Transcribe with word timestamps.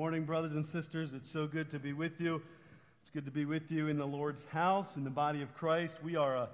morning, 0.00 0.24
brothers 0.24 0.52
and 0.52 0.64
sisters. 0.64 1.12
It's 1.12 1.30
so 1.30 1.46
good 1.46 1.68
to 1.68 1.78
be 1.78 1.92
with 1.92 2.22
you. 2.22 2.40
It's 3.02 3.10
good 3.10 3.26
to 3.26 3.30
be 3.30 3.44
with 3.44 3.70
you 3.70 3.88
in 3.88 3.98
the 3.98 4.06
Lord's 4.06 4.42
house, 4.46 4.96
in 4.96 5.04
the 5.04 5.10
body 5.10 5.42
of 5.42 5.54
Christ. 5.54 5.98
We 6.02 6.16
are 6.16 6.36
a, 6.36 6.48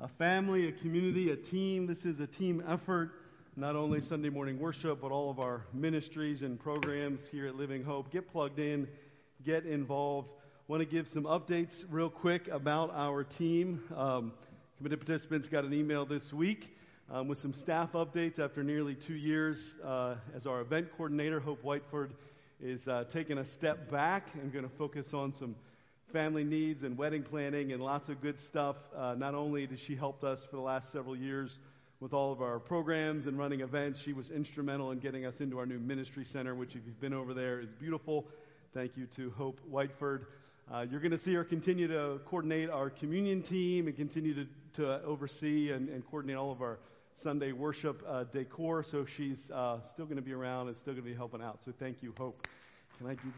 a 0.00 0.08
family, 0.08 0.66
a 0.66 0.72
community, 0.72 1.30
a 1.30 1.36
team. 1.36 1.86
This 1.86 2.04
is 2.04 2.18
a 2.18 2.26
team 2.26 2.60
effort, 2.66 3.12
not 3.54 3.76
only 3.76 4.00
Sunday 4.00 4.30
morning 4.30 4.58
worship, 4.58 5.00
but 5.00 5.12
all 5.12 5.30
of 5.30 5.38
our 5.38 5.64
ministries 5.72 6.42
and 6.42 6.58
programs 6.58 7.24
here 7.28 7.46
at 7.46 7.54
Living 7.54 7.84
Hope. 7.84 8.10
Get 8.10 8.28
plugged 8.32 8.58
in, 8.58 8.88
get 9.44 9.64
involved. 9.64 10.30
Want 10.66 10.80
to 10.80 10.84
give 10.84 11.06
some 11.06 11.22
updates 11.22 11.84
real 11.88 12.10
quick 12.10 12.48
about 12.48 12.92
our 12.96 13.22
team. 13.22 13.80
Um, 13.96 14.32
committed 14.78 14.98
participants 14.98 15.46
got 15.46 15.62
an 15.62 15.72
email 15.72 16.04
this 16.04 16.32
week 16.32 16.76
um, 17.12 17.28
with 17.28 17.40
some 17.40 17.54
staff 17.54 17.92
updates 17.92 18.40
after 18.40 18.64
nearly 18.64 18.96
two 18.96 19.14
years 19.14 19.76
uh, 19.84 20.16
as 20.34 20.48
our 20.48 20.62
event 20.62 20.90
coordinator. 20.96 21.38
Hope 21.38 21.62
Whiteford 21.62 22.10
is 22.62 22.86
uh, 22.86 23.04
taking 23.08 23.38
a 23.38 23.44
step 23.44 23.90
back 23.90 24.28
and 24.34 24.52
going 24.52 24.64
to 24.64 24.70
focus 24.76 25.12
on 25.12 25.32
some 25.32 25.56
family 26.12 26.44
needs 26.44 26.84
and 26.84 26.96
wedding 26.96 27.22
planning 27.22 27.72
and 27.72 27.82
lots 27.82 28.08
of 28.08 28.20
good 28.20 28.38
stuff. 28.38 28.76
Uh, 28.96 29.14
not 29.18 29.34
only 29.34 29.66
did 29.66 29.80
she 29.80 29.96
help 29.96 30.22
us 30.22 30.44
for 30.44 30.56
the 30.56 30.62
last 30.62 30.92
several 30.92 31.16
years 31.16 31.58
with 31.98 32.12
all 32.12 32.30
of 32.30 32.40
our 32.40 32.60
programs 32.60 33.26
and 33.26 33.36
running 33.36 33.62
events, 33.62 34.00
she 34.00 34.12
was 34.12 34.30
instrumental 34.30 34.92
in 34.92 34.98
getting 35.00 35.26
us 35.26 35.40
into 35.40 35.58
our 35.58 35.66
new 35.66 35.78
ministry 35.78 36.24
center, 36.24 36.54
which, 36.54 36.76
if 36.76 36.82
you've 36.86 37.00
been 37.00 37.14
over 37.14 37.34
there, 37.34 37.60
is 37.60 37.72
beautiful. 37.72 38.26
Thank 38.74 38.96
you 38.96 39.06
to 39.16 39.30
Hope 39.36 39.60
Whiteford. 39.70 40.26
Uh, 40.72 40.86
you're 40.88 41.00
going 41.00 41.10
to 41.10 41.18
see 41.18 41.34
her 41.34 41.44
continue 41.44 41.88
to 41.88 42.20
coordinate 42.26 42.70
our 42.70 42.90
communion 42.90 43.42
team 43.42 43.88
and 43.88 43.96
continue 43.96 44.34
to, 44.34 44.46
to 44.74 45.02
oversee 45.04 45.72
and, 45.72 45.88
and 45.88 46.08
coordinate 46.08 46.36
all 46.36 46.52
of 46.52 46.62
our 46.62 46.78
Sunday 47.14 47.52
worship 47.52 48.02
uh, 48.08 48.24
decor, 48.24 48.82
so 48.82 49.04
she's 49.04 49.50
uh, 49.50 49.80
still 49.82 50.06
going 50.06 50.16
to 50.16 50.22
be 50.22 50.32
around 50.32 50.68
and 50.68 50.76
still 50.76 50.94
going 50.94 51.04
to 51.04 51.10
be 51.10 51.16
helping 51.16 51.42
out. 51.42 51.58
So 51.64 51.72
thank 51.78 52.02
you, 52.02 52.14
Hope. 52.18 52.46
Can 52.98 53.06
I 53.06 53.14
give? 53.14 53.32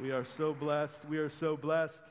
We 0.00 0.10
are 0.10 0.24
so 0.24 0.52
blessed. 0.52 1.04
We 1.08 1.18
are 1.18 1.28
so 1.28 1.56
blessed. 1.56 2.02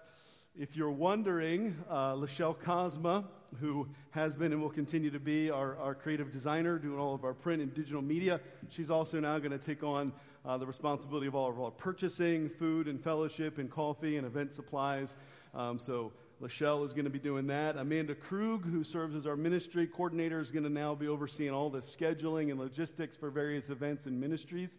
If 0.58 0.76
you're 0.78 0.92
wondering, 0.92 1.76
uh, 1.90 2.14
Lachelle 2.14 2.56
Cosma, 2.56 3.26
who 3.60 3.88
has 4.12 4.36
been 4.36 4.52
and 4.52 4.62
will 4.62 4.70
continue 4.70 5.10
to 5.10 5.20
be 5.20 5.50
our, 5.50 5.78
our 5.78 5.96
creative 5.96 6.32
designer, 6.32 6.78
doing 6.78 6.98
all 6.98 7.14
of 7.14 7.26
our 7.26 7.34
print 7.34 7.62
and 7.62 7.74
digital 7.74 8.02
media, 8.02 8.40
she's 8.70 8.90
also 8.90 9.20
now 9.20 9.38
going 9.40 9.52
to 9.52 9.58
take 9.58 9.84
on 9.84 10.14
uh, 10.46 10.58
the 10.58 10.66
responsibility 10.66 11.28
of 11.28 11.36
all 11.36 11.50
of 11.50 11.60
our 11.60 11.72
purchasing, 11.72 12.50
food 12.50 12.88
and 12.88 13.04
fellowship, 13.04 13.58
and 13.58 13.70
coffee 13.70 14.18
and 14.18 14.26
event 14.26 14.54
supplies. 14.54 15.16
Um, 15.54 15.80
so 15.80 16.12
Lachelle 16.44 16.86
is 16.86 16.92
going 16.92 17.06
to 17.06 17.10
be 17.10 17.20
doing 17.20 17.48
that. 17.48 17.78
Amanda 17.78 18.14
Krug, 18.14 18.66
who 18.66 18.84
serves 18.84 19.16
as 19.16 19.26
our 19.26 19.38
ministry 19.38 19.88
coordinator, 19.88 20.42
is 20.42 20.52
going 20.52 20.66
to 20.66 20.70
now 20.70 20.94
be 20.94 21.08
overseeing 21.08 21.52
all 21.52 21.70
the 21.70 21.80
scheduling 21.80 22.52
and 22.52 22.60
logistics 22.60 23.16
for 23.16 23.30
various 23.30 23.70
events 23.70 24.08
and 24.08 24.20
ministries. 24.20 24.76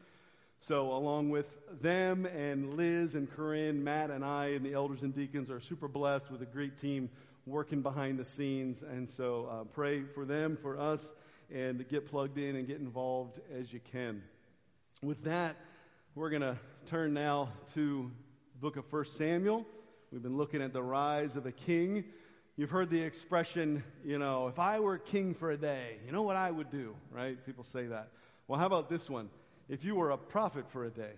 So, 0.61 0.93
along 0.93 1.31
with 1.31 1.47
them 1.81 2.27
and 2.27 2.77
Liz 2.77 3.15
and 3.15 3.31
Corinne, 3.35 3.83
Matt 3.83 4.11
and 4.11 4.23
I 4.23 4.49
and 4.49 4.63
the 4.63 4.75
elders 4.75 5.05
and 5.05 5.15
deacons 5.15 5.51
are 5.51 5.59
super 5.59 5.89
blessed 5.89 6.31
with 6.31 6.43
a 6.43 6.47
great 6.47 6.77
team 6.77 7.09
working 7.47 7.81
behind 7.81 8.19
the 8.19 8.27
scenes. 8.27 8.83
And 8.83 9.09
so, 9.09 9.49
uh, 9.51 9.65
pray 9.65 10.03
for 10.03 10.27
them, 10.27 10.59
for 10.61 10.79
us, 10.79 11.15
and 11.51 11.89
get 11.89 12.11
plugged 12.11 12.37
in 12.37 12.57
and 12.57 12.67
get 12.67 12.79
involved 12.79 13.41
as 13.59 13.73
you 13.73 13.81
can. 13.91 14.23
With 15.03 15.25
that, 15.25 15.57
we're 16.15 16.31
going 16.31 16.43
to 16.43 16.59
turn 16.85 17.15
now 17.15 17.49
to 17.73 18.11
the 18.53 18.61
book 18.61 18.77
of 18.77 18.85
1 18.93 19.07
Samuel. 19.07 19.65
We've 20.15 20.23
been 20.23 20.37
looking 20.37 20.63
at 20.63 20.73
the 20.73 20.81
rise 20.81 21.35
of 21.35 21.45
a 21.45 21.51
king. 21.51 22.05
You've 22.57 22.71
heard 22.71 22.89
the 22.89 23.03
expression, 23.03 23.83
you 24.05 24.17
know, 24.17 24.47
if 24.47 24.61
I 24.61 24.79
were 24.79 24.97
king 24.97 25.35
for 25.35 25.51
a 25.51 25.57
day, 25.57 25.97
you 26.07 26.13
know 26.13 26.23
what 26.23 26.37
I 26.37 26.53
would 26.53 26.71
do, 26.71 26.95
right? 27.11 27.45
People 27.45 27.65
say 27.65 27.87
that. 27.87 28.11
Well, 28.47 28.61
how 28.61 28.67
about 28.67 28.89
this 28.89 29.11
one? 29.11 29.29
If 29.69 29.85
you 29.85 29.97
were 29.97 30.13
a 30.13 30.17
prophet 30.17 30.71
for 30.71 30.85
a 30.85 30.89
day, 30.89 31.15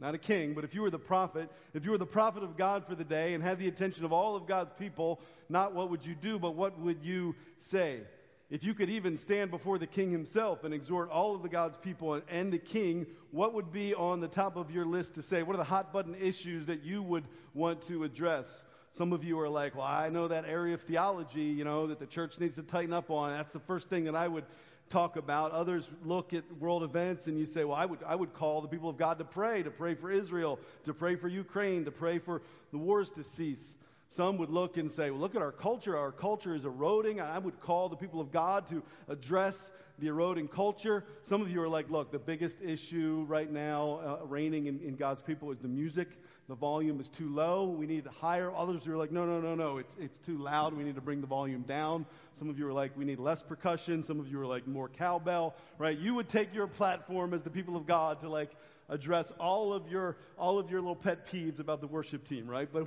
not 0.00 0.16
a 0.16 0.18
king, 0.18 0.52
but 0.52 0.64
if 0.64 0.74
you 0.74 0.82
were 0.82 0.90
the 0.90 0.98
prophet, 0.98 1.48
if 1.74 1.84
you 1.84 1.92
were 1.92 1.98
the 1.98 2.06
prophet 2.06 2.42
of 2.42 2.56
God 2.56 2.84
for 2.88 2.96
the 2.96 3.04
day 3.04 3.34
and 3.34 3.44
had 3.44 3.60
the 3.60 3.68
attention 3.68 4.04
of 4.04 4.12
all 4.12 4.34
of 4.34 4.48
God's 4.48 4.72
people, 4.76 5.20
not 5.48 5.72
what 5.72 5.88
would 5.90 6.04
you 6.04 6.16
do, 6.16 6.36
but 6.36 6.56
what 6.56 6.76
would 6.80 7.04
you 7.04 7.36
say? 7.58 8.00
If 8.50 8.62
you 8.62 8.74
could 8.74 8.90
even 8.90 9.16
stand 9.16 9.50
before 9.50 9.78
the 9.78 9.86
king 9.86 10.10
himself 10.10 10.64
and 10.64 10.74
exhort 10.74 11.10
all 11.10 11.34
of 11.34 11.42
the 11.42 11.48
God's 11.48 11.78
people 11.78 12.20
and 12.28 12.52
the 12.52 12.58
king, 12.58 13.06
what 13.30 13.54
would 13.54 13.72
be 13.72 13.94
on 13.94 14.20
the 14.20 14.28
top 14.28 14.56
of 14.56 14.70
your 14.70 14.84
list 14.84 15.14
to 15.14 15.22
say? 15.22 15.42
What 15.42 15.54
are 15.54 15.58
the 15.58 15.64
hot 15.64 15.92
button 15.92 16.14
issues 16.14 16.66
that 16.66 16.84
you 16.84 17.02
would 17.02 17.24
want 17.54 17.86
to 17.88 18.04
address? 18.04 18.64
Some 18.92 19.12
of 19.12 19.24
you 19.24 19.40
are 19.40 19.48
like, 19.48 19.74
well, 19.74 19.86
I 19.86 20.08
know 20.10 20.28
that 20.28 20.44
area 20.46 20.74
of 20.74 20.82
theology, 20.82 21.42
you 21.42 21.64
know, 21.64 21.86
that 21.86 21.98
the 21.98 22.06
church 22.06 22.38
needs 22.38 22.56
to 22.56 22.62
tighten 22.62 22.92
up 22.92 23.10
on. 23.10 23.36
That's 23.36 23.50
the 23.50 23.60
first 23.60 23.88
thing 23.88 24.04
that 24.04 24.14
I 24.14 24.28
would 24.28 24.44
talk 24.90 25.16
about. 25.16 25.52
Others 25.52 25.88
look 26.04 26.34
at 26.34 26.44
world 26.60 26.82
events 26.82 27.26
and 27.26 27.38
you 27.38 27.46
say, 27.46 27.64
well, 27.64 27.76
I 27.76 27.86
would, 27.86 28.00
I 28.06 28.14
would 28.14 28.34
call 28.34 28.60
the 28.60 28.68
people 28.68 28.90
of 28.90 28.98
God 28.98 29.18
to 29.18 29.24
pray, 29.24 29.62
to 29.62 29.70
pray 29.70 29.94
for 29.94 30.10
Israel, 30.10 30.60
to 30.84 30.92
pray 30.92 31.16
for 31.16 31.28
Ukraine, 31.28 31.86
to 31.86 31.90
pray 31.90 32.18
for 32.18 32.42
the 32.70 32.78
wars 32.78 33.10
to 33.12 33.24
cease. 33.24 33.74
Some 34.10 34.38
would 34.38 34.50
look 34.50 34.76
and 34.76 34.90
say, 34.90 35.10
well, 35.10 35.20
look 35.20 35.34
at 35.34 35.42
our 35.42 35.52
culture. 35.52 35.96
Our 35.96 36.12
culture 36.12 36.54
is 36.54 36.64
eroding. 36.64 37.20
I 37.20 37.38
would 37.38 37.60
call 37.60 37.88
the 37.88 37.96
people 37.96 38.20
of 38.20 38.30
God 38.30 38.66
to 38.68 38.82
address 39.08 39.72
the 39.98 40.08
eroding 40.08 40.48
culture. 40.48 41.04
Some 41.22 41.40
of 41.42 41.50
you 41.50 41.60
are 41.62 41.68
like, 41.68 41.90
look, 41.90 42.12
the 42.12 42.18
biggest 42.18 42.60
issue 42.62 43.24
right 43.28 43.50
now 43.50 44.00
uh, 44.22 44.26
reigning 44.26 44.66
in, 44.66 44.80
in 44.80 44.96
God's 44.96 45.22
people 45.22 45.50
is 45.50 45.58
the 45.58 45.68
music. 45.68 46.08
The 46.48 46.54
volume 46.54 47.00
is 47.00 47.08
too 47.08 47.28
low. 47.34 47.64
We 47.64 47.86
need 47.86 48.06
higher. 48.06 48.52
Others 48.54 48.86
are 48.86 48.96
like, 48.96 49.10
no, 49.10 49.24
no, 49.24 49.40
no, 49.40 49.54
no. 49.54 49.78
It's, 49.78 49.96
it's 49.98 50.18
too 50.18 50.36
loud. 50.38 50.74
We 50.74 50.84
need 50.84 50.94
to 50.96 51.00
bring 51.00 51.20
the 51.20 51.26
volume 51.26 51.62
down. 51.62 52.04
Some 52.38 52.50
of 52.50 52.58
you 52.58 52.68
are 52.68 52.72
like, 52.72 52.96
we 52.96 53.04
need 53.04 53.18
less 53.18 53.42
percussion. 53.42 54.02
Some 54.02 54.20
of 54.20 54.28
you 54.28 54.40
are 54.40 54.46
like, 54.46 54.66
more 54.66 54.88
cowbell, 54.88 55.54
right? 55.78 55.96
You 55.96 56.14
would 56.14 56.28
take 56.28 56.52
your 56.54 56.66
platform 56.66 57.32
as 57.32 57.42
the 57.42 57.50
people 57.50 57.76
of 57.76 57.86
God 57.86 58.20
to 58.20 58.28
like 58.28 58.50
address 58.90 59.32
all 59.40 59.72
of 59.72 59.88
your, 59.88 60.16
all 60.38 60.58
of 60.58 60.70
your 60.70 60.80
little 60.80 60.96
pet 60.96 61.26
peeves 61.26 61.60
about 61.60 61.80
the 61.80 61.86
worship 61.86 62.28
team, 62.28 62.46
right? 62.46 62.68
But 62.70 62.86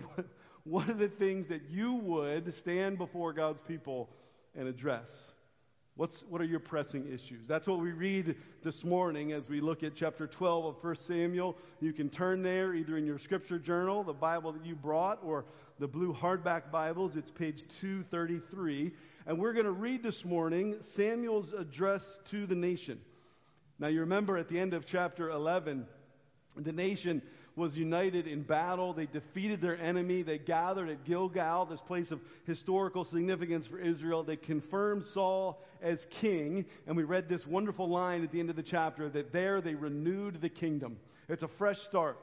what 0.67 0.89
are 0.89 0.93
the 0.93 1.07
things 1.07 1.47
that 1.47 1.61
you 1.69 1.93
would 1.93 2.53
stand 2.53 2.97
before 2.97 3.31
God's 3.31 3.61
people 3.61 4.09
and 4.55 4.67
address? 4.67 5.31
What's, 5.95 6.21
what 6.29 6.41
are 6.41 6.45
your 6.45 6.59
pressing 6.59 7.11
issues? 7.11 7.47
That's 7.47 7.67
what 7.67 7.79
we 7.79 7.91
read 7.91 8.35
this 8.63 8.83
morning 8.83 9.31
as 9.31 9.49
we 9.49 9.61
look 9.61 9.81
at 9.81 9.95
chapter 9.95 10.27
12 10.27 10.65
of 10.65 10.83
1 10.83 10.95
Samuel. 10.97 11.57
You 11.79 11.93
can 11.93 12.09
turn 12.09 12.43
there 12.43 12.75
either 12.75 12.97
in 12.97 13.05
your 13.05 13.17
scripture 13.17 13.57
journal, 13.57 14.03
the 14.03 14.13
Bible 14.13 14.51
that 14.51 14.65
you 14.65 14.75
brought, 14.75 15.19
or 15.23 15.45
the 15.79 15.87
blue 15.87 16.13
hardback 16.13 16.69
Bibles. 16.69 17.15
It's 17.15 17.31
page 17.31 17.63
233. 17.79 18.91
And 19.25 19.39
we're 19.39 19.53
going 19.53 19.65
to 19.65 19.71
read 19.71 20.03
this 20.03 20.25
morning 20.25 20.75
Samuel's 20.81 21.53
address 21.53 22.19
to 22.29 22.45
the 22.45 22.55
nation. 22.55 22.99
Now, 23.79 23.87
you 23.87 24.01
remember 24.01 24.37
at 24.37 24.49
the 24.49 24.59
end 24.59 24.73
of 24.73 24.85
chapter 24.85 25.29
11, 25.29 25.85
the 26.57 26.73
nation 26.73 27.21
was 27.57 27.75
united 27.75 28.27
in 28.27 28.43
battle. 28.43 28.93
They 28.93 29.07
defeated 29.07 29.61
their 29.61 29.77
enemy. 29.81 30.21
They 30.21 30.37
gathered 30.37 30.89
at 30.89 31.03
Gilgal, 31.03 31.65
this 31.65 31.81
place 31.81 32.11
of 32.11 32.21
historical 32.45 33.03
significance 33.03 33.65
for 33.65 33.79
Israel. 33.79 34.23
They 34.23 34.35
confirmed 34.35 35.03
Saul 35.03 35.61
as 35.81 36.05
king. 36.11 36.65
And 36.85 36.95
we 36.95 37.03
read 37.03 37.27
this 37.27 37.47
wonderful 37.47 37.89
line 37.89 38.23
at 38.23 38.31
the 38.31 38.39
end 38.39 38.51
of 38.51 38.55
the 38.55 38.63
chapter 38.63 39.09
that 39.09 39.31
there 39.33 39.59
they 39.59 39.73
renewed 39.73 40.39
the 40.39 40.49
kingdom. 40.49 40.97
It's 41.27 41.43
a 41.43 41.47
fresh 41.47 41.81
start 41.81 42.19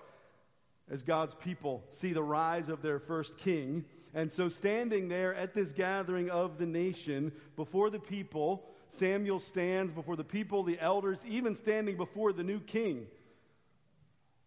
as 0.89 1.03
God's 1.03 1.34
people 1.34 1.83
see 1.91 2.12
the 2.12 2.23
rise 2.23 2.69
of 2.69 2.81
their 2.81 3.00
first 3.00 3.37
king. 3.37 3.84
And 4.15 4.31
so, 4.31 4.49
standing 4.49 5.09
there 5.09 5.34
at 5.34 5.55
this 5.55 5.73
gathering 5.73 6.31
of 6.31 6.59
the 6.59 6.67
nation 6.67 7.33
before 7.56 7.91
the 7.91 7.99
people, 7.99 8.65
Samuel 8.91 9.41
stands 9.41 9.93
before 9.93 10.15
the 10.15 10.23
people, 10.23 10.62
the 10.62 10.78
elders, 10.78 11.25
even 11.27 11.56
standing 11.56 11.97
before 11.97 12.33
the 12.33 12.44
new 12.44 12.61
king 12.61 13.09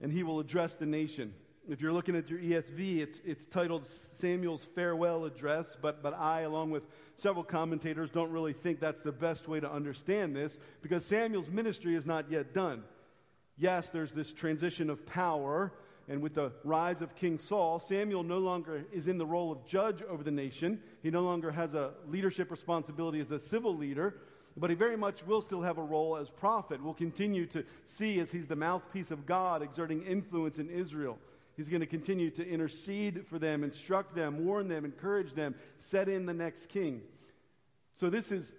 and 0.01 0.11
he 0.11 0.23
will 0.23 0.39
address 0.39 0.75
the 0.75 0.85
nation. 0.85 1.33
If 1.69 1.81
you're 1.81 1.91
looking 1.91 2.15
at 2.15 2.29
your 2.29 2.39
ESV, 2.39 2.99
it's, 2.99 3.21
it's 3.25 3.45
titled 3.45 3.85
Samuel's 3.85 4.65
Farewell 4.73 5.25
Address, 5.25 5.75
but, 5.81 6.01
but 6.01 6.13
I, 6.13 6.41
along 6.41 6.71
with 6.71 6.83
several 7.15 7.43
commentators, 7.43 8.09
don't 8.09 8.31
really 8.31 8.53
think 8.53 8.79
that's 8.79 9.01
the 9.01 9.11
best 9.11 9.49
way 9.49 9.59
to 9.59 9.69
understand 9.69 10.33
this 10.33 10.57
because 10.81 11.05
Samuel's 11.05 11.49
ministry 11.49 11.95
is 11.95 12.05
not 12.05 12.31
yet 12.31 12.53
done. 12.53 12.83
Yes, 13.57 13.89
there's 13.89 14.13
this 14.13 14.31
transition 14.31 14.89
of 14.89 15.05
power, 15.05 15.73
and 16.07 16.21
with 16.21 16.35
the 16.35 16.53
rise 16.63 17.01
of 17.01 17.15
King 17.15 17.37
Saul, 17.37 17.79
Samuel 17.79 18.23
no 18.23 18.37
longer 18.37 18.85
is 18.93 19.09
in 19.09 19.17
the 19.17 19.25
role 19.25 19.51
of 19.51 19.65
judge 19.65 20.01
over 20.03 20.23
the 20.23 20.31
nation. 20.31 20.79
He 21.03 21.09
no 21.09 21.23
longer 21.23 21.51
has 21.51 21.73
a 21.73 21.91
leadership 22.07 22.49
responsibility 22.49 23.19
as 23.19 23.31
a 23.31 23.39
civil 23.39 23.75
leader, 23.75 24.15
but 24.57 24.69
he 24.69 24.75
very 24.75 24.97
much 24.97 25.25
will 25.25 25.41
still 25.41 25.61
have 25.61 25.77
a 25.77 25.83
role 25.83 26.17
as 26.17 26.29
prophet. 26.29 26.83
We'll 26.83 26.93
continue 26.93 27.45
to 27.47 27.63
see 27.85 28.19
as 28.19 28.31
he's 28.31 28.47
the 28.47 28.55
mouthpiece 28.55 29.11
of 29.11 29.25
God 29.25 29.61
exerting 29.61 30.03
influence 30.03 30.57
in 30.57 30.69
Israel. 30.69 31.19
He's 31.55 31.69
going 31.69 31.81
to 31.81 31.87
continue 31.87 32.29
to 32.31 32.47
intercede 32.47 33.25
for 33.27 33.39
them, 33.39 33.63
instruct 33.63 34.15
them, 34.15 34.45
warn 34.45 34.67
them, 34.67 34.85
encourage 34.85 35.33
them, 35.33 35.55
set 35.75 36.07
in 36.09 36.25
the 36.25 36.33
next 36.33 36.69
king. 36.69 37.01
So 37.95 38.09
this 38.09 38.31
is 38.31 38.53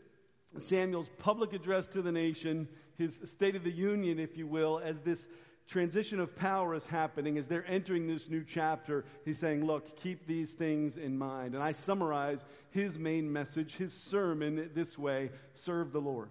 Samuel's 0.59 1.09
public 1.19 1.53
address 1.53 1.87
to 1.89 2.03
the 2.03 2.13
nation, 2.13 2.69
his 2.97 3.21
State 3.25 3.55
of 3.55 3.63
the 3.63 3.71
Union, 3.71 4.19
if 4.19 4.37
you 4.37 4.47
will, 4.47 4.81
as 4.83 4.99
this 5.01 5.29
transition 5.69 6.19
of 6.19 6.35
power 6.35 6.75
is 6.75 6.87
happening 6.87 7.37
as 7.37 7.47
they're 7.47 7.67
entering 7.69 8.07
this 8.07 8.31
new 8.31 8.43
chapter. 8.43 9.05
He's 9.25 9.39
saying, 9.39 9.65
Look, 9.65 9.97
keep 9.97 10.27
these 10.27 10.53
things 10.53 10.97
in 10.97 11.17
mind. 11.17 11.55
And 11.55 11.63
I 11.63 11.73
summarize 11.73 12.45
his 12.71 12.99
main 12.99 13.31
message, 13.31 13.77
his 13.77 13.93
sermon, 13.93 14.71
this 14.75 14.99
way 14.99 15.31
serve 15.55 15.93
the 15.93 16.01
Lord. 16.01 16.31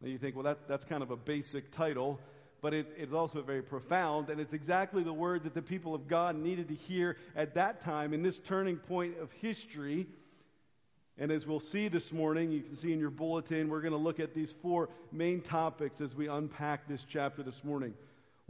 Now 0.00 0.08
you 0.08 0.18
think, 0.18 0.36
well, 0.36 0.44
that's, 0.44 0.62
that's 0.66 0.84
kind 0.84 1.02
of 1.02 1.10
a 1.10 1.16
basic 1.16 1.72
title, 1.72 2.20
but 2.62 2.72
it, 2.72 2.86
it's 2.96 3.12
also 3.12 3.42
very 3.42 3.62
profound, 3.62 4.30
and 4.30 4.40
it's 4.40 4.54
exactly 4.54 5.02
the 5.02 5.12
word 5.12 5.44
that 5.44 5.54
the 5.54 5.62
people 5.62 5.94
of 5.94 6.08
God 6.08 6.36
needed 6.36 6.68
to 6.68 6.74
hear 6.74 7.16
at 7.36 7.54
that 7.54 7.80
time 7.80 8.14
in 8.14 8.22
this 8.22 8.38
turning 8.38 8.76
point 8.76 9.18
of 9.18 9.30
history. 9.32 10.06
And 11.18 11.30
as 11.30 11.46
we'll 11.46 11.60
see 11.60 11.88
this 11.88 12.12
morning, 12.12 12.50
you 12.50 12.62
can 12.62 12.76
see 12.76 12.92
in 12.92 12.98
your 12.98 13.10
bulletin, 13.10 13.68
we're 13.68 13.82
going 13.82 13.92
to 13.92 13.98
look 13.98 14.20
at 14.20 14.32
these 14.32 14.52
four 14.62 14.88
main 15.12 15.42
topics 15.42 16.00
as 16.00 16.14
we 16.14 16.28
unpack 16.28 16.88
this 16.88 17.04
chapter 17.06 17.42
this 17.42 17.62
morning. 17.62 17.92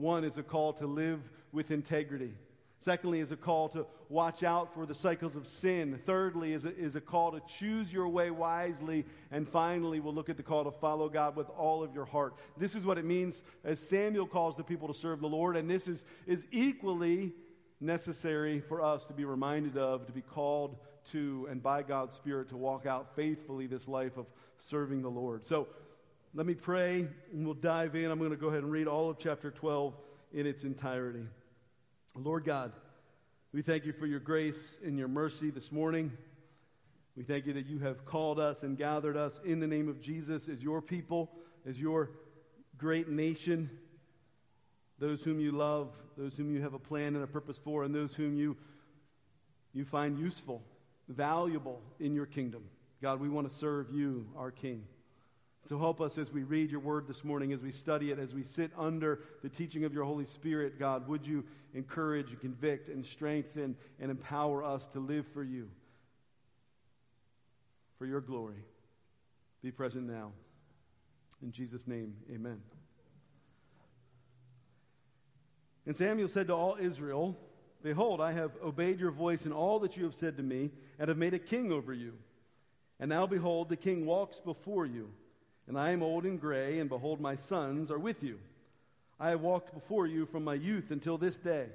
One 0.01 0.25
is 0.25 0.39
a 0.39 0.43
call 0.43 0.73
to 0.75 0.87
live 0.87 1.21
with 1.53 1.71
integrity. 1.71 2.33
Secondly, 2.79 3.21
is 3.21 3.31
a 3.31 3.37
call 3.37 3.69
to 3.71 3.87
watch 4.09 4.43
out 4.43 4.73
for 4.73 4.87
the 4.87 4.95
cycles 4.95 5.37
of 5.37 5.47
sin. 5.47 6.01
Thirdly, 6.07 6.55
is 6.55 6.65
a, 6.65 6.75
is 6.75 6.97
a 6.97 7.01
call 7.01 7.33
to 7.33 7.41
choose 7.47 7.93
your 7.93 8.09
way 8.09 8.31
wisely. 8.31 9.05
And 9.31 9.47
finally, 9.47 10.01
we'll 10.01 10.15
look 10.15 10.31
at 10.31 10.39
the 10.39 10.43
call 10.43 10.65
to 10.65 10.71
follow 10.71 11.11
God 11.11 11.37
with 11.37 11.51
all 11.51 11.83
of 11.83 11.95
your 11.95 12.07
heart. 12.07 12.35
This 12.57 12.75
is 12.75 12.87
what 12.87 12.97
it 12.97 13.05
means 13.05 13.43
as 13.63 13.79
Samuel 13.79 14.27
calls 14.27 14.57
the 14.57 14.65
people 14.65 14.89
to 14.89 14.95
serve 14.95 15.21
the 15.21 15.29
Lord. 15.29 15.59
And 15.59 15.69
this 15.69 15.87
is, 15.87 16.03
is 16.27 16.47
equally 16.51 17.35
necessary 17.79 18.61
for 18.61 18.83
us 18.83 19.05
to 19.07 19.13
be 19.13 19.27
reminded 19.27 19.77
of, 19.77 20.07
to 20.07 20.13
be 20.13 20.23
called 20.23 20.77
to, 21.13 21.47
and 21.51 21.63
by 21.63 21.83
God's 21.83 22.15
Spirit 22.15 22.49
to 22.49 22.57
walk 22.57 22.87
out 22.87 23.15
faithfully 23.15 23.67
this 23.67 23.87
life 23.87 24.17
of 24.17 24.25
serving 24.59 25.03
the 25.03 25.11
Lord. 25.11 25.45
So 25.45 25.69
let 26.33 26.47
me 26.47 26.55
pray, 26.55 27.09
and 27.33 27.45
we'll 27.45 27.55
dive 27.55 27.97
in. 27.97 28.09
I'm 28.11 28.19
going 28.19 28.31
to 28.31 28.37
go 28.37 28.49
ahead 28.49 28.63
and 28.63 28.71
read 28.71 28.87
all 28.87 29.11
of 29.11 29.19
chapter 29.19 29.51
12 29.51 29.95
in 30.33 30.47
its 30.47 30.63
entirety. 30.63 31.25
Lord 32.15 32.45
God, 32.45 32.73
we 33.53 33.63
thank 33.63 33.85
you 33.85 33.93
for 33.93 34.07
your 34.07 34.21
grace 34.21 34.79
and 34.85 34.97
your 34.97 35.09
mercy 35.09 35.51
this 35.51 35.73
morning. 35.73 36.13
We 37.17 37.25
thank 37.25 37.47
you 37.47 37.53
that 37.55 37.67
you 37.67 37.81
have 37.81 38.05
called 38.05 38.39
us 38.39 38.63
and 38.63 38.79
gathered 38.79 39.17
us 39.17 39.41
in 39.45 39.59
the 39.59 39.67
name 39.67 39.89
of 39.89 40.01
Jesus 40.01 40.49
as 40.49 40.63
your 40.63 40.81
people, 40.81 41.33
as 41.69 41.81
your 41.81 42.11
great 42.79 43.09
nation, 43.09 43.69
those 45.01 45.23
whom 45.23 45.41
you 45.41 45.51
love, 45.51 45.89
those 46.17 46.37
whom 46.37 46.55
you 46.55 46.63
have 46.63 46.75
a 46.75 46.79
plan 46.79 47.17
and 47.17 47.25
a 47.25 47.27
purpose 47.27 47.59
for, 47.65 47.83
and 47.83 47.93
those 47.93 48.15
whom 48.15 48.37
you, 48.37 48.57
you 49.73 49.85
find 49.85 50.17
useful, 50.17 50.63
valuable 51.09 51.81
in 51.99 52.15
your 52.15 52.27
kingdom. 52.27 52.63
God, 53.03 53.19
we 53.19 53.29
want 53.29 53.51
to 53.51 53.59
serve 53.59 53.91
you, 53.91 54.29
our 54.37 54.53
King. 54.53 54.85
So 55.69 55.79
help 55.79 56.01
us 56.01 56.19
as 56.19 56.33
we 56.33 56.43
read 56.43 56.71
your 56.71 56.81
word 56.81 57.07
this 57.07 57.23
morning, 57.23 57.53
as 57.53 57.61
we 57.61 57.71
study 57.71 58.11
it, 58.11 58.19
as 58.19 58.35
we 58.35 58.43
sit 58.43 58.73
under 58.77 59.21
the 59.43 59.49
teaching 59.49 59.85
of 59.85 59.93
your 59.93 60.05
Holy 60.05 60.25
Spirit, 60.25 60.79
God. 60.79 61.07
Would 61.09 61.27
you 61.27 61.45
encourage 61.75 62.31
and 62.31 62.41
convict 62.41 62.89
and 62.89 63.05
strengthen 63.05 63.77
and 64.01 64.11
empower 64.11 64.65
us 64.65 64.87
to 64.89 65.01
live 65.01 65.27
for 65.33 65.45
you, 65.45 65.69
for 67.99 68.07
your 68.07 68.21
glory? 68.21 68.65
Be 69.63 69.71
present 69.71 70.09
now. 70.09 70.33
In 71.43 71.53
Jesus' 71.53 71.87
name, 71.87 72.15
amen. 72.33 72.61
And 75.87 75.97
Samuel 75.97 76.29
said 76.29 76.49
to 76.49 76.55
all 76.55 76.77
Israel, 76.81 77.37
Behold, 77.83 78.21
I 78.21 78.33
have 78.33 78.53
obeyed 78.63 79.01
your 79.01 79.11
voice 79.11 79.47
in 79.47 79.53
all 79.53 79.79
that 79.81 79.97
you 79.97 80.05
have 80.05 80.15
said 80.15 80.37
to 80.37 80.43
me, 80.43 80.71
and 80.99 81.09
have 81.09 81.17
made 81.17 81.33
a 81.33 81.39
king 81.39 81.73
over 81.73 81.95
you. 81.95 82.13
And 82.99 83.09
now, 83.09 83.27
behold, 83.27 83.71
the 83.71 83.77
king 83.77 84.05
walks 84.05 84.39
before 84.41 84.85
you 84.85 85.11
and 85.67 85.79
I 85.79 85.91
am 85.91 86.03
old 86.03 86.25
and 86.25 86.41
gray, 86.41 86.79
and 86.79 86.89
behold, 86.89 87.21
my 87.21 87.37
sons 87.37 87.91
are 87.91 87.99
with 87.99 88.23
you. 88.23 88.39
I 89.19 89.31
have 89.31 89.41
walked 89.41 89.75
before 89.75 90.07
you 90.07 90.27
from 90.27 90.45
my 90.45 90.55
youth 90.55 90.91
until 90.91 91.19
this 91.19 91.37
day. 91.37 91.67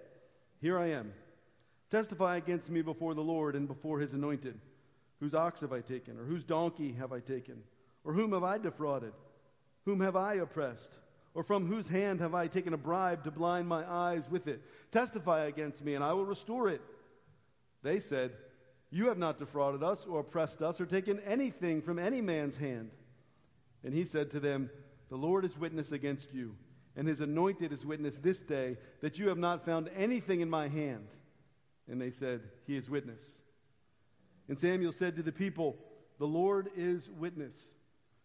Here 0.62 0.80
I 0.80 0.88
am. 0.92 1.14
Testify 1.92 2.38
against 2.38 2.70
me 2.70 2.82
before 2.82 3.14
the 3.14 3.22
Lord 3.22 3.56
and 3.56 3.68
before 3.68 4.00
his 4.00 4.14
anointed. 4.14 4.60
Whose 5.20 5.36
ox 5.36 5.62
have 5.62 5.72
I 5.72 5.82
taken, 5.82 6.18
or 6.20 6.24
whose 6.24 6.44
donkey 6.44 6.94
have 6.94 7.14
I 7.14 7.20
taken? 7.20 7.62
Or 8.04 8.14
whom 8.14 8.34
have 8.34 8.44
I 8.44 8.58
defrauded? 8.58 9.14
Whom 9.86 10.00
have 10.02 10.16
I 10.16 10.36
oppressed? 10.36 10.92
Or 11.34 11.44
from 11.44 11.68
whose 11.68 11.88
hand 11.88 12.20
have 12.22 12.34
I 12.34 12.48
taken 12.48 12.74
a 12.74 12.78
bribe 12.78 13.24
to 13.24 13.32
blind 13.32 13.68
my 13.68 13.90
eyes 13.90 14.24
with 14.30 14.48
it? 14.48 14.62
Testify 14.92 15.46
against 15.46 15.84
me, 15.84 15.96
and 15.96 16.04
I 16.04 16.14
will 16.14 16.26
restore 16.26 16.70
it. 16.70 16.82
They 17.84 18.00
said, 18.00 18.32
You 18.90 19.08
have 19.08 19.18
not 19.18 19.40
defrauded 19.40 19.84
us, 19.84 20.06
or 20.06 20.22
oppressed 20.22 20.62
us, 20.62 20.82
or 20.82 20.86
taken 20.86 21.20
anything 21.22 21.82
from 21.82 22.00
any 22.00 22.22
man's 22.22 22.58
hand. 22.58 22.90
And 23.86 23.94
he 23.94 24.04
said 24.04 24.32
to 24.32 24.40
them, 24.40 24.70
The 25.10 25.16
Lord 25.16 25.46
is 25.46 25.58
witness 25.58 25.92
against 25.92 26.34
you, 26.34 26.56
and 26.98 27.08
his 27.08 27.22
anointed 27.22 27.72
is 27.72 27.86
witness 27.86 28.18
this 28.18 28.42
day, 28.42 28.78
that 29.02 29.20
you 29.20 29.30
have 29.30 29.38
not 29.38 29.64
found 29.64 29.90
anything 29.96 30.42
in 30.42 30.50
my 30.50 30.68
hand. 30.68 31.08
And 31.88 32.02
they 32.02 32.10
said, 32.10 32.42
He 32.66 32.76
is 32.76 32.90
witness. 32.90 33.32
And 34.50 34.60
Samuel 34.60 34.92
said 34.92 35.16
to 35.16 35.24
the 35.24 35.32
people, 35.32 35.78
The 36.18 36.26
Lord 36.26 36.70
is 36.76 37.12
witness, 37.12 37.56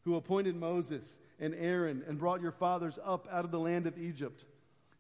who 0.05 0.17
appointed 0.17 0.57
Moses 0.57 1.19
and 1.39 1.55
Aaron 1.55 2.05
and 2.09 2.19
brought 2.19 2.41
your 2.41 2.53
fathers 2.53 2.99
up 3.05 3.29
out 3.31 3.45
of 3.45 3.51
the 3.51 3.61
land 3.61 3.87
of 3.87 3.99
Egypt. 3.99 4.45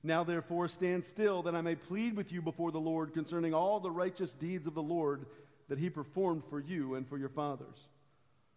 Now 0.02 0.24
therefore 0.24 0.68
stand 0.68 1.04
still, 1.06 1.42
that 1.42 1.54
I 1.54 1.62
may 1.62 1.74
plead 1.74 2.16
with 2.16 2.32
you 2.32 2.42
before 2.42 2.70
the 2.70 2.78
Lord 2.78 3.14
concerning 3.14 3.54
all 3.54 3.80
the 3.80 3.90
righteous 3.90 4.34
deeds 4.34 4.66
of 4.66 4.74
the 4.74 4.82
Lord 4.82 5.24
that 5.68 5.78
he 5.78 5.88
performed 5.88 6.42
for 6.50 6.60
you 6.60 6.96
and 6.96 7.08
for 7.08 7.16
your 7.16 7.28
fathers. 7.30 7.88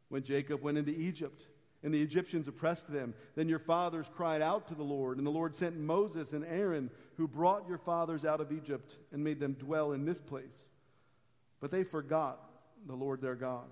When 0.10 0.24
Jacob 0.24 0.62
went 0.62 0.78
into 0.78 0.92
Egypt, 0.92 1.46
and 1.84 1.94
the 1.94 2.02
Egyptians 2.02 2.48
oppressed 2.48 2.92
them. 2.92 3.14
Then 3.36 3.50
your 3.50 3.60
fathers 3.60 4.10
cried 4.16 4.42
out 4.42 4.68
to 4.70 4.76
the 4.76 4.84
Lord, 4.84 5.18
and 5.18 5.28
the 5.28 5.32
Lord 5.32 5.54
sent 5.54 5.78
Moses 5.78 6.32
and 6.32 6.46
Aaron, 6.46 6.90
who 7.18 7.28
brought 7.28 7.68
your 7.68 7.78
fathers 7.78 8.26
out 8.26 8.42
of 8.42 8.52
Egypt 8.52 8.98
and 9.12 9.24
made 9.24 9.40
them 9.40 9.54
dwell 9.54 9.92
in 9.92 10.06
this 10.06 10.22
place. 10.22 10.68
But 11.60 11.72
they 11.72 11.84
forgot 11.84 12.40
the 12.88 12.96
Lord 12.96 13.22
their 13.22 13.36
God. 13.36 13.66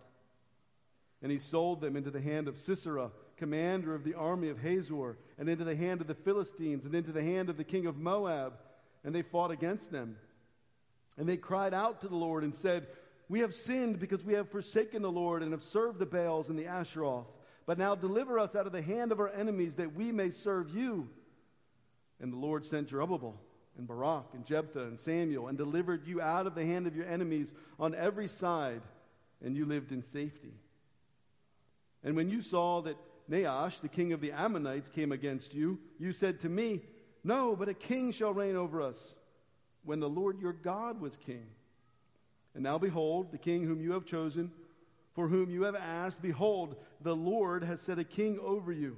And 1.21 1.31
he 1.31 1.37
sold 1.37 1.81
them 1.81 1.95
into 1.95 2.11
the 2.11 2.21
hand 2.21 2.47
of 2.47 2.57
Sisera, 2.57 3.11
commander 3.37 3.95
of 3.95 4.03
the 4.03 4.15
army 4.15 4.49
of 4.49 4.59
Hazor, 4.59 5.17
and 5.37 5.47
into 5.47 5.63
the 5.63 5.75
hand 5.75 6.01
of 6.01 6.07
the 6.07 6.15
Philistines, 6.15 6.85
and 6.85 6.93
into 6.93 7.11
the 7.11 7.23
hand 7.23 7.49
of 7.49 7.57
the 7.57 7.63
king 7.63 7.85
of 7.85 7.97
Moab, 7.97 8.53
and 9.03 9.15
they 9.15 9.21
fought 9.21 9.51
against 9.51 9.91
them. 9.91 10.17
And 11.17 11.27
they 11.27 11.37
cried 11.37 11.73
out 11.73 12.01
to 12.01 12.07
the 12.07 12.15
Lord 12.15 12.43
and 12.43 12.53
said, 12.53 12.87
We 13.29 13.39
have 13.41 13.53
sinned 13.53 13.99
because 13.99 14.23
we 14.23 14.33
have 14.33 14.49
forsaken 14.49 15.01
the 15.01 15.11
Lord 15.11 15.43
and 15.43 15.51
have 15.51 15.63
served 15.63 15.99
the 15.99 16.05
Baals 16.05 16.49
and 16.49 16.57
the 16.57 16.67
Ashtaroth. 16.67 17.27
But 17.71 17.77
now 17.77 17.95
deliver 17.95 18.37
us 18.37 18.53
out 18.53 18.67
of 18.67 18.73
the 18.73 18.81
hand 18.81 19.13
of 19.13 19.21
our 19.21 19.29
enemies 19.29 19.75
that 19.75 19.95
we 19.95 20.11
may 20.11 20.29
serve 20.29 20.75
you. 20.75 21.07
And 22.19 22.33
the 22.33 22.37
Lord 22.37 22.65
sent 22.65 22.89
Jerubbaal 22.89 23.33
and 23.77 23.87
Barak 23.87 24.25
and 24.33 24.45
Jephthah 24.45 24.87
and 24.87 24.99
Samuel 24.99 25.47
and 25.47 25.57
delivered 25.57 26.05
you 26.05 26.19
out 26.19 26.47
of 26.47 26.53
the 26.53 26.65
hand 26.65 26.85
of 26.85 26.97
your 26.97 27.05
enemies 27.05 27.53
on 27.79 27.95
every 27.95 28.27
side, 28.27 28.81
and 29.41 29.55
you 29.55 29.63
lived 29.63 29.93
in 29.93 30.03
safety. 30.03 30.51
And 32.03 32.17
when 32.17 32.29
you 32.29 32.41
saw 32.41 32.81
that 32.81 32.97
Nahash, 33.29 33.79
the 33.79 33.87
king 33.87 34.11
of 34.11 34.19
the 34.19 34.33
Ammonites, 34.33 34.89
came 34.89 35.13
against 35.13 35.53
you, 35.53 35.79
you 35.97 36.11
said 36.11 36.41
to 36.41 36.49
me, 36.49 36.81
No, 37.23 37.55
but 37.55 37.69
a 37.69 37.73
king 37.73 38.11
shall 38.11 38.33
reign 38.33 38.57
over 38.57 38.81
us, 38.81 39.15
when 39.85 40.01
the 40.01 40.09
Lord 40.09 40.41
your 40.41 40.51
God 40.51 40.99
was 40.99 41.15
king. 41.15 41.45
And 42.53 42.63
now 42.63 42.77
behold, 42.77 43.31
the 43.31 43.37
king 43.37 43.63
whom 43.63 43.79
you 43.79 43.93
have 43.93 44.03
chosen 44.03 44.51
for 45.13 45.27
whom 45.27 45.49
you 45.49 45.63
have 45.63 45.75
asked, 45.75 46.21
behold, 46.21 46.75
the 47.01 47.15
Lord 47.15 47.63
has 47.63 47.81
set 47.81 47.99
a 47.99 48.03
king 48.03 48.39
over 48.39 48.71
you. 48.71 48.97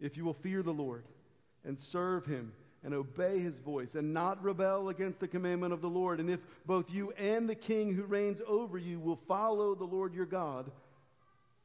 If 0.00 0.16
you 0.16 0.24
will 0.24 0.34
fear 0.34 0.62
the 0.62 0.72
Lord 0.72 1.04
and 1.64 1.78
serve 1.78 2.26
him 2.26 2.52
and 2.82 2.94
obey 2.94 3.38
his 3.38 3.58
voice 3.58 3.94
and 3.94 4.14
not 4.14 4.42
rebel 4.42 4.88
against 4.88 5.20
the 5.20 5.28
commandment 5.28 5.72
of 5.72 5.82
the 5.82 5.88
Lord, 5.88 6.20
and 6.20 6.30
if 6.30 6.40
both 6.66 6.90
you 6.90 7.12
and 7.12 7.48
the 7.48 7.54
king 7.54 7.94
who 7.94 8.04
reigns 8.04 8.40
over 8.46 8.78
you 8.78 8.98
will 8.98 9.20
follow 9.28 9.74
the 9.74 9.84
Lord 9.84 10.14
your 10.14 10.26
God, 10.26 10.70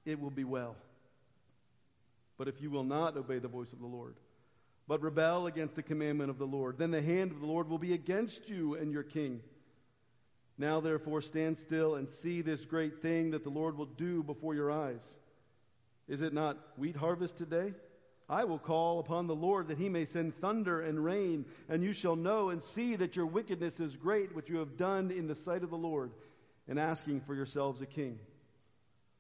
it 0.06 0.20
will 0.20 0.30
be 0.30 0.44
well. 0.44 0.76
But 2.38 2.48
if 2.48 2.62
you 2.62 2.70
will 2.70 2.84
not 2.84 3.16
obey 3.16 3.40
the 3.40 3.48
voice 3.48 3.72
of 3.72 3.80
the 3.80 3.86
Lord, 3.86 4.16
but 4.88 5.02
rebel 5.02 5.48
against 5.48 5.76
the 5.76 5.82
commandment 5.82 6.30
of 6.30 6.38
the 6.38 6.46
Lord, 6.46 6.78
then 6.78 6.92
the 6.92 7.02
hand 7.02 7.32
of 7.32 7.40
the 7.40 7.48
Lord 7.48 7.70
will 7.70 7.80
be 7.80 7.94
against 7.94 8.50
you 8.50 8.76
and 8.76 8.92
your 8.92 9.04
king 9.04 9.42
now, 10.58 10.80
therefore, 10.80 11.22
stand 11.22 11.58
still 11.58 11.96
and 11.96 12.08
see 12.08 12.42
this 12.42 12.66
great 12.66 13.02
thing 13.02 13.32
that 13.32 13.44
the 13.44 13.50
Lord 13.50 13.78
will 13.78 13.86
do 13.86 14.24
before 14.24 14.56
your 14.56 14.72
eyes. 14.72 15.18
Is 16.08 16.22
it 16.22 16.34
not 16.34 16.58
wheat 16.78 16.96
harvest 16.96 17.38
today? 17.38 17.74
I 18.30 18.46
will 18.46 18.58
call 18.58 19.00
upon 19.00 19.28
the 19.28 19.36
Lord 19.36 19.68
that 19.68 19.78
he 19.78 19.90
may 19.90 20.06
send 20.06 20.36
thunder 20.40 20.82
and 20.82 21.04
rain, 21.04 21.46
and 21.68 21.84
you 21.84 21.94
shall 21.94 22.16
know 22.16 22.50
and 22.50 22.62
see 22.62 22.96
that 22.96 23.16
your 23.16 23.26
wickedness 23.26 23.80
is 23.80 23.96
great, 23.98 24.34
which 24.34 24.50
you 24.50 24.58
have 24.58 24.78
done 24.78 25.12
in 25.12 25.28
the 25.28 25.36
sight 25.36 25.64
of 25.64 25.70
the 25.70 25.78
Lord, 25.78 26.12
in 26.68 26.78
asking 26.78 27.22
for 27.22 27.36
yourselves 27.36 27.82
a 27.82 27.86
king. 27.86 28.18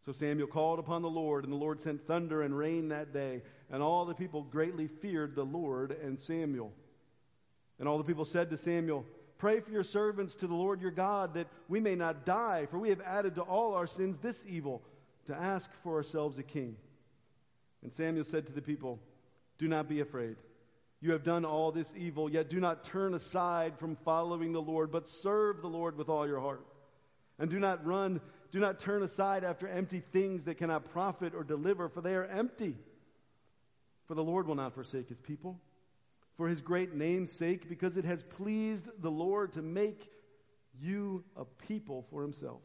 So 0.05 0.11
Samuel 0.11 0.47
called 0.47 0.79
upon 0.79 1.01
the 1.01 1.09
Lord, 1.09 1.43
and 1.43 1.51
the 1.51 1.57
Lord 1.57 1.81
sent 1.81 2.07
thunder 2.07 2.43
and 2.43 2.57
rain 2.57 2.89
that 2.89 3.11
day, 3.11 3.41
and 3.69 3.83
all 3.83 4.05
the 4.05 4.13
people 4.13 4.43
greatly 4.43 4.87
feared 4.87 5.35
the 5.35 5.43
Lord 5.45 5.91
and 5.91 6.19
Samuel. 6.19 6.71
And 7.77 7.87
all 7.89 7.97
the 7.97 8.03
people 8.03 8.25
said 8.25 8.49
to 8.51 8.57
Samuel, 8.57 9.05
Pray 9.37 9.59
for 9.59 9.71
your 9.71 9.83
servants 9.83 10.35
to 10.35 10.47
the 10.47 10.55
Lord 10.55 10.81
your 10.81 10.91
God 10.91 11.33
that 11.33 11.47
we 11.67 11.79
may 11.79 11.95
not 11.95 12.25
die, 12.25 12.67
for 12.71 12.79
we 12.79 12.89
have 12.89 13.01
added 13.01 13.35
to 13.35 13.41
all 13.41 13.73
our 13.73 13.87
sins 13.87 14.17
this 14.17 14.45
evil, 14.47 14.81
to 15.27 15.35
ask 15.35 15.69
for 15.83 15.95
ourselves 15.95 16.37
a 16.37 16.43
king. 16.43 16.75
And 17.83 17.91
Samuel 17.91 18.25
said 18.25 18.47
to 18.47 18.53
the 18.53 18.61
people, 18.61 18.99
Do 19.57 19.67
not 19.67 19.89
be 19.89 19.99
afraid. 19.99 20.37
You 21.01 21.11
have 21.11 21.23
done 21.23 21.45
all 21.45 21.71
this 21.71 21.93
evil, 21.95 22.31
yet 22.31 22.49
do 22.49 22.59
not 22.59 22.85
turn 22.85 23.13
aside 23.13 23.77
from 23.77 23.97
following 23.97 24.53
the 24.53 24.61
Lord, 24.61 24.91
but 24.91 25.07
serve 25.07 25.61
the 25.61 25.67
Lord 25.67 25.97
with 25.97 26.09
all 26.09 26.25
your 26.25 26.39
heart. 26.39 26.65
And 27.37 27.49
do 27.49 27.59
not 27.59 27.85
run, 27.85 28.21
do 28.51 28.59
not 28.59 28.79
turn 28.79 29.03
aside 29.03 29.43
after 29.43 29.67
empty 29.67 30.01
things 30.13 30.45
that 30.45 30.57
cannot 30.57 30.91
profit 30.93 31.33
or 31.35 31.43
deliver, 31.43 31.89
for 31.89 32.01
they 32.01 32.15
are 32.15 32.23
empty. 32.23 32.77
For 34.07 34.15
the 34.15 34.23
Lord 34.23 34.47
will 34.47 34.55
not 34.55 34.73
forsake 34.73 35.09
his 35.09 35.19
people. 35.19 35.59
For 36.37 36.47
his 36.49 36.61
great 36.61 36.93
name's 36.93 37.31
sake, 37.31 37.69
because 37.69 37.97
it 37.97 38.05
has 38.05 38.23
pleased 38.23 38.87
the 39.01 39.11
Lord 39.11 39.53
to 39.53 39.61
make 39.61 40.11
you 40.81 41.23
a 41.37 41.45
people 41.45 42.05
for 42.09 42.21
himself. 42.21 42.61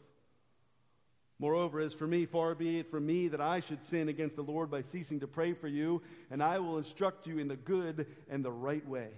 Moreover, 1.39 1.81
as 1.81 1.95
for 1.95 2.07
me, 2.07 2.27
far 2.27 2.55
be 2.55 2.81
it 2.81 2.91
from 2.91 3.07
me 3.07 3.29
that 3.29 3.41
I 3.41 3.61
should 3.61 3.83
sin 3.83 4.09
against 4.09 4.37
the 4.37 4.43
Lord 4.43 4.71
by 4.71 4.83
ceasing 4.83 5.21
to 5.21 5.27
pray 5.27 5.55
for 5.55 5.69
you, 5.69 6.03
and 6.31 6.43
I 6.43 6.59
will 6.59 6.77
instruct 6.77 7.27
you 7.27 7.39
in 7.39 7.49
the 7.49 7.57
good 7.57 8.07
and 8.29 8.45
the 8.45 8.53
right 8.53 8.87
way. 8.87 9.09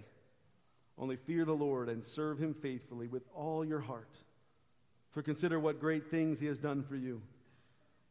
Only 0.99 1.17
fear 1.17 1.45
the 1.45 1.53
Lord 1.53 1.89
and 1.89 2.05
serve 2.05 2.39
him 2.39 2.55
faithfully 2.55 3.09
with 3.09 3.25
all 3.35 3.65
your 3.65 3.81
heart. 3.81 4.17
For 5.11 5.23
consider 5.23 5.59
what 5.59 5.81
great 5.81 6.11
things 6.11 6.39
he 6.39 6.47
has 6.47 6.59
done 6.59 6.85
for 6.85 6.95
you. 6.95 7.23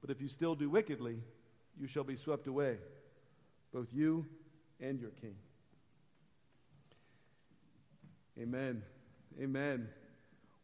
But 0.01 0.09
if 0.09 0.19
you 0.19 0.27
still 0.27 0.55
do 0.55 0.69
wickedly, 0.69 1.19
you 1.79 1.87
shall 1.87 2.03
be 2.03 2.17
swept 2.17 2.47
away, 2.47 2.77
both 3.71 3.87
you 3.93 4.25
and 4.79 4.99
your 4.99 5.11
king. 5.11 5.35
Amen. 8.41 8.81
Amen. 9.39 9.87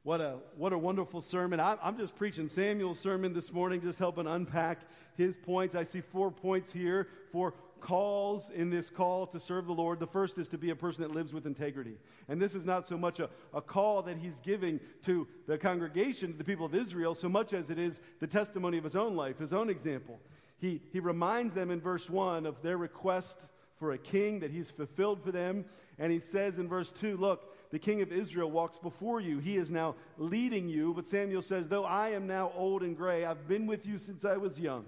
What 0.01 0.19
a, 0.19 0.38
what 0.55 0.74
a 0.74 0.77
wonderful 0.77 1.22
sermon. 1.22 1.60
I, 1.60 1.77
I'm 1.84 1.96
just 1.96 2.15
preaching 2.15 2.50
Samuel's 2.50 3.00
sermon 3.00 3.34
this 3.34 3.53
morning, 3.53 3.81
just 3.81 4.00
helping 4.00 4.25
unpack 4.25 4.79
his 5.15 5.38
points. 5.38 5.75
I 5.75 5.84
see 5.84 6.01
four 6.01 6.31
points 6.31 6.72
here, 6.72 7.07
four 7.31 7.53
calls 7.79 8.50
in 8.50 8.72
this 8.72 8.89
call 8.89 9.27
to 9.27 9.39
serve 9.39 9.67
the 9.67 9.74
Lord. 9.74 10.00
The 10.00 10.07
first 10.07 10.39
is 10.39 10.48
to 10.48 10.57
be 10.57 10.72
a 10.72 10.75
person 10.75 11.03
that 11.03 11.12
lives 11.12 11.34
with 11.34 11.46
integrity. 11.46 11.98
And 12.27 12.41
this 12.41 12.55
is 12.55 12.65
not 12.65 12.88
so 12.88 12.98
much 12.98 13.19
a, 13.19 13.29
a 13.53 13.62
call 13.62 14.01
that 14.01 14.17
he's 14.17 14.39
giving 14.39 14.79
to 15.05 15.27
the 15.46 15.60
congregation, 15.60 16.31
to 16.31 16.38
the 16.39 16.43
people 16.43 16.65
of 16.65 16.74
Israel, 16.74 17.13
so 17.13 17.29
much 17.29 17.53
as 17.53 17.69
it 17.69 17.77
is 17.77 18.00
the 18.19 18.27
testimony 18.27 18.79
of 18.79 18.86
his 18.86 18.96
own 18.96 19.15
life, 19.15 19.38
his 19.38 19.53
own 19.53 19.69
example. 19.69 20.19
He, 20.57 20.81
he 20.91 21.00
reminds 21.00 21.53
them 21.53 21.69
in 21.69 21.79
verse 21.79 22.10
1 22.10 22.48
of 22.48 22.60
their 22.63 22.77
request 22.77 23.39
for 23.77 23.91
a 23.91 23.98
king 23.98 24.39
that 24.39 24.50
he's 24.50 24.72
fulfilled 24.72 25.22
for 25.24 25.31
them. 25.31 25.65
And 26.00 26.12
he 26.12 26.19
says 26.19 26.57
in 26.57 26.67
verse 26.67 26.89
2, 26.91 27.17
Look, 27.17 27.53
the 27.70 27.80
king 27.80 28.02
of 28.02 28.12
Israel 28.12 28.50
walks 28.50 28.78
before 28.78 29.20
you. 29.20 29.40
He 29.40 29.58
is 29.58 29.70
now 29.70 29.96
leading 30.18 30.70
you. 30.70 30.94
But 30.94 31.06
Samuel 31.06 31.42
says, 31.42 31.68
Though 31.68 31.84
I 31.84 32.10
am 32.10 32.28
now 32.28 32.52
old 32.56 32.82
and 32.82 32.96
gray, 32.96 33.26
I've 33.26 33.48
been 33.48 33.68
with 33.68 33.86
you 33.86 33.98
since 33.98 34.24
I 34.24 34.38
was 34.38 34.60
young. 34.60 34.86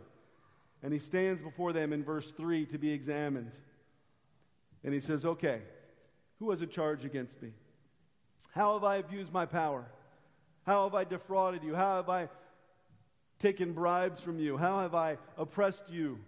And 0.81 0.93
he 0.93 0.99
stands 0.99 1.41
before 1.41 1.73
them 1.73 1.91
in 1.91 2.03
verse 2.03 2.31
3 2.31 2.65
to 2.67 2.77
be 2.77 2.91
examined. 2.91 3.51
And 4.83 4.93
he 4.93 5.01
says, 5.01 5.25
Okay, 5.25 5.61
who 6.39 6.51
has 6.51 6.61
a 6.61 6.67
charge 6.67 7.03
against 7.03 7.41
me? 7.41 7.51
How 8.51 8.73
have 8.73 8.83
I 8.83 8.95
abused 8.97 9.33
my 9.33 9.45
power? 9.45 9.85
How 10.65 10.85
have 10.85 10.95
I 10.95 11.03
defrauded 11.03 11.63
you? 11.63 11.75
How 11.75 11.97
have 11.97 12.09
I 12.09 12.29
taken 13.39 13.73
bribes 13.73 14.21
from 14.21 14.39
you? 14.39 14.57
How 14.57 14.79
have 14.79 14.95
I 14.95 15.17
oppressed 15.37 15.89
you? 15.89 16.19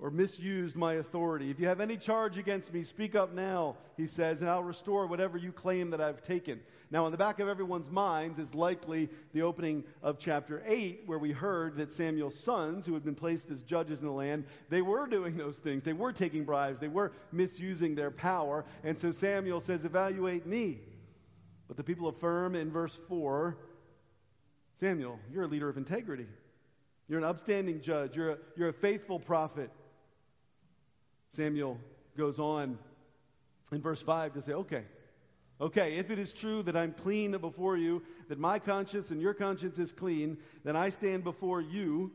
Or 0.00 0.10
misused 0.10 0.76
my 0.76 0.94
authority. 0.94 1.50
If 1.50 1.60
you 1.60 1.66
have 1.66 1.80
any 1.80 1.96
charge 1.96 2.38
against 2.38 2.72
me, 2.72 2.82
speak 2.84 3.14
up 3.14 3.34
now, 3.34 3.76
he 3.96 4.06
says, 4.06 4.40
and 4.40 4.48
I'll 4.48 4.62
restore 4.62 5.06
whatever 5.06 5.36
you 5.36 5.52
claim 5.52 5.90
that 5.90 6.00
I've 6.00 6.22
taken. 6.22 6.60
Now, 6.90 7.06
in 7.06 7.12
the 7.12 7.18
back 7.18 7.38
of 7.38 7.48
everyone's 7.48 7.90
minds 7.90 8.38
is 8.38 8.54
likely 8.54 9.10
the 9.32 9.42
opening 9.42 9.84
of 10.02 10.18
chapter 10.18 10.62
8, 10.66 11.02
where 11.04 11.18
we 11.18 11.32
heard 11.32 11.76
that 11.76 11.92
Samuel's 11.92 12.38
sons, 12.38 12.86
who 12.86 12.94
had 12.94 13.04
been 13.04 13.14
placed 13.14 13.50
as 13.50 13.62
judges 13.62 14.00
in 14.00 14.06
the 14.06 14.12
land, 14.12 14.44
they 14.70 14.82
were 14.82 15.06
doing 15.06 15.36
those 15.36 15.58
things. 15.58 15.84
They 15.84 15.92
were 15.92 16.12
taking 16.12 16.44
bribes, 16.44 16.80
they 16.80 16.88
were 16.88 17.12
misusing 17.30 17.94
their 17.94 18.10
power. 18.10 18.64
And 18.82 18.98
so 18.98 19.12
Samuel 19.12 19.60
says, 19.60 19.84
Evaluate 19.84 20.46
me. 20.46 20.80
But 21.68 21.76
the 21.76 21.84
people 21.84 22.08
affirm 22.08 22.56
in 22.56 22.70
verse 22.70 22.98
4 23.08 23.56
Samuel, 24.80 25.18
you're 25.30 25.44
a 25.44 25.46
leader 25.46 25.68
of 25.68 25.76
integrity. 25.76 26.26
You're 27.06 27.18
an 27.18 27.24
upstanding 27.24 27.82
judge. 27.82 28.16
You're 28.16 28.30
a, 28.30 28.38
you're 28.56 28.68
a 28.70 28.72
faithful 28.72 29.18
prophet. 29.18 29.70
Samuel 31.36 31.78
goes 32.16 32.38
on 32.38 32.78
in 33.72 33.80
verse 33.80 34.02
5 34.02 34.34
to 34.34 34.42
say, 34.42 34.52
okay, 34.52 34.84
okay, 35.60 35.96
if 35.96 36.10
it 36.10 36.18
is 36.18 36.32
true 36.32 36.62
that 36.64 36.76
I'm 36.76 36.92
clean 36.92 37.36
before 37.38 37.76
you, 37.76 38.02
that 38.28 38.38
my 38.38 38.58
conscience 38.58 39.10
and 39.10 39.20
your 39.20 39.34
conscience 39.34 39.78
is 39.78 39.92
clean, 39.92 40.38
then 40.64 40.76
I 40.76 40.90
stand 40.90 41.22
before 41.22 41.60
you 41.60 42.12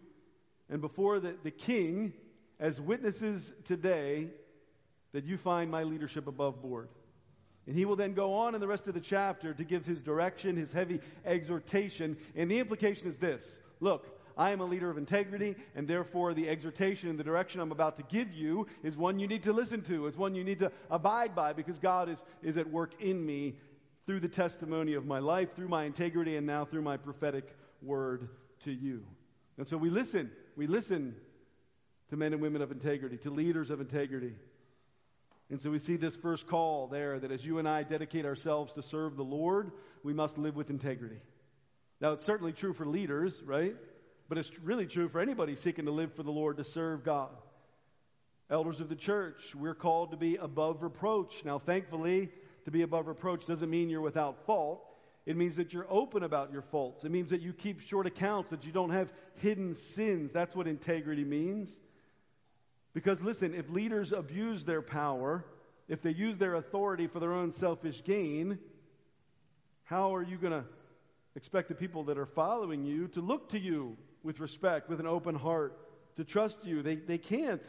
and 0.70 0.82
before 0.82 1.20
the, 1.20 1.36
the 1.44 1.52
king 1.52 2.14
as 2.60 2.80
witnesses 2.82 3.52
today 3.64 4.28
that 5.14 5.24
you 5.24 5.38
find 5.38 5.72
my 5.72 5.84
leadership 5.84 6.28
above 6.28 6.62
board. 6.62 6.90
And 7.68 7.76
he 7.76 7.86
will 7.86 7.96
then 7.96 8.14
go 8.14 8.34
on 8.34 8.54
in 8.54 8.62
the 8.62 8.68
rest 8.68 8.88
of 8.88 8.94
the 8.94 9.00
chapter 9.00 9.54
to 9.54 9.64
give 9.64 9.86
his 9.86 10.02
direction, 10.02 10.56
his 10.56 10.72
heavy 10.72 11.00
exhortation. 11.26 12.18
And 12.36 12.52
the 12.52 12.60
implication 12.60 13.08
is 13.08 13.18
this 13.18 13.60
look, 13.80 14.15
I 14.38 14.51
am 14.51 14.62
a 14.62 14.65
leader 14.65 14.89
of 14.89 14.98
integrity, 14.98 15.56
and 15.75 15.88
therefore 15.88 16.34
the 16.34 16.50
exhortation 16.50 17.10
and 17.10 17.18
the 17.18 17.24
direction 17.24 17.62
I'm 17.62 17.72
about 17.72 17.98
to 17.98 18.04
give 18.04 18.34
you 18.34 18.68
is 18.84 18.98
one 18.98 19.20
you 19.20 19.27
need 19.27 19.44
to 19.44 19.54
listen 19.54 19.82
to. 19.84 20.08
It's 20.08 20.18
one 20.18 20.36
you 20.36 20.44
need 20.44 20.60
to 20.60 20.72
abide 20.89 21.36
by 21.36 21.54
because 21.54 21.80
God 21.80 22.10
is, 22.10 22.24
is 22.44 22.58
at 22.58 22.70
work 22.70 23.01
in 23.01 23.25
me 23.25 23.56
through 24.06 24.20
the 24.20 24.27
testimony 24.27 24.94
of 24.94 25.06
my 25.06 25.20
life, 25.20 25.56
through 25.56 25.70
my 25.70 25.86
integrity, 25.86 26.36
and 26.36 26.46
now 26.46 26.65
through 26.65 26.82
my 26.82 26.98
prophetic 26.98 27.56
word 27.82 28.30
to 28.63 28.72
you. 28.72 29.04
And 29.58 29.68
so 29.68 29.77
we 29.77 29.89
listen. 29.89 30.32
We 30.56 30.68
listen 30.68 31.15
to 32.10 32.18
men 32.18 32.34
and 32.34 32.42
women 32.42 32.62
of 32.62 32.72
integrity, 32.72 33.18
to 33.18 33.30
leaders 33.30 33.70
of 33.70 33.82
integrity. 33.82 34.34
And 35.50 35.62
so 35.62 35.70
we 35.70 35.80
see 35.80 35.96
this 35.96 36.15
first 36.15 36.48
call 36.48 36.88
there 36.88 37.20
that 37.20 37.32
as 37.32 37.46
you 37.46 37.60
and 37.60 37.68
I 37.68 37.84
dedicate 37.84 38.25
ourselves 38.25 38.74
to 38.74 38.82
serve 38.82 39.15
the 39.15 39.24
Lord, 39.24 39.72
we 40.04 40.13
must 40.13 40.38
live 40.38 40.56
with 40.56 40.70
integrity. 40.70 41.18
Now, 42.01 42.12
it's 42.12 42.25
certainly 42.25 42.51
true 42.51 42.74
for 42.74 42.86
leaders, 42.86 43.42
right? 43.46 43.75
But 44.27 44.38
it's 44.38 44.51
really 44.60 44.88
true 44.88 45.08
for 45.08 45.20
anybody 45.20 45.55
seeking 45.55 45.86
to 45.86 45.91
live 45.91 46.13
for 46.13 46.24
the 46.24 46.32
Lord, 46.32 46.58
to 46.58 46.63
serve 46.63 47.03
God. 47.03 47.29
Elders 48.50 48.79
of 48.79 48.89
the 48.89 48.96
church, 48.96 49.53
we're 49.55 49.75
called 49.75 50.12
to 50.12 50.17
be 50.17 50.36
above 50.36 50.84
reproach. 50.84 51.44
Now, 51.44 51.60
thankfully, 51.60 52.29
to 52.65 52.72
be 52.72 52.82
above 52.82 53.08
reproach 53.08 53.46
doesn't 53.46 53.70
mean 53.70 53.89
you're 53.89 54.01
without 54.01 54.46
fault. 54.46 54.84
It 55.25 55.36
means 55.36 55.55
that 55.55 55.74
you're 55.74 55.88
open 55.89 56.24
about 56.24 56.51
your 56.51 56.62
faults. 56.62 57.03
It 57.03 57.12
means 57.12 57.29
that 57.32 57.41
you 57.41 57.53
keep 57.53 57.82
short 57.82 58.05
accounts, 58.05 58.51
that 58.51 58.63
you 58.63 58.72
don't 58.72 58.91
have 58.91 59.12
hidden 59.36 59.75
sins. 59.75 60.32
That's 60.32 60.55
what 60.55 60.67
integrity 60.67 61.24
means. 61.24 61.79
Because 62.94 63.22
listen, 63.22 63.53
if 63.53 63.70
leaders 63.70 64.12
abuse 64.12 64.65
their 64.65 64.82
power, 64.82 65.46
if 65.88 66.01
they 66.01 66.12
use 66.12 66.38
their 66.38 66.55
authority 66.55 67.08
for 67.08 67.20
their 67.20 67.34
own 67.34 67.51
selfish 67.51 68.03
gain, 68.03 68.60
how 69.84 70.15
are 70.15 70.24
you 70.24 70.38
going 70.38 70.53
to 70.53 70.63
expect 71.36 71.70
the 71.70 71.75
people 71.75 72.03
that 72.05 72.17
are 72.17 72.25
following 72.25 72.86
you 72.86 73.08
to 73.10 73.22
look 73.22 73.50
to 73.50 73.60
you 73.60 73.98
with 74.25 74.39
respect, 74.39 74.89
with 74.89 75.00
an 75.00 75.08
open 75.08 75.36
heart, 75.36 75.77
to 76.17 76.24
trust 76.24 76.65
you. 76.65 76.82
They, 76.82 76.96
they 76.96 77.17
can't. 77.17 77.63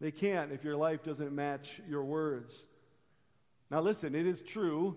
They 0.00 0.10
can't 0.10 0.52
if 0.52 0.64
your 0.64 0.76
life 0.76 1.02
doesn't 1.04 1.32
match 1.32 1.80
your 1.88 2.04
words. 2.04 2.66
Now, 3.70 3.80
listen, 3.80 4.14
it 4.14 4.26
is 4.26 4.42
true 4.42 4.96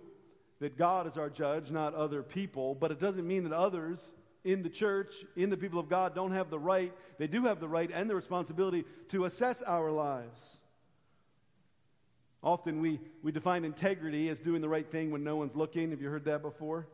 that 0.60 0.78
God 0.78 1.08
is 1.08 1.18
our 1.18 1.30
judge, 1.30 1.70
not 1.70 1.94
other 1.94 2.24
people, 2.24 2.74
but 2.74 2.92
it 2.92 3.00
doesn't 3.00 3.28
mean 3.28 3.44
that 3.44 3.54
others 3.54 4.12
in 4.44 4.64
the 4.64 4.70
church, 4.70 5.14
in 5.36 5.50
the 5.50 5.58
people 5.58 5.80
of 5.80 5.90
God, 5.90 6.16
don't 6.16 6.32
have 6.32 6.50
the 6.50 6.60
right, 6.60 6.94
they 7.18 7.28
do 7.28 7.44
have 7.44 7.60
the 7.60 7.68
right 7.68 7.90
and 7.94 8.10
the 8.10 8.16
responsibility 8.16 8.86
to 9.10 9.26
assess 9.26 9.62
our 9.62 9.92
lives. 9.92 10.58
Often 12.42 12.82
we, 12.82 13.00
we 13.22 13.32
define 13.32 13.64
integrity 13.64 14.28
as 14.30 14.40
doing 14.40 14.62
the 14.62 14.68
right 14.68 14.90
thing 14.90 15.12
when 15.12 15.24
no 15.24 15.38
one's 15.38 15.56
looking. 15.56 15.92
Have 15.92 16.02
you 16.02 16.10
heard 16.10 16.26
that 16.26 16.42
before? 16.42 16.88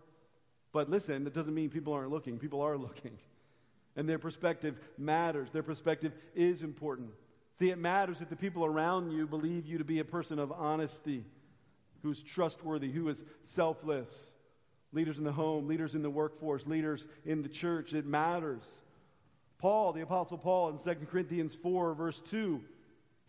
But 0.71 0.89
listen, 0.89 1.23
that 1.23 1.33
doesn't 1.33 1.53
mean 1.53 1.69
people 1.69 1.93
aren't 1.93 2.11
looking. 2.11 2.37
People 2.37 2.61
are 2.61 2.77
looking. 2.77 3.17
And 3.95 4.07
their 4.07 4.19
perspective 4.19 4.79
matters. 4.97 5.49
Their 5.51 5.63
perspective 5.63 6.13
is 6.35 6.61
important. 6.61 7.09
See, 7.57 7.69
it 7.69 7.77
matters 7.77 8.21
if 8.21 8.29
the 8.29 8.35
people 8.35 8.63
around 8.63 9.11
you 9.11 9.27
believe 9.27 9.65
you 9.65 9.77
to 9.79 9.83
be 9.83 9.99
a 9.99 10.05
person 10.05 10.39
of 10.39 10.51
honesty, 10.51 11.25
who's 12.01 12.23
trustworthy, 12.23 12.91
who 12.91 13.09
is 13.09 13.21
selfless. 13.47 14.09
Leaders 14.93 15.17
in 15.17 15.23
the 15.23 15.31
home, 15.31 15.67
leaders 15.67 15.93
in 15.93 16.01
the 16.01 16.09
workforce, 16.09 16.65
leaders 16.65 17.05
in 17.25 17.41
the 17.41 17.49
church. 17.49 17.93
It 17.93 18.05
matters. 18.05 18.67
Paul, 19.57 19.91
the 19.91 20.01
Apostle 20.01 20.37
Paul, 20.37 20.69
in 20.69 20.77
2 20.77 21.05
Corinthians 21.05 21.53
4, 21.61 21.93
verse 21.93 22.21
2, 22.21 22.61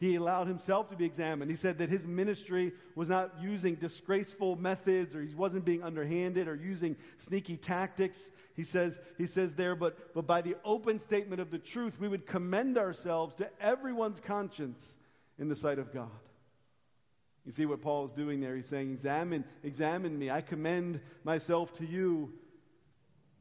he 0.01 0.15
allowed 0.17 0.47
himself 0.47 0.89
to 0.89 0.97
be 0.97 1.05
examined. 1.05 1.51
He 1.51 1.59
said 1.59 1.77
that 1.79 1.91
his 1.91 2.07
ministry 2.07 2.73
was 2.95 3.11
not 3.11 3.35
using 3.39 3.75
disgraceful 3.75 4.57
methods 4.57 5.15
or 5.15 5.21
he 5.21 5.35
wasn't 5.35 5.67
being 5.67 5.83
underhanded 5.83 6.49
or 6.49 6.55
using 6.55 6.97
sneaky 7.19 7.59
tactics. 7.59 8.19
He 8.57 8.65
says, 8.65 8.99
he 9.19 9.27
says 9.27 9.55
there, 9.55 9.77
but, 9.77 10.15
but 10.15 10.27
by 10.27 10.41
the 10.41 10.57
open 10.65 11.01
statement 11.01 11.43
of 11.43 11.51
the 11.51 11.59
truth, 11.59 12.01
we 12.01 12.09
would 12.09 12.27
commend 12.27 12.79
ourselves 12.79 13.35
to 13.37 13.51
everyone's 13.61 14.21
conscience 14.21 14.97
in 15.39 15.51
the 15.51 15.57
sight 15.57 15.79
of 15.79 15.93
God. 15.93 16.09
You 17.45 17.53
see 17.53 17.67
what 17.67 17.83
Paul 17.83 18.07
is 18.07 18.13
doing 18.13 18.41
there? 18.41 18.57
He's 18.57 18.69
saying, 18.69 18.93
Examine, 18.93 19.45
examine 19.63 20.19
me. 20.19 20.31
I 20.31 20.41
commend 20.41 21.01
myself 21.25 21.77
to 21.77 21.85
you, 21.85 22.33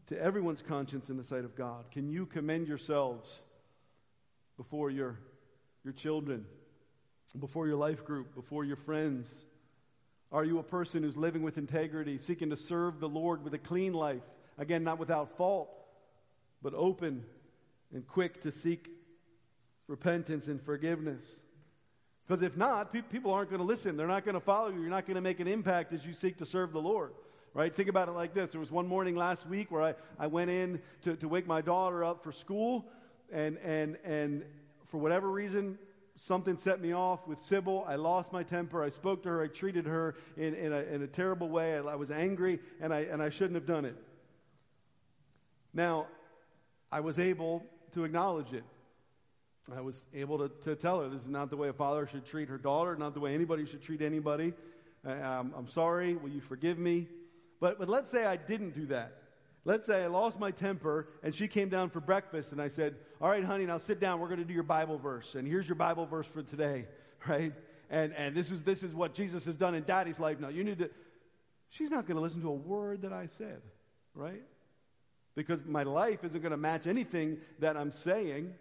to 0.07 0.21
everyone's 0.21 0.61
conscience 0.61 1.09
in 1.09 1.15
the 1.15 1.23
sight 1.23 1.45
of 1.45 1.55
God. 1.55 1.85
Can 1.91 2.09
you 2.09 2.25
commend 2.25 2.67
yourselves 2.67 3.41
before 4.57 4.89
your 4.89 5.19
your 5.89 5.95
children, 5.95 6.45
before 7.39 7.65
your 7.65 7.75
life 7.75 8.05
group, 8.05 8.35
before 8.35 8.63
your 8.63 8.75
friends? 8.75 9.27
Are 10.31 10.45
you 10.45 10.59
a 10.59 10.63
person 10.63 11.01
who's 11.01 11.17
living 11.17 11.41
with 11.41 11.57
integrity, 11.57 12.19
seeking 12.19 12.51
to 12.51 12.57
serve 12.57 12.99
the 12.99 13.09
Lord 13.09 13.43
with 13.43 13.55
a 13.55 13.57
clean 13.57 13.93
life? 13.93 14.21
Again, 14.59 14.83
not 14.83 14.99
without 14.99 15.35
fault, 15.35 15.67
but 16.61 16.75
open 16.75 17.25
and 17.91 18.05
quick 18.05 18.39
to 18.41 18.51
seek 18.51 18.87
repentance 19.87 20.45
and 20.45 20.61
forgiveness. 20.61 21.25
Because 22.27 22.43
if 22.43 22.55
not, 22.55 22.93
pe- 22.93 23.01
people 23.01 23.33
aren't 23.33 23.49
going 23.49 23.61
to 23.61 23.65
listen. 23.65 23.97
They're 23.97 24.05
not 24.05 24.25
going 24.25 24.35
to 24.35 24.39
follow 24.39 24.69
you. 24.69 24.79
You're 24.79 24.91
not 24.91 25.07
going 25.07 25.15
to 25.15 25.21
make 25.21 25.39
an 25.39 25.47
impact 25.47 25.91
as 25.91 26.05
you 26.05 26.13
seek 26.13 26.37
to 26.37 26.45
serve 26.45 26.71
the 26.71 26.81
Lord. 26.81 27.13
Right? 27.55 27.75
Think 27.75 27.89
about 27.89 28.09
it 28.09 28.11
like 28.11 28.35
this. 28.35 28.51
There 28.51 28.61
was 28.61 28.69
one 28.69 28.85
morning 28.85 29.15
last 29.15 29.47
week 29.47 29.71
where 29.71 29.81
I, 29.81 29.95
I 30.19 30.27
went 30.27 30.51
in 30.51 30.79
to, 31.01 31.15
to 31.15 31.27
wake 31.27 31.47
my 31.47 31.61
daughter 31.61 32.03
up 32.03 32.23
for 32.23 32.31
school, 32.31 32.85
and, 33.31 33.57
and, 33.57 33.97
and 34.03 34.43
for 34.89 34.97
whatever 34.97 35.29
reason, 35.29 35.77
something 36.15 36.57
set 36.57 36.81
me 36.81 36.93
off 36.93 37.27
with 37.27 37.41
Sybil. 37.41 37.85
I 37.87 37.95
lost 37.95 38.33
my 38.33 38.43
temper. 38.43 38.83
I 38.83 38.89
spoke 38.89 39.23
to 39.23 39.29
her. 39.29 39.41
I 39.41 39.47
treated 39.47 39.85
her 39.85 40.15
in, 40.37 40.53
in, 40.55 40.73
a, 40.73 40.79
in 40.79 41.01
a 41.01 41.07
terrible 41.07 41.49
way. 41.49 41.75
I, 41.75 41.79
I 41.79 41.95
was 41.95 42.11
angry, 42.11 42.59
and 42.81 42.93
I, 42.93 43.01
and 43.01 43.21
I 43.21 43.29
shouldn't 43.29 43.55
have 43.55 43.65
done 43.65 43.85
it. 43.85 43.95
Now, 45.73 46.07
I 46.91 46.99
was 46.99 47.19
able 47.19 47.63
to 47.93 48.03
acknowledge 48.03 48.53
it. 48.53 48.63
I 49.75 49.81
was 49.81 50.03
able 50.15 50.39
to, 50.39 50.49
to 50.63 50.75
tell 50.75 51.01
her 51.01 51.09
this 51.09 51.21
is 51.21 51.27
not 51.27 51.51
the 51.51 51.57
way 51.57 51.69
a 51.69 51.73
father 51.73 52.07
should 52.07 52.25
treat 52.25 52.49
her 52.49 52.57
daughter, 52.57 52.95
not 52.95 53.13
the 53.13 53.19
way 53.19 53.35
anybody 53.35 53.65
should 53.65 53.83
treat 53.83 54.01
anybody. 54.01 54.53
I, 55.05 55.11
I'm, 55.11 55.53
I'm 55.55 55.67
sorry. 55.67 56.15
Will 56.15 56.29
you 56.29 56.41
forgive 56.41 56.79
me? 56.79 57.07
But, 57.59 57.77
but 57.77 57.87
let's 57.87 58.09
say 58.09 58.25
I 58.25 58.35
didn't 58.35 58.73
do 58.73 58.87
that. 58.87 59.13
Let's 59.65 59.85
say 59.85 60.03
I 60.03 60.07
lost 60.07 60.39
my 60.39 60.51
temper 60.51 61.09
and 61.21 61.35
she 61.35 61.47
came 61.47 61.69
down 61.69 61.89
for 61.89 61.99
breakfast 61.99 62.51
and 62.51 62.61
I 62.61 62.69
said, 62.69 62.95
All 63.21 63.29
right, 63.29 63.43
honey, 63.43 63.65
now 63.65 63.77
sit 63.77 63.99
down. 63.99 64.19
We're 64.19 64.27
going 64.27 64.39
to 64.39 64.45
do 64.45 64.53
your 64.53 64.63
Bible 64.63 64.97
verse. 64.97 65.35
And 65.35 65.47
here's 65.47 65.67
your 65.67 65.75
Bible 65.75 66.05
verse 66.05 66.27
for 66.27 66.41
today, 66.41 66.85
right? 67.27 67.53
And, 67.89 68.13
and 68.13 68.35
this, 68.35 68.51
is, 68.51 68.63
this 68.63 68.83
is 68.83 68.93
what 68.93 69.13
Jesus 69.13 69.45
has 69.45 69.57
done 69.57 69.75
in 69.75 69.83
daddy's 69.83 70.19
life 70.19 70.39
now. 70.39 70.49
You 70.49 70.63
need 70.63 70.79
to. 70.79 70.89
She's 71.69 71.91
not 71.91 72.07
going 72.07 72.15
to 72.15 72.21
listen 72.21 72.41
to 72.41 72.49
a 72.49 72.53
word 72.53 73.03
that 73.03 73.13
I 73.13 73.27
said, 73.37 73.61
right? 74.15 74.41
Because 75.35 75.59
my 75.65 75.83
life 75.83 76.23
isn't 76.23 76.41
going 76.41 76.51
to 76.51 76.57
match 76.57 76.87
anything 76.87 77.37
that 77.59 77.77
I'm 77.77 77.91
saying. 77.91 78.53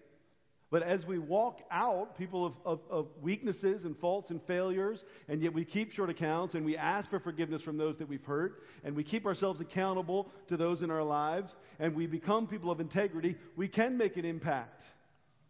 But 0.70 0.82
as 0.82 1.06
we 1.06 1.18
walk 1.18 1.62
out, 1.70 2.18
people 2.18 2.44
of, 2.44 2.52
of, 2.64 2.80
of, 2.90 3.06
weaknesses 3.22 3.84
and 3.84 3.96
faults 3.96 4.28
and 4.28 4.42
failures, 4.42 5.04
and 5.26 5.40
yet 5.42 5.54
we 5.54 5.64
keep 5.64 5.92
short 5.92 6.10
accounts 6.10 6.54
and 6.54 6.64
we 6.64 6.76
ask 6.76 7.08
for 7.08 7.18
forgiveness 7.18 7.62
from 7.62 7.78
those 7.78 7.96
that 7.98 8.08
we've 8.08 8.24
hurt, 8.24 8.64
and 8.84 8.94
we 8.94 9.02
keep 9.02 9.24
ourselves 9.24 9.62
accountable 9.62 10.30
to 10.48 10.58
those 10.58 10.82
in 10.82 10.90
our 10.90 11.02
lives, 11.02 11.56
and 11.78 11.94
we 11.94 12.06
become 12.06 12.46
people 12.46 12.70
of 12.70 12.80
integrity, 12.80 13.36
we 13.56 13.66
can 13.66 13.96
make 13.96 14.18
an 14.18 14.26
impact. 14.26 14.84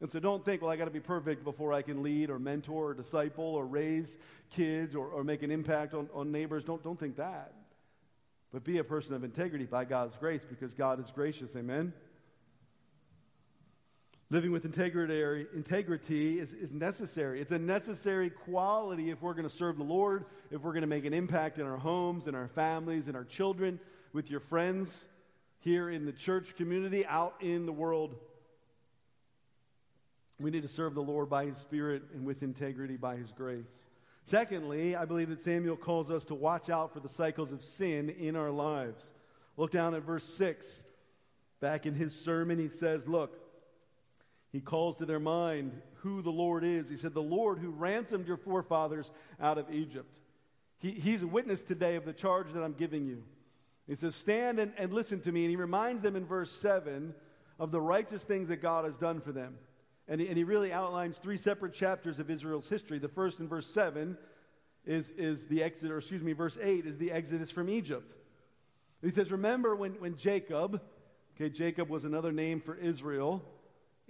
And 0.00 0.08
so 0.08 0.20
don't 0.20 0.44
think, 0.44 0.62
well, 0.62 0.70
I 0.70 0.76
got 0.76 0.84
to 0.84 0.92
be 0.92 1.00
perfect 1.00 1.42
before 1.42 1.72
I 1.72 1.82
can 1.82 2.04
lead 2.04 2.30
or 2.30 2.38
mentor 2.38 2.90
or 2.90 2.94
disciple 2.94 3.44
or 3.44 3.66
raise 3.66 4.16
kids 4.50 4.94
or, 4.94 5.08
or 5.08 5.24
make 5.24 5.42
an 5.42 5.50
impact 5.50 5.94
on, 5.94 6.08
on 6.14 6.30
neighbors. 6.30 6.62
Don't, 6.62 6.82
don't 6.84 6.98
think 6.98 7.16
that. 7.16 7.54
But 8.52 8.62
be 8.62 8.78
a 8.78 8.84
person 8.84 9.14
of 9.14 9.24
integrity 9.24 9.64
by 9.64 9.84
God's 9.84 10.16
grace 10.16 10.46
because 10.48 10.72
God 10.74 11.00
is 11.00 11.10
gracious. 11.10 11.50
Amen. 11.56 11.92
Living 14.30 14.52
with 14.52 14.66
integrity, 14.66 15.46
integrity 15.54 16.38
is, 16.38 16.52
is 16.52 16.70
necessary. 16.70 17.40
It's 17.40 17.52
a 17.52 17.58
necessary 17.58 18.28
quality 18.28 19.10
if 19.10 19.22
we're 19.22 19.32
going 19.32 19.48
to 19.48 19.54
serve 19.54 19.78
the 19.78 19.84
Lord, 19.84 20.26
if 20.50 20.60
we're 20.60 20.72
going 20.72 20.82
to 20.82 20.86
make 20.86 21.06
an 21.06 21.14
impact 21.14 21.58
in 21.58 21.64
our 21.64 21.78
homes, 21.78 22.26
in 22.26 22.34
our 22.34 22.48
families, 22.48 23.08
in 23.08 23.16
our 23.16 23.24
children, 23.24 23.80
with 24.12 24.30
your 24.30 24.40
friends, 24.40 25.06
here 25.60 25.88
in 25.88 26.04
the 26.04 26.12
church 26.12 26.56
community, 26.56 27.06
out 27.06 27.36
in 27.40 27.64
the 27.64 27.72
world. 27.72 28.16
We 30.38 30.50
need 30.50 30.62
to 30.62 30.68
serve 30.68 30.94
the 30.94 31.02
Lord 31.02 31.30
by 31.30 31.46
His 31.46 31.56
Spirit 31.56 32.02
and 32.14 32.26
with 32.26 32.42
integrity 32.42 32.96
by 32.96 33.16
His 33.16 33.32
grace. 33.32 33.86
Secondly, 34.26 34.94
I 34.94 35.06
believe 35.06 35.30
that 35.30 35.40
Samuel 35.40 35.76
calls 35.76 36.10
us 36.10 36.26
to 36.26 36.34
watch 36.34 36.68
out 36.68 36.92
for 36.92 37.00
the 37.00 37.08
cycles 37.08 37.50
of 37.50 37.64
sin 37.64 38.10
in 38.10 38.36
our 38.36 38.50
lives. 38.50 39.10
Look 39.56 39.70
down 39.70 39.94
at 39.94 40.02
verse 40.02 40.24
6. 40.24 40.82
Back 41.60 41.86
in 41.86 41.94
his 41.94 42.14
sermon, 42.14 42.58
he 42.58 42.68
says, 42.68 43.08
Look, 43.08 43.47
he 44.52 44.60
calls 44.60 44.96
to 44.96 45.06
their 45.06 45.20
mind 45.20 45.72
who 45.94 46.22
the 46.22 46.30
Lord 46.30 46.64
is. 46.64 46.88
He 46.88 46.96
said, 46.96 47.14
The 47.14 47.22
Lord 47.22 47.58
who 47.58 47.70
ransomed 47.70 48.26
your 48.26 48.36
forefathers 48.36 49.10
out 49.40 49.58
of 49.58 49.70
Egypt. 49.70 50.18
He, 50.78 50.92
he's 50.92 51.22
a 51.22 51.26
witness 51.26 51.62
today 51.62 51.96
of 51.96 52.04
the 52.04 52.12
charge 52.12 52.52
that 52.52 52.62
I'm 52.62 52.72
giving 52.72 53.06
you. 53.06 53.22
He 53.86 53.94
says, 53.94 54.14
Stand 54.14 54.58
and, 54.58 54.72
and 54.78 54.92
listen 54.92 55.20
to 55.20 55.32
me. 55.32 55.42
And 55.42 55.50
he 55.50 55.56
reminds 55.56 56.02
them 56.02 56.16
in 56.16 56.24
verse 56.24 56.52
7 56.52 57.14
of 57.58 57.70
the 57.70 57.80
righteous 57.80 58.22
things 58.22 58.48
that 58.48 58.62
God 58.62 58.84
has 58.84 58.96
done 58.96 59.20
for 59.20 59.32
them. 59.32 59.58
And 60.06 60.20
he, 60.20 60.28
and 60.28 60.36
he 60.36 60.44
really 60.44 60.72
outlines 60.72 61.18
three 61.18 61.36
separate 61.36 61.74
chapters 61.74 62.18
of 62.18 62.30
Israel's 62.30 62.68
history. 62.68 62.98
The 62.98 63.08
first 63.08 63.40
in 63.40 63.48
verse 63.48 63.66
7 63.66 64.16
is, 64.86 65.10
is 65.18 65.46
the 65.48 65.62
exit, 65.62 65.90
or 65.90 65.98
excuse 65.98 66.22
me, 66.22 66.32
verse 66.32 66.56
8 66.60 66.86
is 66.86 66.96
the 66.96 67.12
exodus 67.12 67.50
from 67.50 67.68
Egypt. 67.68 68.14
He 69.02 69.10
says, 69.10 69.30
Remember 69.30 69.76
when, 69.76 69.92
when 69.94 70.16
Jacob, 70.16 70.80
okay, 71.36 71.50
Jacob 71.50 71.90
was 71.90 72.04
another 72.04 72.32
name 72.32 72.60
for 72.60 72.74
Israel. 72.76 73.42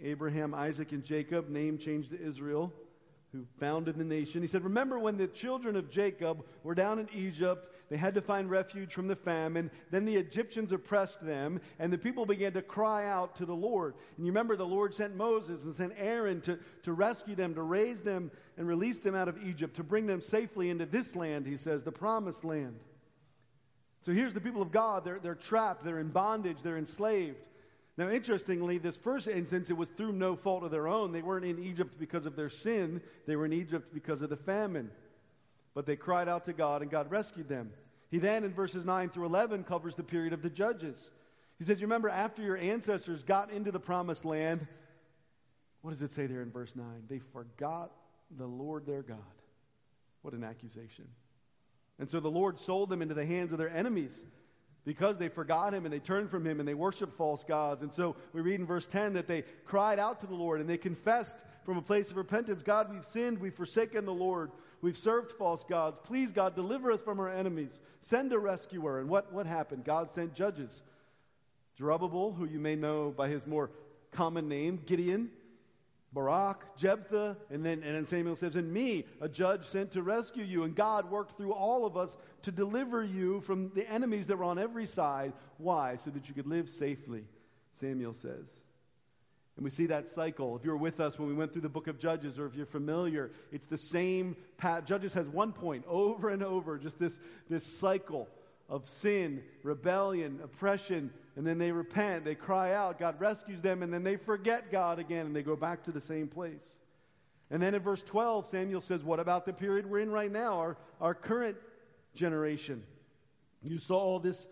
Abraham, 0.03 0.55
Isaac, 0.55 0.93
and 0.93 1.05
Jacob, 1.05 1.49
name 1.49 1.79
changed 1.79 2.11
to 2.11 2.21
Israel, 2.21 2.73
who 3.33 3.45
founded 3.61 3.97
the 3.99 4.05
nation. 4.05 4.41
He 4.41 4.49
said, 4.49 4.65
Remember 4.65 4.99
when 4.99 5.19
the 5.19 5.27
children 5.27 5.77
of 5.77 5.91
Jacob 5.91 6.45
were 6.63 6.75
down 6.75 6.99
in 6.99 7.09
Egypt, 7.15 7.69
they 7.91 7.97
had 7.97 8.15
to 8.15 8.23
find 8.23 8.49
refuge 8.49 8.95
from 8.95 9.07
the 9.07 9.17
famine. 9.17 9.71
Then 9.91 10.05
the 10.05 10.17
Egyptians 10.17 10.73
oppressed 10.73 11.25
them, 11.25 11.61
and 11.79 11.93
the 11.93 11.99
people 11.99 12.25
began 12.25 12.53
to 12.55 12.63
cry 12.63 13.07
out 13.07 13.37
to 13.37 13.47
the 13.47 13.55
Lord. 13.55 13.95
And 14.17 14.25
you 14.25 14.33
remember 14.33 14.57
the 14.57 14.65
Lord 14.65 14.95
sent 14.95 15.15
Moses 15.15 15.63
and 15.65 15.77
sent 15.77 15.93
Aaron 15.99 16.41
to, 16.43 16.59
to 16.85 16.93
rescue 16.93 17.35
them, 17.35 17.55
to 17.55 17.63
raise 17.63 18.01
them 18.03 18.31
and 18.57 18.67
release 18.67 18.99
them 19.01 19.15
out 19.15 19.29
of 19.29 19.37
Egypt, 19.45 19.77
to 19.77 19.83
bring 19.83 20.07
them 20.07 20.23
safely 20.23 20.71
into 20.71 20.87
this 20.87 21.15
land, 21.15 21.47
he 21.47 21.57
says, 21.57 21.83
the 21.83 21.93
promised 21.93 22.45
land. 22.45 22.79
So 24.03 24.13
here's 24.13 24.33
the 24.33 24.41
people 24.41 24.63
of 24.63 24.71
God. 24.71 25.05
They're, 25.05 25.19
they're 25.19 25.35
trapped, 25.35 25.85
they're 25.85 25.99
in 25.99 26.09
bondage, 26.09 26.59
they're 26.63 26.79
enslaved. 26.79 27.37
Now, 27.99 28.11
interestingly, 28.11 28.79
this 28.79 28.97
first 28.97 29.27
instance, 29.27 29.71
it 29.71 29.77
was 29.77 29.89
through 29.91 30.13
no 30.13 30.37
fault 30.37 30.63
of 30.63 30.71
their 30.71 30.87
own. 30.87 31.11
They 31.11 31.21
weren't 31.21 31.45
in 31.45 31.59
Egypt 31.59 31.99
because 31.99 32.27
of 32.27 32.37
their 32.37 32.49
sin, 32.49 33.03
they 33.27 33.35
were 33.35 33.45
in 33.45 33.53
Egypt 33.53 33.93
because 33.93 34.23
of 34.23 34.31
the 34.31 34.37
famine. 34.37 34.93
But 35.75 35.85
they 35.85 35.97
cried 35.97 36.29
out 36.29 36.47
to 36.47 36.53
God, 36.53 36.81
and 36.81 36.91
God 36.93 37.11
rescued 37.11 37.49
them. 37.49 37.73
He 38.11 38.19
then, 38.19 38.45
in 38.45 38.55
verses 38.55 38.85
9 38.85 39.11
through 39.11 39.27
11, 39.27 39.65
covers 39.65 39.97
the 39.97 40.05
period 40.05 40.33
of 40.33 40.43
the 40.43 40.49
judges. 40.49 41.11
He 41.59 41.65
says, 41.65 41.81
You 41.81 41.89
remember, 41.89 42.09
after 42.09 42.41
your 42.41 42.57
ancestors 42.57 43.25
got 43.25 43.51
into 43.51 43.73
the 43.73 43.81
promised 43.81 44.25
land, 44.25 44.65
what 45.83 45.91
does 45.91 46.01
it 46.01 46.15
say 46.15 46.27
there 46.27 46.43
in 46.43 46.53
verse 46.53 46.73
9? 46.77 46.87
They 47.09 47.19
forgot 47.33 47.91
the 48.37 48.47
Lord 48.47 48.87
their 48.87 49.03
God. 49.03 49.19
What 50.23 50.35
an 50.35 50.45
accusation. 50.45 51.09
And 51.99 52.09
so 52.09 52.21
the 52.21 52.31
Lord 52.31 52.61
sold 52.61 52.91
them 52.91 53.03
into 53.03 53.15
the 53.15 53.27
hands 53.27 53.51
of 53.51 53.59
their 53.59 53.69
enemies 53.69 54.25
because 54.89 55.19
they 55.19 55.29
forgot 55.29 55.75
him 55.75 55.85
and 55.85 55.93
they 55.93 55.99
turned 55.99 56.31
from 56.31 56.47
him 56.47 56.61
and 56.61 56.67
they 56.67 56.73
worshiped 56.73 57.15
false 57.19 57.45
gods. 57.45 57.83
And 57.83 57.93
so 57.93 58.17
we 58.33 58.41
read 58.41 58.59
in 58.59 58.65
verse 58.65 58.87
10 58.87 59.13
that 59.13 59.27
they 59.27 59.45
cried 59.67 59.99
out 59.99 60.19
to 60.21 60.27
the 60.27 60.35
Lord 60.35 60.63
and 60.63 60.71
they 60.71 60.79
confessed 60.79 61.37
from 61.67 61.77
a 61.77 61.83
place 61.83 62.11
of 62.11 62.17
repentance 62.17 62.63
God, 62.63 62.91
we've 62.91 63.05
sinned, 63.05 63.37
we've 63.39 63.53
forsaken 63.55 64.07
the 64.07 64.15
Lord, 64.15 64.51
we've 64.81 64.97
served 64.97 65.33
false 65.33 65.63
gods. 65.63 66.01
Please, 66.03 66.33
God, 66.33 66.55
deliver 66.55 66.91
us 66.91 67.03
from 67.03 67.21
our 67.21 67.29
enemies. 67.29 67.79
Send 68.01 68.33
a 68.33 68.39
rescuer. 68.39 68.99
And 68.99 69.11
what, 69.11 69.31
what 69.31 69.45
happened? 69.45 69.85
God 69.85 70.11
sent 70.11 70.33
judges. 70.33 70.81
Jerubbaal, 71.79 72.35
who 72.35 72.47
you 72.47 72.59
may 72.59 72.75
know 72.75 73.13
by 73.15 73.29
his 73.29 73.47
more 73.47 73.71
common 74.11 74.49
name, 74.49 74.81
Gideon, 74.87 75.29
Barak, 76.13 76.77
Jephthah, 76.77 77.37
and 77.51 77.65
then, 77.65 77.83
and 77.83 77.95
then 77.95 78.07
Samuel 78.07 78.37
says, 78.37 78.57
and 78.57 78.73
me, 78.73 79.05
a 79.21 79.29
judge 79.29 79.67
sent 79.67 79.93
to 79.93 80.03
rescue 80.03 80.45
you. 80.45 80.65
And 80.65 80.75
God 80.75 81.11
worked 81.11 81.37
through 81.37 81.53
all 81.53 81.85
of 81.85 81.97
us 81.97 82.17
to 82.43 82.53
deliver 82.53 83.05
you 83.05 83.41
from 83.41 83.71
the 83.75 83.89
enemies 83.91 84.27
that 84.29 84.39
were 84.39 84.45
on 84.45 84.59
every 84.59 84.87
side. 84.87 85.33
Why? 85.59 85.99
So 86.05 86.11
that 86.11 86.29
you 86.29 86.35
could 86.35 86.47
live 86.47 86.69
safely, 86.69 87.25
Samuel 87.81 88.15
says. 88.15 88.47
And 89.57 89.65
we 89.65 89.71
see 89.71 89.87
that 89.87 90.13
cycle. 90.13 90.57
If 90.57 90.65
you 90.65 90.71
were 90.71 90.77
with 90.77 91.01
us 91.01 91.19
when 91.19 91.29
we 91.29 91.35
went 91.35 91.53
through 91.53 91.63
the 91.63 91.69
book 91.69 91.89
of 91.89 91.99
Judges, 91.99 92.39
or 92.39 92.47
if 92.47 92.55
you're 92.55 92.65
familiar, 92.65 93.33
it's 93.51 93.67
the 93.67 93.77
same 93.77 94.37
path. 94.57 94.87
Judges 94.87 95.13
has 95.13 95.27
one 95.27 95.53
point 95.53 95.85
over 95.89 96.31
and 96.31 96.43
over, 96.43 96.79
just 96.79 96.99
this, 96.99 97.19
this 97.51 97.67
cycle 97.67 98.29
of 98.69 98.89
sin, 98.89 99.43
rebellion, 99.63 100.41
oppression, 100.43 101.11
and 101.37 101.47
then 101.47 101.59
they 101.59 101.73
repent, 101.73 102.25
they 102.25 102.35
cry 102.35 102.75
out, 102.75 102.99
God 102.99 103.21
rescues 103.21 103.61
them, 103.61 103.83
and 103.83 103.93
then 103.93 104.03
they 104.03 104.17
forget 104.17 104.71
God 104.71 104.99
again, 104.99 105.27
and 105.27 105.35
they 105.35 105.43
go 105.43 105.57
back 105.57 105.85
to 105.85 105.93
the 105.93 106.01
same 106.01 106.29
place. 106.29 106.77
And 107.51 107.63
then 107.63 107.75
in 107.75 107.81
verse 107.81 108.03
12, 108.03 108.49
Samuel 108.49 108.81
says, 108.81 109.03
What 109.03 109.21
about 109.21 109.47
the 109.47 109.53
period 109.53 109.89
we're 109.89 110.01
in 110.01 110.11
right 110.11 110.31
now, 110.31 110.59
our, 110.59 110.77
our 111.01 111.15
current 111.15 111.57
generation? 112.15 112.83
You 113.63 113.79
saw 113.79 113.99
all 113.99 114.21
this 114.21 114.47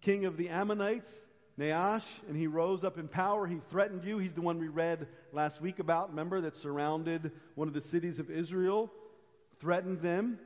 king 0.00 0.24
of 0.24 0.36
the 0.36 0.48
Ammonites, 0.48 1.22
Nahash, 1.56 2.04
and 2.28 2.36
he 2.36 2.48
rose 2.48 2.82
up 2.82 2.98
in 2.98 3.06
power. 3.06 3.46
He 3.46 3.60
threatened 3.70 4.04
you. 4.04 4.18
He's 4.18 4.32
the 4.32 4.40
one 4.40 4.58
we 4.58 4.68
read 4.68 5.06
last 5.32 5.60
week 5.60 5.78
about, 5.78 6.10
remember, 6.10 6.40
that 6.40 6.56
surrounded 6.56 7.30
one 7.54 7.68
of 7.68 7.74
the 7.74 7.80
cities 7.80 8.18
of 8.18 8.30
Israel, 8.30 8.90
threatened 9.60 10.00
them. 10.00 10.38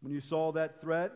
When 0.00 0.12
you 0.12 0.20
saw 0.20 0.52
that 0.52 0.80
threat, 0.80 1.12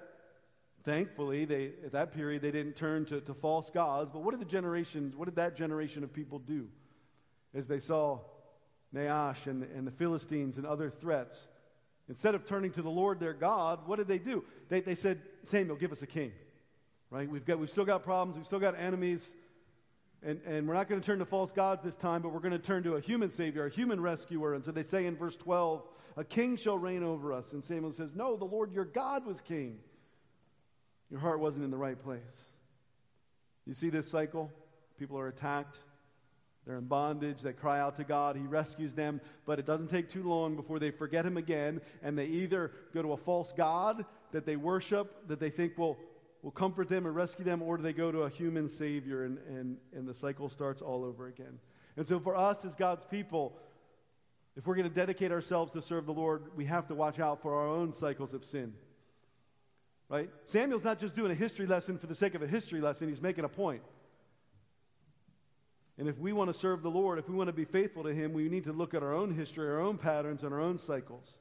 Thankfully, 0.87 1.44
they, 1.44 1.72
at 1.85 1.90
that 1.92 2.14
period, 2.14 2.42
they 2.42 2.53
didn't 2.53 2.77
turn 2.77 3.07
to, 3.07 3.20
to 3.20 3.35
false 3.35 3.68
gods. 3.70 4.09
But 4.12 4.22
what 4.22 4.31
did 4.31 4.40
the 4.40 4.51
generations, 4.51 5.16
what 5.16 5.25
did 5.25 5.35
that 5.35 5.57
generation 5.57 6.05
of 6.05 6.12
people 6.12 6.38
do 6.38 6.68
as 7.55 7.66
they 7.66 7.81
saw 7.81 8.20
Nahash 8.92 9.49
and, 9.49 9.64
and 9.64 9.85
the 9.85 9.90
Philistines 9.90 10.59
and 10.59 10.64
other 10.64 10.88
threats? 10.88 11.49
Instead 12.09 12.37
of 12.37 12.46
turning 12.46 12.70
to 12.70 12.83
the 12.83 12.88
Lord 12.88 13.18
their 13.18 13.33
God, 13.33 13.81
what 13.87 13.96
did 13.96 14.07
they 14.07 14.18
do? 14.18 14.44
They, 14.68 14.81
they 14.81 14.94
said, 14.94 15.20
Samuel, 15.42 15.75
give 15.75 15.90
us 15.90 16.03
a 16.03 16.07
king. 16.07 16.31
Right? 17.11 17.29
We've, 17.29 17.44
got, 17.44 17.59
we've 17.59 17.68
still 17.68 17.85
got 17.85 18.05
problems. 18.05 18.37
We've 18.37 18.46
still 18.46 18.61
got 18.61 18.79
enemies. 18.79 19.35
And, 20.22 20.40
and 20.46 20.68
we're 20.68 20.75
not 20.75 20.88
going 20.88 21.01
to 21.01 21.05
turn 21.05 21.18
to 21.18 21.27
false 21.27 21.51
gods 21.51 21.83
this 21.83 21.96
time, 21.96 22.22
but 22.22 22.33
we're 22.33 22.38
going 22.38 22.53
to 22.53 22.61
turn 22.61 22.85
to 22.85 22.94
a 22.94 23.01
human 23.01 23.33
Savior, 23.33 23.66
a 23.66 23.70
human 23.70 24.01
rescuer. 24.01 24.55
And 24.55 24.64
so 24.64 24.70
they 24.70 24.85
say 24.85 25.07
in 25.07 25.16
verse 25.16 25.37
12, 25.37 25.83
A 26.16 26.22
king 26.22 26.57
shall 26.57 26.79
reign 26.79 27.03
over 27.03 27.33
us. 27.33 27.55
And 27.55 27.64
Samuel 27.64 27.90
says, 27.90 28.14
No, 28.14 28.37
the 28.37 28.44
Lord 28.44 28.72
your 28.72 28.85
God 28.85 29.27
was 29.27 29.40
king. 29.40 29.81
Your 31.11 31.21
heart 31.21 31.40
wasn't 31.40 31.64
in 31.64 31.71
the 31.71 31.77
right 31.77 32.03
place. 32.03 32.21
You 33.66 33.75
see 33.75 33.90
this 33.90 34.09
cycle? 34.09 34.51
People 34.99 35.19
are 35.19 35.29
attacked. 35.29 35.79
They're 36.66 36.79
in 36.79 36.87
bondage. 36.87 37.42
They 37.42 37.53
cry 37.53 37.79
out 37.81 37.97
to 37.97 38.05
God. 38.05 38.37
He 38.37 38.42
rescues 38.42 38.95
them. 38.95 39.21
But 39.45 39.59
it 39.59 39.66
doesn't 39.66 39.88
take 39.88 40.11
too 40.11 40.25
long 40.25 40.57
before 40.57 40.79
they 40.79 40.90
forget 40.90 41.25
Him 41.25 41.37
again. 41.37 41.81
And 42.03 42.19
they 42.19 42.27
either 42.27 42.73
go 42.92 43.03
to 43.03 43.12
a 43.12 43.16
false 43.16 43.53
God 43.57 44.05
that 44.33 44.47
they 44.47 44.57
worship, 44.57 45.29
that 45.29 45.38
they 45.38 45.51
think 45.51 45.79
will 45.79 45.97
will 46.47 46.53
comfort 46.53 46.88
them 46.88 47.07
and 47.07 47.14
rescue 47.16 47.45
them, 47.45 47.61
or 47.61 47.77
they 47.77 47.92
go 47.92 48.12
to 48.12 48.23
a 48.23 48.29
human 48.29 48.71
Savior 48.71 49.25
and, 49.25 49.38
and, 49.49 49.77
and 49.92 50.07
the 50.07 50.14
cycle 50.14 50.49
starts 50.49 50.81
all 50.81 51.05
over 51.05 51.27
again? 51.27 51.59
And 51.97 52.07
so, 52.07 52.21
for 52.21 52.37
us 52.37 52.64
as 52.64 52.75
God's 52.77 53.05
people, 53.05 53.59
if 54.57 54.64
we're 54.64 54.77
going 54.77 54.88
to 54.88 54.95
dedicate 54.95 55.33
ourselves 55.33 55.73
to 55.73 55.83
serve 55.83 56.07
the 56.07 56.12
Lord, 56.12 56.45
we 56.55 56.64
have 56.66 56.87
to 56.87 56.95
watch 56.95 57.19
out 57.19 57.42
for 57.42 57.57
our 57.57 57.66
own 57.66 57.92
cycles 57.92 58.33
of 58.33 58.45
sin. 58.45 58.75
Right? 60.09 60.31
Samuel's 60.45 60.85
not 60.85 61.01
just 61.01 61.16
doing 61.16 61.33
a 61.33 61.35
history 61.35 61.66
lesson 61.66 61.99
for 61.99 62.07
the 62.07 62.14
sake 62.14 62.35
of 62.35 62.42
a 62.42 62.47
history 62.47 62.81
lesson, 62.81 63.09
he's 63.09 63.21
making 63.21 63.45
a 63.45 63.49
point. 63.49 63.83
And 65.99 66.09
if 66.09 66.19
we 66.19 66.33
want 66.33 66.53
to 66.53 66.59
serve 66.59 66.83
the 66.83 66.90
Lord, 66.90 67.19
if 67.19 67.29
we 67.29 67.35
want 67.35 67.49
to 67.49 67.55
be 67.55 67.64
faithful 67.64 68.03
to 68.05 68.12
Him, 68.12 68.33
we 68.33 68.49
need 68.49 68.64
to 68.64 68.73
look 68.73 68.92
at 68.95 69.03
our 69.03 69.14
own 69.14 69.35
history, 69.35 69.66
our 69.66 69.81
own 69.81 69.97
patterns, 69.97 70.42
and 70.42 70.53
our 70.53 70.61
own 70.61 70.79
cycles. 70.79 71.38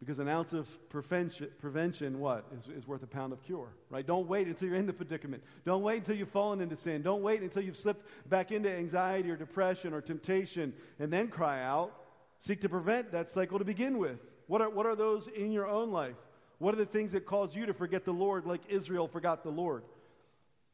Because 0.00 0.20
an 0.20 0.28
ounce 0.28 0.52
of 0.52 0.68
prevention, 0.90 1.48
prevention 1.58 2.20
what? 2.20 2.44
Is, 2.56 2.68
is 2.82 2.86
worth 2.86 3.02
a 3.02 3.06
pound 3.06 3.32
of 3.32 3.42
cure, 3.42 3.68
right? 3.90 4.06
Don't 4.06 4.28
wait 4.28 4.46
until 4.46 4.68
you're 4.68 4.76
in 4.76 4.86
the 4.86 4.92
predicament. 4.92 5.42
Don't 5.64 5.82
wait 5.82 5.98
until 5.98 6.14
you've 6.14 6.28
fallen 6.28 6.60
into 6.60 6.76
sin. 6.76 7.02
Don't 7.02 7.22
wait 7.22 7.42
until 7.42 7.62
you've 7.62 7.76
slipped 7.76 8.06
back 8.28 8.52
into 8.52 8.70
anxiety 8.70 9.28
or 9.30 9.36
depression 9.36 9.92
or 9.92 10.00
temptation 10.00 10.72
and 11.00 11.12
then 11.12 11.28
cry 11.28 11.64
out. 11.64 11.92
Seek 12.38 12.60
to 12.60 12.68
prevent 12.68 13.10
that 13.10 13.28
cycle 13.28 13.58
to 13.58 13.64
begin 13.64 13.98
with. 13.98 14.20
What 14.46 14.62
are, 14.62 14.70
what 14.70 14.86
are 14.86 14.94
those 14.94 15.26
in 15.26 15.50
your 15.50 15.66
own 15.66 15.90
life? 15.90 16.14
What 16.58 16.74
are 16.74 16.78
the 16.78 16.86
things 16.86 17.12
that 17.12 17.24
cause 17.24 17.54
you 17.54 17.66
to 17.66 17.74
forget 17.74 18.04
the 18.04 18.12
Lord 18.12 18.46
like 18.46 18.62
Israel 18.68 19.06
forgot 19.08 19.42
the 19.42 19.50
Lord? 19.50 19.84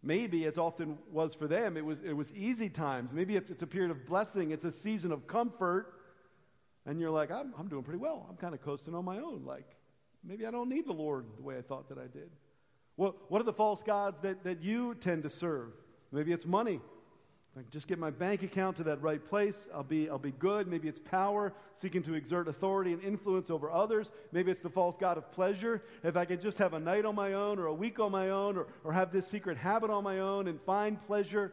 Maybe, 0.03 0.47
as 0.47 0.59
often 0.59 0.99
was 1.11 1.35
for 1.35 1.47
them, 1.47 1.77
it 1.77 1.85
was, 1.85 1.99
it 2.05 2.13
was 2.13 2.33
easy 2.33 2.69
times. 2.69 3.13
Maybe 3.13 3.37
it's, 3.37 3.51
it's 3.51 3.63
a 3.63 3.67
period 3.67 3.91
of 3.91 4.05
blessing. 4.07 4.51
It's 4.51 4.65
a 4.65 4.73
season 4.73 5.13
of 5.13 5.27
comfort 5.27 5.95
and 6.87 7.01
you're 7.01 7.11
like, 7.11 7.31
I'm, 7.31 7.55
I'm 7.59 7.69
doing 7.69 7.83
pretty 7.83 7.99
well. 7.99 8.27
I'm 8.29 8.37
kind 8.37 8.55
of 8.55 8.63
coasting 8.63 8.95
on 8.95 9.05
my 9.05 9.19
own. 9.19 9.43
Like, 9.47 9.65
maybe 10.23 10.45
I 10.47 10.51
don't 10.51 10.69
need 10.69 10.87
the 10.87 10.93
Lord 10.93 11.25
the 11.37 11.43
way 11.43 11.57
I 11.57 11.63
thought 11.63 11.89
that 11.89 11.99
I 11.99 12.07
did. 12.07 12.31
What, 12.97 13.31
what 13.31 13.41
are 13.41 13.45
the 13.45 13.53
false 13.53 13.83
gods 13.83 14.19
that, 14.23 14.45
that 14.45 14.63
you 14.63 14.95
tend 14.97 15.23
to 15.23 15.31
serve? 15.31 15.73
Maybe 16.13 16.33
it's 16.33 16.47
money. 16.47 16.81
I 17.57 17.61
can 17.61 17.71
just 17.71 17.87
get 17.87 18.01
my 18.01 18.11
bank 18.11 18.43
account 18.43 18.77
to 18.79 18.83
that 18.85 19.01
right 19.01 19.25
place. 19.25 19.69
I'll 19.73 19.85
be, 19.85 20.11
I'll 20.11 20.19
be 20.19 20.33
good. 20.33 20.67
Maybe 20.67 20.89
it's 20.89 20.99
power, 20.99 21.53
seeking 21.77 22.03
to 22.03 22.15
exert 22.15 22.49
authority 22.49 22.93
and 22.93 23.01
influence 23.01 23.49
over 23.49 23.71
others. 23.71 24.11
Maybe 24.33 24.51
it's 24.51 24.61
the 24.61 24.71
false 24.71 24.97
god 24.99 25.19
of 25.19 25.31
pleasure. 25.31 25.81
If 26.03 26.17
I 26.17 26.25
can 26.25 26.41
just 26.41 26.59
have 26.59 26.75
a 26.75 26.81
night 26.81 27.05
on 27.05 27.15
my 27.15 27.35
own 27.35 27.61
or 27.61 27.67
a 27.67 27.75
week 27.75 28.01
on 28.01 28.11
my 28.11 28.31
own 28.31 28.57
or, 28.57 28.67
or 28.83 28.93
have 28.93 29.13
this 29.13 29.29
secret 29.29 29.57
habit 29.57 29.89
on 29.89 30.03
my 30.03 30.19
own 30.19 30.49
and 30.49 30.61
find 30.63 31.01
pleasure. 31.07 31.53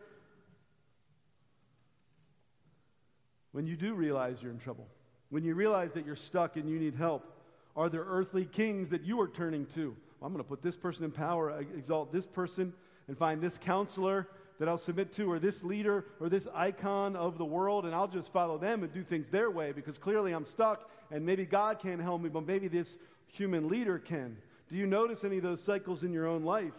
When 3.51 3.67
you 3.67 3.75
do 3.75 3.93
realize 3.93 4.41
you're 4.41 4.51
in 4.51 4.59
trouble, 4.59 4.87
when 5.29 5.43
you 5.43 5.53
realize 5.53 5.91
that 5.93 6.03
you're 6.03 6.15
stuck 6.15 6.55
and 6.55 6.67
you 6.67 6.79
need 6.79 6.95
help? 6.95 7.31
Are 7.75 7.89
there 7.89 8.03
earthly 8.03 8.45
kings 8.45 8.89
that 8.89 9.03
you 9.03 9.21
are 9.21 9.27
turning 9.27 9.67
to? 9.75 9.95
Well, 10.19 10.27
I'm 10.27 10.33
going 10.33 10.43
to 10.43 10.49
put 10.49 10.63
this 10.63 10.75
person 10.75 11.05
in 11.05 11.11
power, 11.11 11.59
exalt 11.59 12.11
this 12.11 12.25
person, 12.25 12.73
and 13.07 13.15
find 13.15 13.39
this 13.39 13.59
counselor 13.59 14.27
that 14.59 14.67
I'll 14.67 14.77
submit 14.77 15.13
to, 15.13 15.31
or 15.31 15.39
this 15.39 15.63
leader, 15.63 16.05
or 16.19 16.29
this 16.29 16.47
icon 16.53 17.15
of 17.15 17.37
the 17.37 17.45
world, 17.45 17.85
and 17.85 17.95
I'll 17.95 18.07
just 18.07 18.31
follow 18.31 18.57
them 18.57 18.83
and 18.83 18.93
do 18.93 19.03
things 19.03 19.29
their 19.29 19.49
way 19.49 19.71
because 19.71 19.97
clearly 19.97 20.33
I'm 20.33 20.45
stuck, 20.45 20.89
and 21.09 21.25
maybe 21.25 21.45
God 21.45 21.79
can't 21.79 22.01
help 22.01 22.21
me, 22.21 22.29
but 22.29 22.45
maybe 22.45 22.67
this 22.67 22.97
human 23.27 23.69
leader 23.69 23.97
can. 23.97 24.37
Do 24.69 24.75
you 24.75 24.87
notice 24.87 25.23
any 25.23 25.37
of 25.37 25.43
those 25.43 25.61
cycles 25.61 26.03
in 26.03 26.13
your 26.13 26.27
own 26.27 26.43
life? 26.43 26.73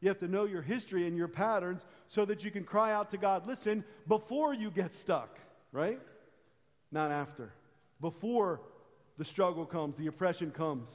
You 0.00 0.08
have 0.08 0.18
to 0.18 0.28
know 0.28 0.44
your 0.44 0.62
history 0.62 1.06
and 1.06 1.16
your 1.16 1.28
patterns 1.28 1.84
so 2.08 2.24
that 2.24 2.44
you 2.44 2.50
can 2.50 2.64
cry 2.64 2.92
out 2.92 3.10
to 3.10 3.16
God, 3.16 3.46
listen, 3.46 3.84
before 4.08 4.52
you 4.52 4.70
get 4.70 4.92
stuck, 4.94 5.38
right? 5.72 6.00
Not 6.90 7.10
after 7.10 7.52
before 8.02 8.60
the 9.16 9.24
struggle 9.24 9.64
comes, 9.64 9.96
the 9.96 10.08
oppression 10.08 10.50
comes. 10.50 10.88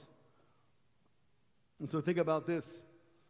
And 1.79 1.89
so 1.89 2.01
think 2.01 2.17
about 2.17 2.45
this, 2.45 2.65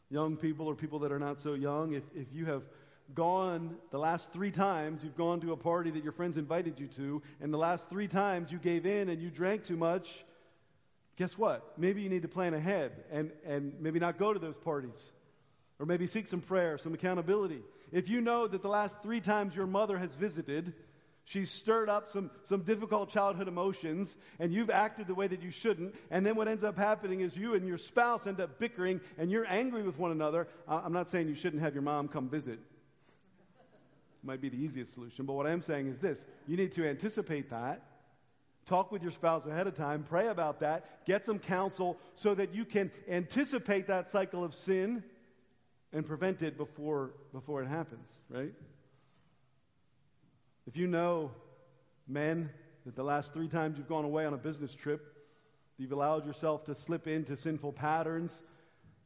young 0.10 0.36
people 0.36 0.68
or 0.68 0.76
people 0.76 1.00
that 1.00 1.12
are 1.12 1.20
not 1.20 1.40
so 1.40 1.54
young. 1.54 1.94
If, 1.94 2.04
if 2.16 2.28
you 2.34 2.46
have 2.46 2.64
gone 3.14 3.76
the 3.92 3.98
last 3.98 4.32
three 4.32 4.52
times, 4.52 5.04
you've 5.04 5.18
gone 5.18 5.42
to 5.42 5.52
a 5.52 5.58
party 5.58 5.92
that 5.92 6.04
your 6.04 6.12
friends 6.12 6.38
invited 6.38 6.80
you 6.80 6.88
to, 6.88 7.22
and 7.42 7.54
the 7.54 7.58
last 7.58 7.90
three 7.90 8.08
times 8.08 8.52
you 8.52 8.58
gave 8.58 8.86
in 8.86 9.10
and 9.10 9.22
you 9.22 9.30
drank 9.30 9.66
too 9.66 9.78
much, 9.78 10.24
guess 11.18 11.38
what? 11.38 11.78
Maybe 11.78 12.02
you 12.02 12.10
need 12.10 12.22
to 12.24 12.28
plan 12.28 12.54
ahead 12.54 12.92
and, 13.12 13.32
and 13.46 13.74
maybe 13.80 14.00
not 14.00 14.18
go 14.18 14.34
to 14.34 14.40
those 14.40 14.58
parties. 14.58 15.12
Or 15.80 15.86
maybe 15.86 16.08
seek 16.08 16.28
some 16.28 16.42
prayer, 16.42 16.78
some 16.78 16.94
accountability. 16.94 17.62
If 17.92 18.10
you 18.10 18.20
know 18.22 18.48
that 18.48 18.62
the 18.62 18.70
last 18.70 18.96
three 19.04 19.22
times 19.22 19.56
your 19.56 19.68
mother 19.68 19.98
has 19.98 20.16
visited, 20.16 20.74
She's 21.28 21.52
stirred 21.52 21.90
up 21.90 22.10
some, 22.10 22.32
some 22.46 22.62
difficult 22.62 23.10
childhood 23.10 23.50
emotions, 23.50 24.16
and 24.40 24.54
you've 24.54 24.70
acted 24.70 25.08
the 25.08 25.14
way 25.14 25.28
that 25.28 25.44
you 25.44 25.52
shouldn't. 25.52 25.94
And 26.10 26.26
then 26.26 26.38
what 26.38 26.48
ends 26.48 26.64
up 26.64 26.78
happening 26.78 27.20
is 27.20 27.36
you 27.36 27.54
and 27.54 27.68
your 27.68 27.78
spouse 27.78 28.26
end 28.26 28.40
up 28.40 28.60
bickering, 28.60 29.02
and 29.18 29.30
you're 29.30 29.46
angry 29.46 29.84
with 29.84 30.00
one 30.00 30.12
another. 30.12 30.48
I'm 30.70 30.94
not 30.94 31.10
saying 31.10 31.28
you 31.28 31.36
shouldn't 31.36 31.62
have 31.62 31.74
your 31.74 31.84
mom 31.84 32.08
come 32.08 32.30
visit. 32.30 32.60
Might 34.28 34.42
be 34.42 34.50
the 34.50 34.62
easiest 34.62 34.94
solution, 34.94 35.26
but 35.26 35.36
what 35.36 35.48
I'm 35.48 35.62
saying 35.62 35.88
is 35.88 36.00
this 36.00 36.26
you 36.48 36.58
need 36.58 36.74
to 36.74 36.86
anticipate 36.86 37.50
that. 37.50 37.82
Talk 38.66 38.92
with 38.92 39.02
your 39.02 39.14
spouse 39.14 39.46
ahead 39.46 39.68
of 39.68 39.76
time, 39.76 40.04
pray 40.04 40.28
about 40.28 40.60
that, 40.60 41.06
get 41.06 41.24
some 41.24 41.40
counsel 41.40 41.98
so 42.16 42.36
that 42.36 42.54
you 42.54 42.66
can 42.66 42.92
anticipate 43.08 43.88
that 43.88 44.10
cycle 44.10 44.44
of 44.44 44.54
sin 44.54 45.02
and 45.94 46.06
prevent 46.06 46.42
it 46.42 46.58
before, 46.58 47.12
before 47.32 47.64
it 47.64 47.68
happens, 47.68 48.10
right? 48.30 48.52
If 50.66 50.76
you 50.76 50.88
know, 50.88 51.32
men, 52.06 52.50
that 52.86 52.98
the 52.98 53.04
last 53.04 53.32
three 53.32 53.48
times 53.48 53.78
you've 53.78 53.88
gone 53.88 54.04
away 54.04 54.26
on 54.26 54.34
a 54.34 54.38
business 54.38 54.76
trip, 54.76 55.16
you've 55.78 55.94
allowed 55.94 56.26
yourself 56.26 56.66
to 56.66 56.76
slip 56.76 57.08
into 57.08 57.38
sinful 57.38 57.72
patterns 57.72 58.44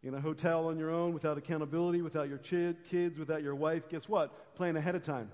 in 0.03 0.13
a 0.15 0.21
hotel 0.21 0.67
on 0.67 0.77
your 0.77 0.89
own 0.89 1.13
without 1.13 1.37
accountability, 1.37 2.01
without 2.01 2.27
your 2.27 2.39
ch- 2.39 2.75
kids, 2.89 3.19
without 3.19 3.43
your 3.43 3.55
wife, 3.55 3.87
guess 3.89 4.09
what? 4.09 4.55
Plan 4.55 4.75
ahead 4.75 4.95
of 4.95 5.03
time. 5.03 5.29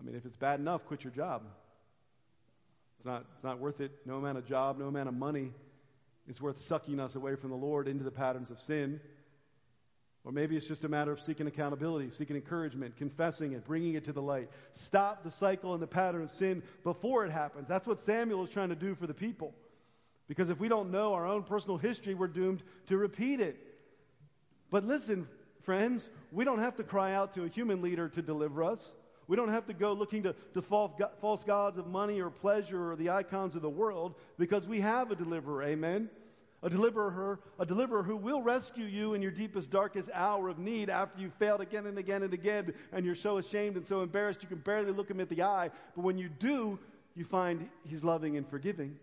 I 0.00 0.04
mean, 0.04 0.14
if 0.14 0.24
it's 0.24 0.36
bad 0.36 0.60
enough, 0.60 0.84
quit 0.86 1.04
your 1.04 1.12
job. 1.12 1.42
It's 2.98 3.06
not, 3.06 3.24
it's 3.34 3.44
not 3.44 3.58
worth 3.58 3.80
it. 3.80 3.90
No 4.06 4.16
amount 4.16 4.38
of 4.38 4.46
job, 4.46 4.78
no 4.78 4.86
amount 4.86 5.08
of 5.08 5.14
money 5.14 5.50
is 6.28 6.40
worth 6.40 6.62
sucking 6.62 7.00
us 7.00 7.16
away 7.16 7.34
from 7.34 7.50
the 7.50 7.56
Lord 7.56 7.88
into 7.88 8.04
the 8.04 8.10
patterns 8.10 8.50
of 8.50 8.60
sin. 8.60 9.00
Or 10.24 10.30
maybe 10.30 10.56
it's 10.56 10.68
just 10.68 10.84
a 10.84 10.88
matter 10.88 11.10
of 11.10 11.20
seeking 11.20 11.48
accountability, 11.48 12.10
seeking 12.10 12.36
encouragement, 12.36 12.96
confessing 12.96 13.52
it, 13.52 13.64
bringing 13.64 13.94
it 13.94 14.04
to 14.04 14.12
the 14.12 14.22
light. 14.22 14.48
Stop 14.72 15.24
the 15.24 15.32
cycle 15.32 15.74
and 15.74 15.82
the 15.82 15.86
pattern 15.88 16.22
of 16.22 16.30
sin 16.30 16.62
before 16.84 17.26
it 17.26 17.32
happens. 17.32 17.66
That's 17.66 17.88
what 17.88 17.98
Samuel 17.98 18.44
is 18.44 18.50
trying 18.50 18.68
to 18.68 18.76
do 18.76 18.94
for 18.94 19.08
the 19.08 19.14
people. 19.14 19.52
Because 20.28 20.50
if 20.50 20.58
we 20.60 20.68
don't 20.68 20.90
know 20.90 21.14
our 21.14 21.26
own 21.26 21.42
personal 21.42 21.76
history, 21.76 22.14
we're 22.14 22.28
doomed 22.28 22.62
to 22.88 22.96
repeat 22.96 23.40
it. 23.40 23.56
But 24.70 24.84
listen, 24.84 25.28
friends, 25.62 26.08
we 26.30 26.44
don't 26.44 26.60
have 26.60 26.76
to 26.76 26.84
cry 26.84 27.14
out 27.14 27.34
to 27.34 27.44
a 27.44 27.48
human 27.48 27.82
leader 27.82 28.08
to 28.08 28.22
deliver 28.22 28.64
us. 28.64 28.94
We 29.28 29.36
don't 29.36 29.50
have 29.50 29.66
to 29.66 29.72
go 29.72 29.92
looking 29.92 30.22
to, 30.24 30.34
to 30.54 30.62
false 30.62 31.44
gods 31.44 31.78
of 31.78 31.86
money 31.86 32.20
or 32.20 32.30
pleasure 32.30 32.92
or 32.92 32.96
the 32.96 33.10
icons 33.10 33.54
of 33.54 33.62
the 33.62 33.70
world 33.70 34.14
because 34.38 34.66
we 34.66 34.80
have 34.80 35.10
a 35.10 35.14
deliverer. 35.14 35.62
Amen? 35.62 36.08
a 36.62 36.70
deliverer, 36.70 37.40
a 37.58 37.66
deliverer 37.66 38.02
who 38.02 38.16
will 38.16 38.40
rescue 38.40 38.84
you 38.84 39.14
in 39.14 39.22
your 39.22 39.32
deepest, 39.32 39.70
darkest 39.70 40.08
hour 40.14 40.48
of 40.48 40.58
need 40.58 40.88
after 40.88 41.20
you've 41.20 41.34
failed 41.34 41.60
again 41.60 41.86
and 41.86 41.98
again 41.98 42.22
and 42.22 42.32
again, 42.32 42.72
and 42.92 43.04
you're 43.04 43.16
so 43.16 43.38
ashamed 43.38 43.76
and 43.76 43.84
so 43.84 44.02
embarrassed 44.02 44.42
you 44.42 44.48
can 44.48 44.58
barely 44.58 44.92
look 44.92 45.10
him 45.10 45.20
at 45.20 45.28
the 45.28 45.42
eye. 45.42 45.70
But 45.96 46.02
when 46.02 46.18
you 46.18 46.28
do, 46.28 46.78
you 47.16 47.24
find 47.24 47.68
he's 47.84 48.04
loving 48.04 48.36
and 48.36 48.48
forgiving. 48.48 48.96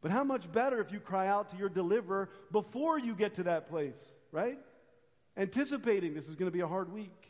But 0.00 0.10
how 0.10 0.24
much 0.24 0.50
better 0.50 0.80
if 0.80 0.92
you 0.92 1.00
cry 1.00 1.26
out 1.26 1.50
to 1.50 1.56
your 1.56 1.68
deliverer 1.68 2.30
before 2.52 2.98
you 2.98 3.14
get 3.14 3.34
to 3.34 3.44
that 3.44 3.68
place, 3.68 4.02
right? 4.30 4.58
Anticipating 5.36 6.14
this 6.14 6.28
is 6.28 6.36
going 6.36 6.50
to 6.50 6.54
be 6.56 6.60
a 6.60 6.68
hard 6.68 6.92
week. 6.92 7.28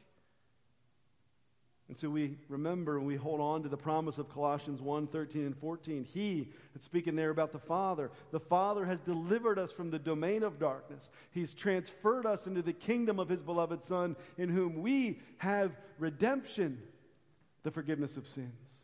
And 1.88 1.96
so 1.96 2.10
we 2.10 2.36
remember 2.50 2.98
and 2.98 3.06
we 3.06 3.16
hold 3.16 3.40
on 3.40 3.62
to 3.62 3.70
the 3.70 3.76
promise 3.76 4.18
of 4.18 4.28
Colossians 4.28 4.82
1 4.82 5.06
13 5.06 5.46
and 5.46 5.56
14. 5.56 6.04
He, 6.04 6.50
it's 6.74 6.84
speaking 6.84 7.16
there 7.16 7.30
about 7.30 7.50
the 7.50 7.58
Father, 7.58 8.10
the 8.30 8.40
Father 8.40 8.84
has 8.84 9.00
delivered 9.00 9.58
us 9.58 9.72
from 9.72 9.90
the 9.90 9.98
domain 9.98 10.42
of 10.42 10.58
darkness. 10.58 11.10
He's 11.30 11.54
transferred 11.54 12.26
us 12.26 12.46
into 12.46 12.60
the 12.60 12.74
kingdom 12.74 13.18
of 13.18 13.30
His 13.30 13.40
beloved 13.40 13.82
Son, 13.82 14.16
in 14.36 14.50
whom 14.50 14.82
we 14.82 15.20
have 15.38 15.72
redemption, 15.98 16.78
the 17.62 17.70
forgiveness 17.70 18.18
of 18.18 18.28
sins. 18.28 18.77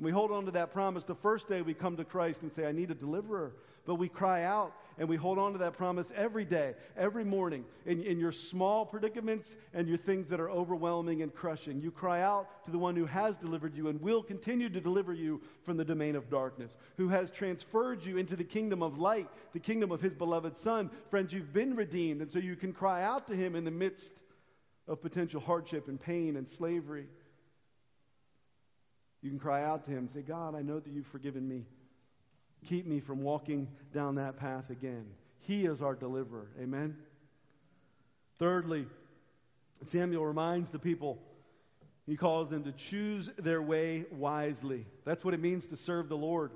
And 0.00 0.06
we 0.06 0.12
hold 0.12 0.32
on 0.32 0.46
to 0.46 0.50
that 0.52 0.72
promise 0.72 1.04
the 1.04 1.14
first 1.14 1.46
day 1.46 1.60
we 1.60 1.74
come 1.74 1.98
to 1.98 2.06
Christ 2.06 2.40
and 2.40 2.50
say, 2.50 2.64
I 2.64 2.72
need 2.72 2.90
a 2.90 2.94
deliverer. 2.94 3.52
But 3.84 3.96
we 3.96 4.08
cry 4.08 4.44
out 4.44 4.72
and 4.96 5.06
we 5.06 5.16
hold 5.16 5.38
on 5.38 5.52
to 5.52 5.58
that 5.58 5.74
promise 5.74 6.10
every 6.16 6.46
day, 6.46 6.72
every 6.96 7.22
morning, 7.22 7.66
in, 7.84 8.02
in 8.04 8.18
your 8.18 8.32
small 8.32 8.86
predicaments 8.86 9.54
and 9.74 9.86
your 9.86 9.98
things 9.98 10.30
that 10.30 10.40
are 10.40 10.48
overwhelming 10.48 11.20
and 11.20 11.34
crushing. 11.34 11.82
You 11.82 11.90
cry 11.90 12.22
out 12.22 12.64
to 12.64 12.70
the 12.70 12.78
one 12.78 12.96
who 12.96 13.04
has 13.04 13.36
delivered 13.36 13.76
you 13.76 13.88
and 13.88 14.00
will 14.00 14.22
continue 14.22 14.70
to 14.70 14.80
deliver 14.80 15.12
you 15.12 15.42
from 15.66 15.76
the 15.76 15.84
domain 15.84 16.16
of 16.16 16.30
darkness, 16.30 16.78
who 16.96 17.10
has 17.10 17.30
transferred 17.30 18.02
you 18.02 18.16
into 18.16 18.36
the 18.36 18.44
kingdom 18.44 18.82
of 18.82 18.98
light, 18.98 19.28
the 19.52 19.58
kingdom 19.58 19.92
of 19.92 20.00
his 20.00 20.14
beloved 20.14 20.56
Son. 20.56 20.88
Friends, 21.10 21.30
you've 21.30 21.52
been 21.52 21.76
redeemed, 21.76 22.22
and 22.22 22.30
so 22.30 22.38
you 22.38 22.56
can 22.56 22.72
cry 22.72 23.02
out 23.02 23.26
to 23.26 23.36
him 23.36 23.54
in 23.54 23.66
the 23.66 23.70
midst 23.70 24.14
of 24.88 25.02
potential 25.02 25.42
hardship 25.42 25.88
and 25.88 26.00
pain 26.00 26.36
and 26.36 26.48
slavery. 26.48 27.06
You 29.22 29.30
can 29.30 29.38
cry 29.38 29.64
out 29.64 29.84
to 29.84 29.90
him 29.90 29.98
and 29.98 30.10
say, 30.10 30.22
God, 30.22 30.54
I 30.54 30.62
know 30.62 30.80
that 30.80 30.90
you've 30.90 31.06
forgiven 31.06 31.46
me. 31.46 31.64
Keep 32.66 32.86
me 32.86 33.00
from 33.00 33.22
walking 33.22 33.68
down 33.92 34.16
that 34.16 34.36
path 34.36 34.70
again. 34.70 35.06
He 35.40 35.66
is 35.66 35.82
our 35.82 35.94
deliverer. 35.94 36.48
Amen. 36.60 36.96
Thirdly, 38.38 38.86
Samuel 39.84 40.24
reminds 40.26 40.70
the 40.70 40.78
people, 40.78 41.18
he 42.06 42.16
calls 42.16 42.50
them 42.50 42.64
to 42.64 42.72
choose 42.72 43.30
their 43.38 43.62
way 43.62 44.04
wisely. 44.10 44.86
That's 45.04 45.24
what 45.24 45.34
it 45.34 45.40
means 45.40 45.66
to 45.68 45.76
serve 45.76 46.08
the 46.08 46.16
Lord. 46.16 46.50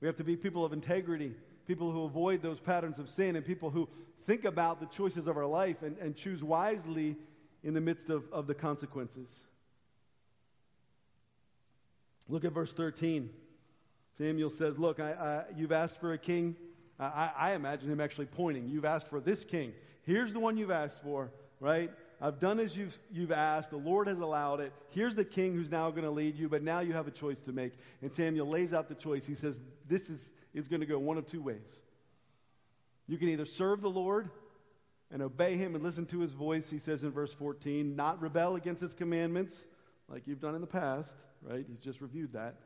We 0.00 0.06
have 0.06 0.16
to 0.16 0.24
be 0.24 0.36
people 0.36 0.64
of 0.64 0.72
integrity, 0.72 1.34
people 1.66 1.92
who 1.92 2.04
avoid 2.04 2.42
those 2.42 2.60
patterns 2.60 2.98
of 2.98 3.08
sin, 3.08 3.36
and 3.36 3.44
people 3.44 3.70
who 3.70 3.88
think 4.26 4.44
about 4.44 4.80
the 4.80 4.86
choices 4.86 5.26
of 5.26 5.36
our 5.36 5.46
life 5.46 5.82
and, 5.82 5.96
and 5.98 6.16
choose 6.16 6.42
wisely 6.42 7.16
in 7.62 7.74
the 7.74 7.80
midst 7.80 8.10
of, 8.10 8.24
of 8.32 8.46
the 8.46 8.54
consequences. 8.54 9.28
Look 12.28 12.44
at 12.44 12.52
verse 12.52 12.72
13. 12.72 13.30
Samuel 14.18 14.50
says, 14.50 14.78
Look, 14.78 15.00
I, 15.00 15.12
I, 15.12 15.44
you've 15.56 15.72
asked 15.72 15.98
for 15.98 16.12
a 16.12 16.18
king. 16.18 16.56
I, 16.98 17.30
I 17.36 17.52
imagine 17.52 17.90
him 17.90 18.00
actually 18.00 18.26
pointing. 18.26 18.68
You've 18.68 18.84
asked 18.84 19.08
for 19.08 19.20
this 19.20 19.44
king. 19.44 19.72
Here's 20.04 20.32
the 20.32 20.40
one 20.40 20.56
you've 20.56 20.70
asked 20.70 21.02
for, 21.02 21.32
right? 21.60 21.90
I've 22.20 22.38
done 22.38 22.60
as 22.60 22.76
you've, 22.76 22.96
you've 23.10 23.32
asked. 23.32 23.70
The 23.70 23.76
Lord 23.76 24.06
has 24.06 24.18
allowed 24.18 24.60
it. 24.60 24.72
Here's 24.90 25.16
the 25.16 25.24
king 25.24 25.54
who's 25.54 25.70
now 25.70 25.90
going 25.90 26.04
to 26.04 26.10
lead 26.10 26.36
you, 26.36 26.48
but 26.48 26.62
now 26.62 26.80
you 26.80 26.92
have 26.92 27.08
a 27.08 27.12
choice 27.12 27.42
to 27.42 27.52
make. 27.52 27.72
And 28.00 28.12
Samuel 28.12 28.48
lays 28.48 28.72
out 28.72 28.88
the 28.88 28.94
choice. 28.94 29.26
He 29.26 29.34
says, 29.34 29.60
This 29.88 30.08
is, 30.08 30.30
is 30.54 30.68
going 30.68 30.80
to 30.80 30.86
go 30.86 30.98
one 30.98 31.18
of 31.18 31.26
two 31.26 31.42
ways. 31.42 31.80
You 33.08 33.18
can 33.18 33.28
either 33.28 33.46
serve 33.46 33.80
the 33.80 33.90
Lord 33.90 34.30
and 35.10 35.22
obey 35.22 35.56
him 35.56 35.74
and 35.74 35.82
listen 35.82 36.06
to 36.06 36.20
his 36.20 36.32
voice, 36.32 36.70
he 36.70 36.78
says 36.78 37.02
in 37.02 37.10
verse 37.10 37.34
14, 37.34 37.94
not 37.94 38.22
rebel 38.22 38.56
against 38.56 38.80
his 38.80 38.94
commandments 38.94 39.66
like 40.08 40.22
you've 40.26 40.40
done 40.40 40.54
in 40.54 40.60
the 40.60 40.66
past, 40.66 41.14
right? 41.42 41.64
He's 41.68 41.80
just 41.80 42.00
reviewed 42.00 42.32
that. 42.34 42.56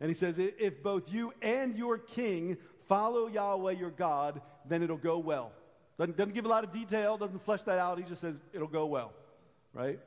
And 0.00 0.08
he 0.08 0.14
says, 0.14 0.36
if 0.38 0.82
both 0.82 1.12
you 1.12 1.32
and 1.42 1.76
your 1.76 1.98
king 1.98 2.56
follow 2.86 3.26
Yahweh 3.26 3.72
your 3.72 3.90
God, 3.90 4.40
then 4.68 4.82
it'll 4.82 4.96
go 4.96 5.18
well. 5.18 5.52
Doesn't, 5.98 6.16
doesn't 6.16 6.34
give 6.34 6.44
a 6.44 6.48
lot 6.48 6.62
of 6.62 6.72
detail, 6.72 7.16
doesn't 7.16 7.44
flesh 7.44 7.62
that 7.62 7.78
out. 7.78 7.98
He 7.98 8.04
just 8.04 8.20
says 8.20 8.36
it'll 8.52 8.68
go 8.68 8.86
well, 8.86 9.12
right? 9.72 9.98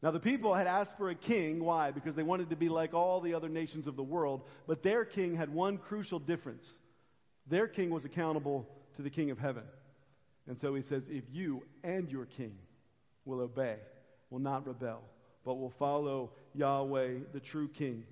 Now, 0.00 0.12
the 0.12 0.20
people 0.20 0.54
had 0.54 0.68
asked 0.68 0.96
for 0.96 1.10
a 1.10 1.14
king. 1.16 1.64
Why? 1.64 1.90
Because 1.90 2.14
they 2.14 2.22
wanted 2.22 2.50
to 2.50 2.56
be 2.56 2.68
like 2.68 2.94
all 2.94 3.20
the 3.20 3.34
other 3.34 3.48
nations 3.48 3.88
of 3.88 3.96
the 3.96 4.02
world. 4.02 4.42
But 4.68 4.84
their 4.84 5.04
king 5.04 5.34
had 5.34 5.52
one 5.52 5.78
crucial 5.78 6.20
difference. 6.20 6.78
Their 7.48 7.66
king 7.66 7.90
was 7.90 8.04
accountable 8.04 8.68
to 8.94 9.02
the 9.02 9.10
king 9.10 9.32
of 9.32 9.40
heaven. 9.40 9.64
And 10.46 10.56
so 10.58 10.74
he 10.74 10.82
says, 10.82 11.06
if 11.10 11.24
you 11.32 11.64
and 11.82 12.08
your 12.10 12.26
king 12.26 12.54
will 13.24 13.40
obey, 13.40 13.76
will 14.30 14.38
not 14.38 14.66
rebel, 14.68 15.02
but 15.44 15.54
will 15.54 15.70
follow 15.78 16.32
Yahweh, 16.54 17.18
the 17.32 17.40
true 17.40 17.68
king, 17.68 18.04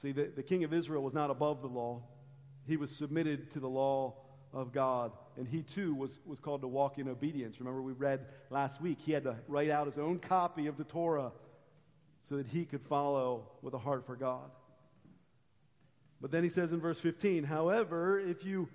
See, 0.00 0.12
the, 0.12 0.30
the 0.34 0.42
king 0.42 0.62
of 0.62 0.72
Israel 0.72 1.02
was 1.02 1.12
not 1.12 1.30
above 1.30 1.60
the 1.60 1.68
law. 1.68 2.02
He 2.66 2.76
was 2.76 2.90
submitted 2.94 3.52
to 3.52 3.60
the 3.60 3.68
law 3.68 4.14
of 4.52 4.72
God. 4.72 5.12
And 5.36 5.48
he 5.48 5.62
too 5.62 5.94
was, 5.94 6.18
was 6.24 6.38
called 6.38 6.60
to 6.60 6.68
walk 6.68 6.98
in 6.98 7.08
obedience. 7.08 7.58
Remember, 7.58 7.82
we 7.82 7.92
read 7.92 8.26
last 8.50 8.80
week, 8.80 8.98
he 9.00 9.12
had 9.12 9.24
to 9.24 9.36
write 9.48 9.70
out 9.70 9.86
his 9.86 9.98
own 9.98 10.20
copy 10.20 10.68
of 10.68 10.76
the 10.76 10.84
Torah 10.84 11.32
so 12.28 12.36
that 12.36 12.46
he 12.46 12.64
could 12.64 12.82
follow 12.82 13.48
with 13.62 13.74
a 13.74 13.78
heart 13.78 14.06
for 14.06 14.14
God. 14.14 14.50
But 16.20 16.30
then 16.30 16.42
he 16.44 16.48
says 16.48 16.72
in 16.72 16.80
verse 16.80 17.00
15, 17.00 17.44
however, 17.44 18.18
if 18.20 18.44
you 18.44 18.68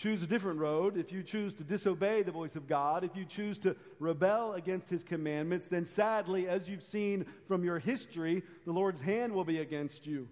choose 0.00 0.22
a 0.22 0.26
different 0.26 0.58
road, 0.58 0.96
if 0.96 1.12
you 1.12 1.22
choose 1.22 1.52
to 1.54 1.62
disobey 1.62 2.22
the 2.22 2.32
voice 2.32 2.56
of 2.56 2.66
God, 2.66 3.04
if 3.04 3.14
you 3.14 3.26
choose 3.26 3.58
to 3.58 3.76
rebel 3.98 4.54
against 4.54 4.88
his 4.88 5.04
commandments, 5.04 5.66
then 5.66 5.84
sadly, 5.84 6.48
as 6.48 6.66
you've 6.66 6.82
seen 6.82 7.26
from 7.46 7.62
your 7.64 7.78
history, 7.78 8.42
the 8.64 8.72
Lord's 8.72 9.02
hand 9.02 9.30
will 9.34 9.44
be 9.44 9.58
against 9.58 10.06
you 10.06 10.26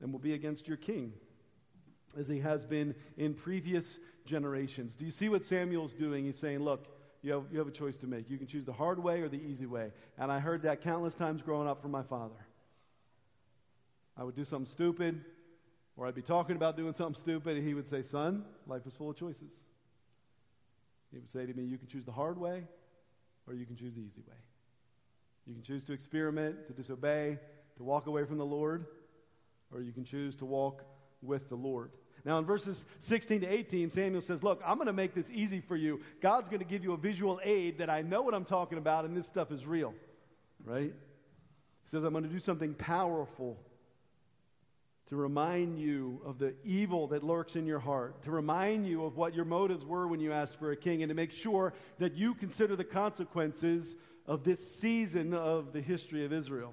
and 0.00 0.12
will 0.12 0.20
be 0.20 0.34
against 0.34 0.68
your 0.68 0.76
king, 0.76 1.12
as 2.16 2.28
he 2.28 2.38
has 2.38 2.64
been 2.64 2.94
in 3.16 3.34
previous 3.34 3.98
generations. 4.24 4.94
Do 4.94 5.04
you 5.04 5.10
see 5.10 5.28
what 5.28 5.44
Samuel's 5.44 5.92
doing? 5.92 6.26
He's 6.26 6.38
saying, 6.38 6.60
Look, 6.60 6.86
you 7.22 7.32
have, 7.32 7.42
you 7.50 7.58
have 7.58 7.68
a 7.68 7.72
choice 7.72 7.96
to 7.98 8.06
make. 8.06 8.30
You 8.30 8.38
can 8.38 8.46
choose 8.46 8.64
the 8.64 8.72
hard 8.72 9.02
way 9.02 9.20
or 9.20 9.28
the 9.28 9.42
easy 9.42 9.66
way. 9.66 9.90
And 10.16 10.30
I 10.30 10.38
heard 10.38 10.62
that 10.62 10.82
countless 10.82 11.14
times 11.14 11.42
growing 11.42 11.68
up 11.68 11.82
from 11.82 11.90
my 11.90 12.04
father. 12.04 12.46
I 14.16 14.22
would 14.22 14.36
do 14.36 14.44
something 14.44 14.70
stupid, 14.70 15.24
or 15.96 16.06
I'd 16.06 16.14
be 16.14 16.22
talking 16.22 16.56
about 16.56 16.76
doing 16.76 16.94
something 16.94 17.20
stupid, 17.20 17.56
and 17.56 17.66
he 17.66 17.74
would 17.74 17.88
say, 17.88 18.02
Son, 18.02 18.44
life 18.66 18.86
is 18.86 18.92
full 18.94 19.10
of 19.10 19.16
choices. 19.16 19.52
He 21.12 21.18
would 21.18 21.30
say 21.30 21.46
to 21.46 21.54
me, 21.54 21.64
You 21.64 21.78
can 21.78 21.88
choose 21.88 22.04
the 22.04 22.12
hard 22.12 22.38
way, 22.38 22.64
or 23.46 23.54
you 23.54 23.66
can 23.66 23.76
choose 23.76 23.94
the 23.94 24.00
easy 24.00 24.22
way. 24.26 24.36
You 25.46 25.54
can 25.54 25.62
choose 25.62 25.84
to 25.84 25.92
experiment, 25.92 26.66
to 26.68 26.72
disobey, 26.72 27.38
to 27.76 27.82
walk 27.82 28.06
away 28.06 28.24
from 28.24 28.38
the 28.38 28.46
Lord, 28.46 28.86
or 29.72 29.80
you 29.80 29.92
can 29.92 30.04
choose 30.04 30.36
to 30.36 30.44
walk 30.44 30.84
with 31.22 31.48
the 31.48 31.56
Lord. 31.56 31.90
Now, 32.24 32.38
in 32.38 32.44
verses 32.44 32.84
16 33.00 33.42
to 33.42 33.46
18, 33.46 33.90
Samuel 33.90 34.20
says, 34.20 34.42
Look, 34.42 34.60
I'm 34.64 34.76
going 34.76 34.86
to 34.86 34.92
make 34.92 35.14
this 35.14 35.30
easy 35.30 35.60
for 35.60 35.76
you. 35.76 36.00
God's 36.20 36.48
going 36.48 36.60
to 36.60 36.66
give 36.66 36.84
you 36.84 36.92
a 36.92 36.96
visual 36.96 37.40
aid 37.42 37.78
that 37.78 37.88
I 37.88 38.02
know 38.02 38.22
what 38.22 38.34
I'm 38.34 38.44
talking 38.44 38.78
about, 38.78 39.04
and 39.04 39.16
this 39.16 39.26
stuff 39.26 39.50
is 39.50 39.66
real. 39.66 39.94
Right? 40.64 40.92
He 40.92 41.90
says, 41.90 42.04
I'm 42.04 42.12
going 42.12 42.24
to 42.24 42.30
do 42.30 42.38
something 42.38 42.74
powerful 42.74 43.58
to 45.10 45.16
remind 45.16 45.78
you 45.78 46.20
of 46.24 46.38
the 46.38 46.54
evil 46.64 47.08
that 47.08 47.24
lurks 47.24 47.56
in 47.56 47.66
your 47.66 47.80
heart, 47.80 48.22
to 48.22 48.30
remind 48.30 48.86
you 48.86 49.04
of 49.04 49.16
what 49.16 49.34
your 49.34 49.44
motives 49.44 49.84
were 49.84 50.06
when 50.06 50.20
you 50.20 50.32
asked 50.32 50.58
for 50.58 50.70
a 50.70 50.76
king, 50.76 51.02
and 51.02 51.10
to 51.10 51.14
make 51.14 51.32
sure 51.32 51.74
that 51.98 52.14
you 52.14 52.32
consider 52.32 52.76
the 52.76 52.84
consequences 52.84 53.96
of 54.26 54.44
this 54.44 54.76
season 54.76 55.34
of 55.34 55.72
the 55.72 55.80
history 55.80 56.24
of 56.24 56.32
Israel. 56.32 56.72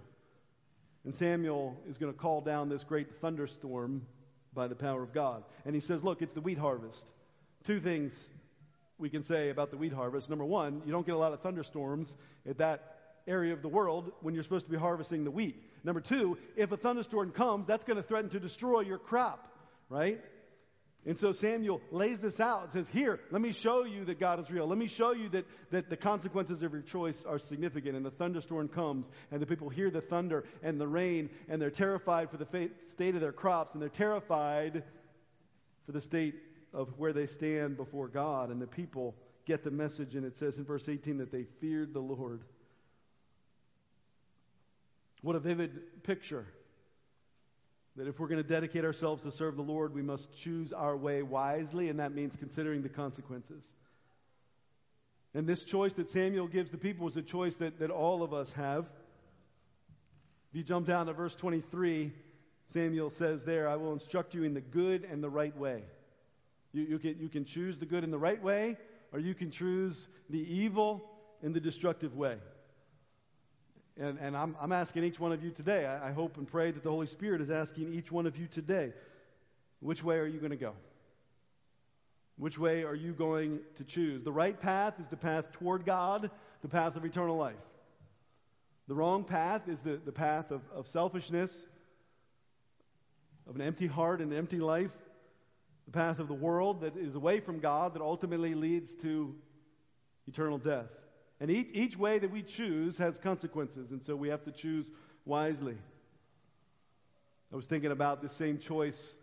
And 1.04 1.16
Samuel 1.16 1.76
is 1.90 1.98
going 1.98 2.14
to 2.14 2.20
call 2.20 2.42
down 2.42 2.70
this 2.70 2.84
great 2.84 3.20
thunderstorm 3.22 4.06
by 4.54 4.68
the 4.68 4.76
power 4.76 5.02
of 5.02 5.14
God. 5.14 5.44
And 5.66 5.74
he 5.74 5.82
says, 5.82 6.04
Look, 6.04 6.22
it's 6.22 6.34
the 6.34 6.42
wheat 6.42 6.60
harvest. 6.60 7.08
Two 7.66 7.80
things 7.80 8.30
we 9.00 9.10
can 9.10 9.24
say 9.24 9.50
about 9.50 9.72
the 9.72 9.78
wheat 9.78 9.94
harvest. 9.94 10.30
Number 10.30 10.46
one, 10.46 10.84
you 10.86 10.92
don't 10.92 11.06
get 11.06 11.16
a 11.16 11.18
lot 11.18 11.34
of 11.34 11.42
thunderstorms 11.42 12.18
at 12.48 12.60
that 12.60 12.98
area 13.28 13.54
of 13.54 13.62
the 13.62 13.68
world 13.68 14.12
when 14.22 14.34
you're 14.34 14.44
supposed 14.44 14.68
to 14.68 14.72
be 14.72 14.78
harvesting 14.78 15.24
the 15.24 15.32
wheat. 15.32 15.64
Number 15.88 16.02
two, 16.02 16.38
if 16.58 16.74
a 16.74 16.78
thunderstorm 16.78 17.32
comes, 17.32 17.66
that's 17.66 17.86
going 17.86 17.96
to 17.96 18.04
threaten 18.04 18.30
to 18.32 18.42
destroy 18.42 18.82
your 18.82 18.98
crop, 18.98 19.48
right? 19.88 20.20
And 21.06 21.18
so 21.18 21.32
Samuel 21.32 21.80
lays 21.92 22.20
this 22.20 22.42
out 22.42 22.64
and 22.64 22.74
says, 22.74 22.90
Here, 22.90 23.22
let 23.32 23.42
me 23.42 23.54
show 23.54 23.86
you 23.86 24.04
that 24.04 24.20
God 24.20 24.42
is 24.42 24.52
real. 24.52 24.68
Let 24.68 24.78
me 24.78 24.88
show 24.88 25.14
you 25.14 25.30
that, 25.30 25.46
that 25.72 25.90
the 25.90 25.96
consequences 25.96 26.62
of 26.62 26.74
your 26.74 26.82
choice 26.82 27.24
are 27.24 27.40
significant. 27.40 27.96
And 27.96 28.06
the 28.06 28.12
thunderstorm 28.12 28.68
comes, 28.68 29.08
and 29.32 29.42
the 29.42 29.46
people 29.46 29.70
hear 29.70 29.90
the 29.90 30.02
thunder 30.02 30.44
and 30.62 30.78
the 30.78 30.90
rain, 30.90 31.30
and 31.48 31.62
they're 31.62 31.70
terrified 31.70 32.32
for 32.32 32.36
the 32.36 32.70
state 32.90 33.16
of 33.16 33.22
their 33.22 33.32
crops, 33.32 33.74
and 33.74 33.82
they're 33.82 33.88
terrified 33.88 34.84
for 35.86 35.94
the 35.94 36.02
state 36.02 36.36
of 36.74 36.90
where 36.98 37.14
they 37.14 37.28
stand 37.28 37.78
before 37.78 38.10
God. 38.10 38.50
And 38.50 38.62
the 38.62 38.68
people 38.68 39.16
get 39.46 39.64
the 39.64 39.72
message, 39.72 40.16
and 40.16 40.26
it 40.26 40.36
says 40.36 40.58
in 40.58 40.66
verse 40.66 40.90
18 40.90 41.20
that 41.20 41.32
they 41.32 41.46
feared 41.62 41.94
the 41.94 42.02
Lord. 42.02 42.42
What 45.22 45.36
a 45.36 45.40
vivid 45.40 46.04
picture. 46.04 46.46
That 47.96 48.08
if 48.08 48.20
we're 48.20 48.28
going 48.28 48.42
to 48.42 48.48
dedicate 48.48 48.86
ourselves 48.86 49.24
to 49.24 49.32
serve 49.32 49.56
the 49.56 49.64
Lord, 49.64 49.94
we 49.94 50.04
must 50.04 50.36
choose 50.38 50.72
our 50.72 50.96
way 50.96 51.24
wisely, 51.24 51.90
and 51.90 52.00
that 52.00 52.14
means 52.14 52.36
considering 52.38 52.84
the 52.84 52.90
consequences. 52.90 53.64
And 55.34 55.48
this 55.48 55.64
choice 55.64 55.94
that 55.94 56.10
Samuel 56.10 56.48
gives 56.48 56.72
the 56.72 56.78
people 56.78 57.08
is 57.08 57.18
a 57.18 57.22
choice 57.22 57.56
that, 57.58 57.80
that 57.80 57.90
all 57.90 58.24
of 58.24 58.34
us 58.34 58.52
have. 58.54 58.86
If 60.52 60.56
you 60.58 60.64
jump 60.64 60.88
down 60.88 61.08
to 61.08 61.14
verse 61.14 61.36
23, 61.36 62.12
Samuel 62.74 63.10
says 63.10 63.44
there, 63.44 63.68
I 63.68 63.76
will 63.76 63.94
instruct 63.94 64.34
you 64.34 64.44
in 64.44 64.54
the 64.54 64.62
good 64.62 65.04
and 65.04 65.24
the 65.24 65.30
right 65.30 65.56
way. 65.58 65.84
You, 66.74 66.84
you, 66.84 67.00
can, 67.00 67.18
you 67.20 67.30
can 67.30 67.46
choose 67.46 67.78
the 67.78 67.86
good 67.86 68.04
and 68.04 68.14
the 68.14 68.18
right 68.18 68.42
way, 68.42 68.78
or 69.12 69.20
you 69.20 69.34
can 69.34 69.52
choose 69.52 70.08
the 70.30 70.40
evil 70.40 71.04
and 71.42 71.54
the 71.54 71.60
destructive 71.60 72.16
way. 72.16 72.38
And, 74.00 74.20
and 74.20 74.38
I'm, 74.38 74.56
I'm 74.62 74.72
asking 74.72 75.04
each 75.04 75.20
one 75.20 75.32
of 75.32 75.44
you 75.44 75.52
today. 75.52 75.86
I, 75.86 76.10
I 76.10 76.12
hope 76.12 76.38
and 76.38 76.48
pray 76.48 76.72
that 76.72 76.84
the 76.84 76.90
Holy 76.90 77.08
Spirit 77.08 77.42
is 77.42 77.50
asking 77.50 77.94
each 77.94 78.12
one 78.12 78.28
of 78.28 78.38
you 78.38 78.48
today 78.48 78.94
which 79.80 80.04
way 80.04 80.18
are 80.18 80.26
you 80.26 80.40
going 80.40 80.52
to 80.52 80.58
go? 80.58 80.74
Which 82.38 82.58
way 82.58 82.84
are 82.84 82.96
you 82.96 83.14
going 83.14 83.60
to 83.78 83.84
choose? 83.84 84.24
The 84.24 84.32
right 84.32 84.60
path 84.60 85.00
is 85.00 85.08
the 85.08 85.18
path 85.18 85.52
toward 85.54 85.86
God, 85.86 86.30
the 86.62 86.68
path 86.68 86.96
of 86.96 87.06
eternal 87.06 87.38
life. 87.38 87.56
The 88.88 88.96
wrong 88.96 89.24
path 89.24 89.68
is 89.68 89.82
the, 89.82 90.00
the 90.04 90.12
path 90.12 90.52
of, 90.52 90.62
of 90.74 90.88
selfishness, 90.88 91.52
of 93.50 93.56
an 93.56 93.62
empty 93.62 93.88
heart 93.88 94.22
and 94.22 94.32
an 94.32 94.38
empty 94.38 94.60
life, 94.60 94.92
the 95.86 95.92
path 95.92 96.20
of 96.20 96.28
the 96.28 96.34
world 96.34 96.82
that 96.82 96.96
is 96.96 97.16
away 97.16 97.40
from 97.40 97.60
God 97.60 97.94
that 97.96 98.02
ultimately 98.02 98.54
leads 98.54 98.96
to 98.98 99.36
eternal 100.28 100.58
death. 100.58 100.90
And 101.40 101.52
each, 101.52 101.70
each 101.74 101.98
way 101.98 102.20
that 102.20 102.32
we 102.32 102.42
choose 102.42 102.98
has 102.98 103.18
consequences, 103.18 103.92
and 103.92 104.04
so 104.04 104.16
we 104.16 104.30
have 104.30 104.44
to 104.46 104.52
choose 104.52 104.90
wisely. 105.26 105.78
I 107.52 107.56
was 107.56 107.66
thinking 107.66 107.92
about 107.92 108.22
the 108.22 108.30
same 108.30 108.58
choice 108.58 109.18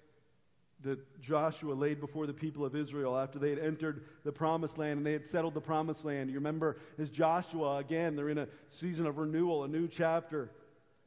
that 0.82 1.20
Joshua 1.20 1.72
laid 1.72 2.00
before 2.00 2.26
the 2.26 2.32
people 2.32 2.64
of 2.64 2.76
Israel 2.76 3.16
after 3.16 3.38
they 3.38 3.50
had 3.50 3.58
entered 3.58 4.04
the 4.22 4.32
promised 4.32 4.78
land 4.78 4.98
and 4.98 5.06
they 5.06 5.12
had 5.12 5.26
settled 5.26 5.54
the 5.54 5.60
promised 5.60 6.04
land. 6.04 6.28
You 6.28 6.36
remember, 6.36 6.76
as 6.98 7.10
Joshua, 7.10 7.78
again, 7.78 8.16
they're 8.16 8.28
in 8.28 8.38
a 8.38 8.48
season 8.68 9.06
of 9.06 9.18
renewal, 9.18 9.64
a 9.64 9.68
new 9.68 9.88
chapter. 9.88 10.50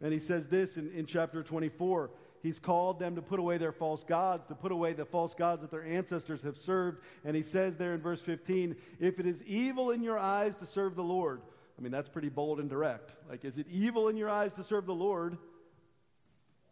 And 0.02 0.12
he 0.12 0.20
says 0.20 0.48
this 0.48 0.78
in, 0.78 0.92
in 0.92 1.06
chapter 1.06 1.44
24 1.44 2.10
He's 2.44 2.60
called 2.60 3.00
them 3.00 3.16
to 3.16 3.22
put 3.22 3.40
away 3.40 3.58
their 3.58 3.72
false 3.72 4.04
gods, 4.04 4.46
to 4.48 4.56
put 4.56 4.72
away 4.72 4.94
the 4.94 5.06
false 5.06 5.34
gods 5.34 5.62
that 5.62 5.72
their 5.72 5.86
ancestors 5.86 6.42
have 6.44 6.58
served. 6.58 7.02
And 7.26 7.36
he 7.36 7.42
says 7.42 7.76
there 7.76 7.94
in 7.94 8.02
verse 8.02 8.22
15, 8.22 8.76
if 9.00 9.20
it 9.20 9.26
is 9.26 9.42
evil 9.44 9.92
in 9.92 10.04
your 10.04 10.20
eyes 10.20 10.58
to 10.58 10.66
serve 10.66 10.96
the 10.96 11.04
Lord, 11.04 11.42
I 11.78 11.82
mean, 11.82 11.92
that's 11.92 12.10
pretty 12.10 12.30
bold 12.30 12.60
and 12.60 12.70
direct. 12.70 13.16
Like, 13.30 13.46
is 13.46 13.58
it 13.58 13.68
evil 13.70 14.08
in 14.08 14.18
your 14.18 14.30
eyes 14.30 14.54
to 14.54 14.64
serve 14.64 14.86
the 14.86 14.96
Lord? 14.96 15.38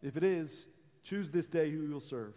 If 0.02 0.16
it 0.16 0.24
is, 0.24 0.66
choose 1.04 1.30
this 1.30 1.48
day 1.48 1.70
who 1.70 1.82
you'll 1.82 2.00
serve. 2.00 2.34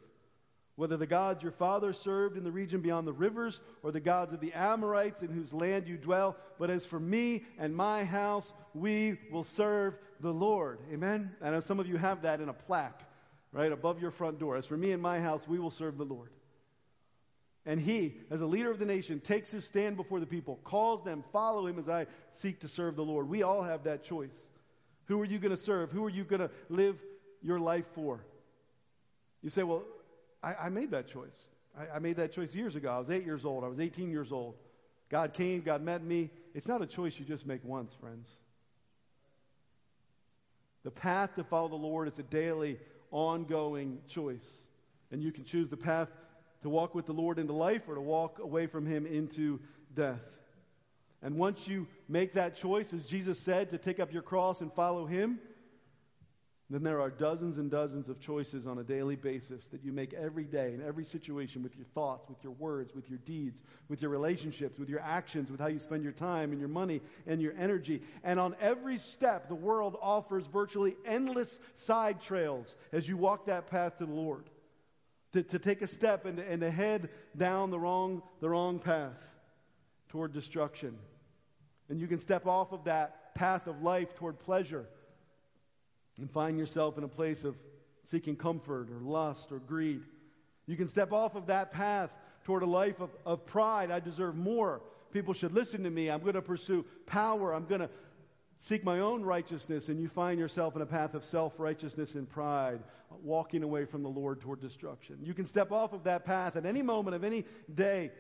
Whether 0.76 0.96
the 0.96 1.08
gods 1.08 1.44
your 1.44 1.52
father 1.52 1.94
served 1.94 2.38
in 2.38 2.44
the 2.44 2.52
region 2.52 2.80
beyond 2.82 3.06
the 3.06 3.14
rivers, 3.14 3.60
or 3.84 3.92
the 3.92 4.00
gods 4.00 4.34
of 4.34 4.40
the 4.40 4.54
Amorites 4.54 5.22
in 5.22 5.30
whose 5.30 5.52
land 5.52 5.88
you 5.88 5.98
dwell. 5.98 6.38
But 6.58 6.70
as 6.70 6.86
for 6.86 7.00
me 7.00 7.44
and 7.58 7.76
my 7.76 8.06
house, 8.06 8.54
we 8.74 9.20
will 9.30 9.44
serve 9.44 9.98
the 10.22 10.32
Lord. 10.32 10.80
Amen? 10.94 11.32
I 11.42 11.50
know 11.50 11.60
some 11.60 11.80
of 11.80 11.88
you 11.88 11.98
have 11.98 12.22
that 12.22 12.40
in 12.40 12.50
a 12.50 12.54
plaque 12.54 13.09
right, 13.52 13.72
above 13.72 14.02
your 14.02 14.12
front 14.12 14.40
door. 14.40 14.56
As 14.56 14.66
for 14.66 14.78
me 14.78 14.92
and 14.92 15.02
my 15.02 15.20
house, 15.20 15.48
we 15.48 15.60
will 15.60 15.72
serve 15.72 15.98
the 15.98 16.06
Lord. 16.06 16.30
And 17.66 17.80
he, 17.80 18.16
as 18.32 18.42
a 18.42 18.46
leader 18.46 18.72
of 18.72 18.80
the 18.80 18.86
nation, 18.86 19.20
takes 19.20 19.52
his 19.52 19.66
stand 19.66 19.98
before 19.98 20.20
the 20.20 20.26
people, 20.26 20.60
calls 20.64 21.04
them, 21.04 21.24
follow 21.32 21.68
him 21.68 21.78
as 21.78 21.90
I 21.90 22.08
seek 22.34 22.62
to 22.62 22.68
serve 22.68 22.96
the 22.96 23.04
Lord. 23.04 23.30
We 23.30 23.44
all 23.44 23.62
have 23.62 23.84
that 23.84 24.04
choice. 24.04 24.48
Who 25.06 25.20
are 25.22 25.26
you 25.26 25.40
going 25.40 25.56
to 25.56 25.62
serve? 25.62 25.92
Who 25.92 26.06
are 26.06 26.10
you 26.10 26.24
going 26.24 26.42
to 26.42 26.50
live 26.70 26.98
your 27.42 27.60
life 27.60 27.86
for? 27.94 28.24
You 29.42 29.50
say, 29.50 29.64
well, 29.64 29.84
I, 30.42 30.56
I 30.56 30.70
made 30.70 30.92
that 30.92 31.08
choice. 31.08 31.46
I, 31.78 31.96
I 31.96 32.00
made 32.00 32.18
that 32.18 32.32
choice 32.32 32.56
years 32.56 32.76
ago. 32.76 32.90
I 32.90 33.00
was 33.00 33.10
eight 33.10 33.26
years 33.26 33.46
old. 33.46 33.64
I 33.64 33.68
was 33.68 33.80
18 33.80 34.10
years 34.10 34.32
old. 34.32 34.56
God 35.10 35.34
came, 35.34 35.62
God 35.62 35.82
met 35.82 36.04
me. 36.04 36.30
It's 36.54 36.68
not 36.68 36.82
a 36.82 36.86
choice 36.86 37.18
you 37.20 37.26
just 37.26 37.46
make 37.46 37.64
once, 37.64 37.94
friends. 37.94 38.30
The 40.84 40.92
path 40.92 41.36
to 41.36 41.44
follow 41.44 41.68
the 41.68 41.76
Lord 41.76 42.08
is 42.08 42.20
a 42.20 42.24
daily 42.24 42.80
ongoing 43.12 44.00
choice. 44.08 44.64
And 45.12 45.24
you 45.24 45.32
can 45.32 45.44
choose 45.44 45.70
the 45.70 45.78
path 45.78 46.10
to 46.62 46.70
walk 46.70 46.94
with 46.94 47.06
the 47.06 47.14
Lord 47.14 47.40
into 47.40 47.54
life 47.54 47.84
or 47.88 47.96
to 47.96 48.02
walk 48.02 48.40
away 48.40 48.68
from 48.68 48.86
Him 48.86 49.06
into 49.06 49.60
death. 49.96 50.38
And 51.22 51.36
once 51.36 51.68
you 51.68 51.88
make 52.08 52.34
that 52.34 52.56
choice, 52.56 52.94
as 52.94 53.06
Jesus 53.06 53.40
said, 53.40 53.72
to 53.72 53.78
take 53.78 54.00
up 54.00 54.14
your 54.14 54.22
cross 54.22 54.62
and 54.62 54.72
follow 54.74 55.06
Him, 55.06 55.40
then 56.72 56.84
there 56.84 57.02
are 57.02 57.10
dozens 57.10 57.58
and 57.58 57.72
dozens 57.72 58.10
of 58.10 58.20
choices 58.20 58.68
on 58.68 58.78
a 58.78 58.84
daily 58.84 59.16
basis 59.16 59.66
that 59.70 59.84
you 59.84 59.92
make 59.92 60.14
every 60.14 60.44
day 60.44 60.74
in 60.76 60.86
every 60.86 61.04
situation 61.04 61.64
with 61.64 61.76
your 61.76 61.86
thoughts, 61.96 62.30
with 62.30 62.38
your 62.44 62.54
words, 62.54 62.94
with 62.94 63.10
your 63.10 63.18
deeds, 63.26 63.64
with 63.88 64.04
your 64.04 64.12
relationships, 64.12 64.78
with 64.78 64.88
your 64.88 65.00
actions, 65.00 65.50
with 65.50 65.60
how 65.60 65.66
you 65.66 65.80
spend 65.80 66.04
your 66.04 66.12
time 66.12 66.52
and 66.52 66.60
your 66.60 66.70
money 66.70 67.02
and 67.26 67.42
your 67.42 67.54
energy. 67.58 68.04
And 68.24 68.40
on 68.40 68.56
every 68.62 69.00
step, 69.00 69.50
the 69.50 69.56
world 69.56 69.98
offers 70.00 70.46
virtually 70.46 70.96
endless 71.08 71.60
side 71.74 72.22
trails 72.22 72.76
as 72.92 73.08
you 73.08 73.18
walk 73.18 73.48
that 73.48 73.72
path 73.72 73.98
to 73.98 74.06
the 74.06 74.14
Lord. 74.14 74.48
To, 75.34 75.42
to 75.42 75.58
take 75.58 75.82
a 75.82 75.88
step 75.88 76.26
and, 76.26 76.38
and 76.38 76.62
to 76.62 76.70
head 76.70 77.10
down 77.36 77.72
the 77.72 77.80
wrong, 77.80 78.22
the 78.42 78.50
wrong 78.50 78.78
path 78.78 79.18
toward 80.10 80.34
destruction. 80.34 80.98
And 81.90 82.00
you 82.00 82.08
can 82.08 82.20
step 82.20 82.46
off 82.46 82.74
of 82.74 82.84
that 82.84 83.34
path 83.34 83.66
of 83.66 83.82
life 83.82 84.14
toward 84.16 84.38
pleasure 84.40 84.86
and 86.18 86.30
find 86.30 86.58
yourself 86.58 86.98
in 86.98 87.04
a 87.04 87.08
place 87.08 87.44
of 87.44 87.56
seeking 88.10 88.36
comfort 88.36 88.90
or 88.90 89.02
lust 89.02 89.52
or 89.52 89.60
greed. 89.60 90.02
You 90.66 90.76
can 90.76 90.88
step 90.88 91.12
off 91.12 91.36
of 91.36 91.48
that 91.48 91.72
path 91.72 92.12
toward 92.44 92.64
a 92.64 92.68
life 92.68 93.00
of, 93.00 93.10
of 93.26 93.46
pride. 93.46 93.92
I 93.92 94.00
deserve 94.00 94.36
more. 94.36 94.82
People 95.12 95.34
should 95.34 95.54
listen 95.54 95.84
to 95.84 95.90
me. 95.90 96.10
I'm 96.10 96.22
going 96.22 96.34
to 96.34 96.42
pursue 96.42 96.86
power. 97.06 97.54
I'm 97.54 97.66
going 97.66 97.82
to 97.82 97.90
seek 98.62 98.84
my 98.84 99.00
own 99.00 99.24
righteousness. 99.24 99.90
And 99.90 100.00
you 100.00 100.08
find 100.08 100.40
yourself 100.40 100.76
in 100.76 100.82
a 100.82 100.86
path 100.86 101.14
of 101.14 101.24
self 101.24 101.54
righteousness 101.60 102.14
and 102.16 102.30
pride, 102.30 102.82
walking 103.24 103.64
away 103.64 103.86
from 103.86 104.04
the 104.04 104.10
Lord 104.10 104.42
toward 104.42 104.62
destruction. 104.62 105.18
You 105.24 105.34
can 105.34 105.46
step 105.46 105.72
off 105.72 105.94
of 105.94 106.04
that 106.04 106.26
path 106.26 106.56
at 106.56 106.66
any 106.66 106.82
moment 106.82 107.16
of 107.16 107.24
any 107.24 107.46
day 107.74 108.12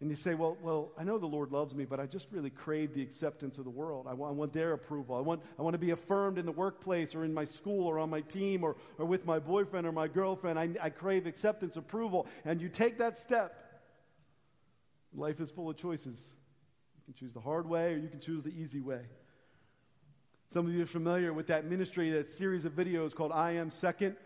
and 0.00 0.08
you 0.08 0.16
say, 0.16 0.34
well, 0.34 0.56
well, 0.62 0.92
I 0.98 1.04
know 1.04 1.18
the 1.18 1.26
Lord 1.26 1.52
loves 1.52 1.74
me, 1.74 1.84
but 1.84 2.00
I 2.00 2.06
just 2.06 2.26
really 2.30 2.48
crave 2.48 2.94
the 2.94 3.02
acceptance 3.02 3.58
of 3.58 3.64
the 3.64 3.70
world. 3.70 4.06
I 4.08 4.14
want, 4.14 4.32
I 4.32 4.34
want 4.34 4.52
their 4.54 4.72
approval. 4.72 5.14
I 5.14 5.20
want, 5.20 5.42
I 5.58 5.62
want 5.62 5.74
to 5.74 5.78
be 5.78 5.90
affirmed 5.90 6.38
in 6.38 6.46
the 6.46 6.52
workplace 6.52 7.14
or 7.14 7.22
in 7.22 7.34
my 7.34 7.44
school 7.44 7.86
or 7.86 7.98
on 7.98 8.08
my 8.08 8.22
team 8.22 8.64
or, 8.64 8.76
or 8.96 9.04
with 9.04 9.26
my 9.26 9.38
boyfriend 9.38 9.86
or 9.86 9.92
my 9.92 10.08
girlfriend. 10.08 10.58
I, 10.58 10.70
I 10.80 10.88
crave 10.88 11.26
acceptance, 11.26 11.76
approval. 11.76 12.26
And 12.46 12.62
you 12.62 12.70
take 12.70 12.96
that 12.98 13.18
step. 13.18 13.82
Life 15.14 15.38
is 15.38 15.50
full 15.50 15.68
of 15.68 15.76
choices. 15.76 16.18
You 16.96 17.12
can 17.12 17.14
choose 17.14 17.34
the 17.34 17.40
hard 17.40 17.68
way 17.68 17.92
or 17.92 17.98
you 17.98 18.08
can 18.08 18.20
choose 18.20 18.42
the 18.42 18.58
easy 18.58 18.80
way. 18.80 19.02
Some 20.50 20.66
of 20.66 20.72
you 20.72 20.82
are 20.82 20.86
familiar 20.86 21.34
with 21.34 21.48
that 21.48 21.66
ministry, 21.66 22.10
that 22.12 22.30
series 22.30 22.64
of 22.64 22.72
videos 22.72 23.14
called 23.14 23.32
I 23.32 23.52
Am 23.52 23.70
Second 23.70 24.16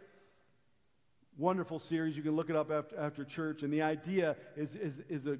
wonderful 1.36 1.78
series. 1.78 2.16
You 2.16 2.22
can 2.22 2.36
look 2.36 2.50
it 2.50 2.56
up 2.56 2.70
after, 2.70 2.96
after 2.98 3.24
church. 3.24 3.62
And 3.62 3.72
the 3.72 3.82
idea 3.82 4.36
is, 4.56 4.76
is, 4.76 4.94
is 5.08 5.26
a 5.26 5.38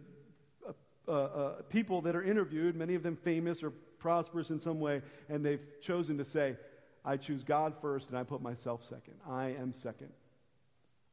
uh, 1.07 1.13
uh, 1.13 1.53
people 1.69 2.01
that 2.03 2.17
are 2.17 2.23
interviewed, 2.23 2.77
many 2.77 2.95
of 2.95 3.03
them 3.03 3.17
famous 3.17 3.63
or 3.63 3.71
prosperous 3.99 4.51
in 4.51 4.61
some 4.61 4.81
way, 4.81 5.03
and 5.29 5.45
they've 5.45 5.63
chosen 5.81 6.19
to 6.19 6.25
say, 6.25 6.57
I 7.05 7.17
choose 7.17 7.45
God 7.45 7.75
first 7.81 8.09
and 8.09 8.19
I 8.19 8.23
put 8.23 8.41
myself 8.41 8.85
second. 8.85 9.15
I 9.29 9.49
am 9.61 9.73
second. 9.73 10.09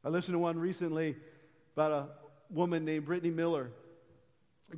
I 0.04 0.08
listened 0.08 0.34
to 0.34 0.38
one 0.38 0.58
recently 0.58 1.16
about 1.76 1.92
a 1.92 2.08
woman 2.54 2.84
named 2.84 3.06
Brittany 3.06 3.30
Miller. 3.30 3.70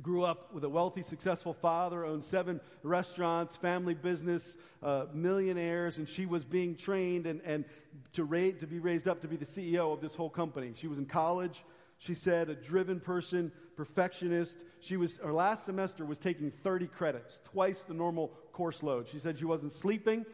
Grew 0.01 0.23
up 0.23 0.53
with 0.53 0.65
a 0.65 0.69
wealthy, 0.69 1.01
successful 1.01 1.53
father, 1.53 2.05
owned 2.05 2.23
seven 2.23 2.59
restaurants, 2.83 3.55
family 3.55 3.93
business, 3.93 4.57
uh, 4.83 5.05
millionaires, 5.13 5.97
and 5.97 6.07
she 6.07 6.25
was 6.25 6.43
being 6.43 6.75
trained 6.75 7.25
and, 7.25 7.41
and 7.45 7.63
to, 8.11 8.25
ra- 8.25 8.51
to 8.59 8.67
be 8.67 8.79
raised 8.79 9.07
up 9.07 9.21
to 9.21 9.27
be 9.27 9.37
the 9.37 9.45
CEO 9.45 9.93
of 9.93 10.01
this 10.01 10.13
whole 10.13 10.29
company. 10.29 10.73
She 10.75 10.87
was 10.87 10.99
in 10.99 11.05
college, 11.05 11.63
she 11.97 12.13
said, 12.13 12.49
a 12.49 12.55
driven 12.55 12.99
person, 12.99 13.53
perfectionist. 13.75 14.63
She 14.79 14.97
was, 14.97 15.17
her 15.17 15.33
last 15.33 15.65
semester 15.65 16.05
was 16.05 16.17
taking 16.17 16.51
30 16.63 16.87
credits, 16.87 17.39
twice 17.43 17.83
the 17.83 17.93
normal 17.93 18.31
course 18.51 18.83
load. 18.83 19.07
She 19.07 19.19
said 19.19 19.37
she 19.37 19.45
wasn't 19.45 19.73
sleeping. 19.73 20.25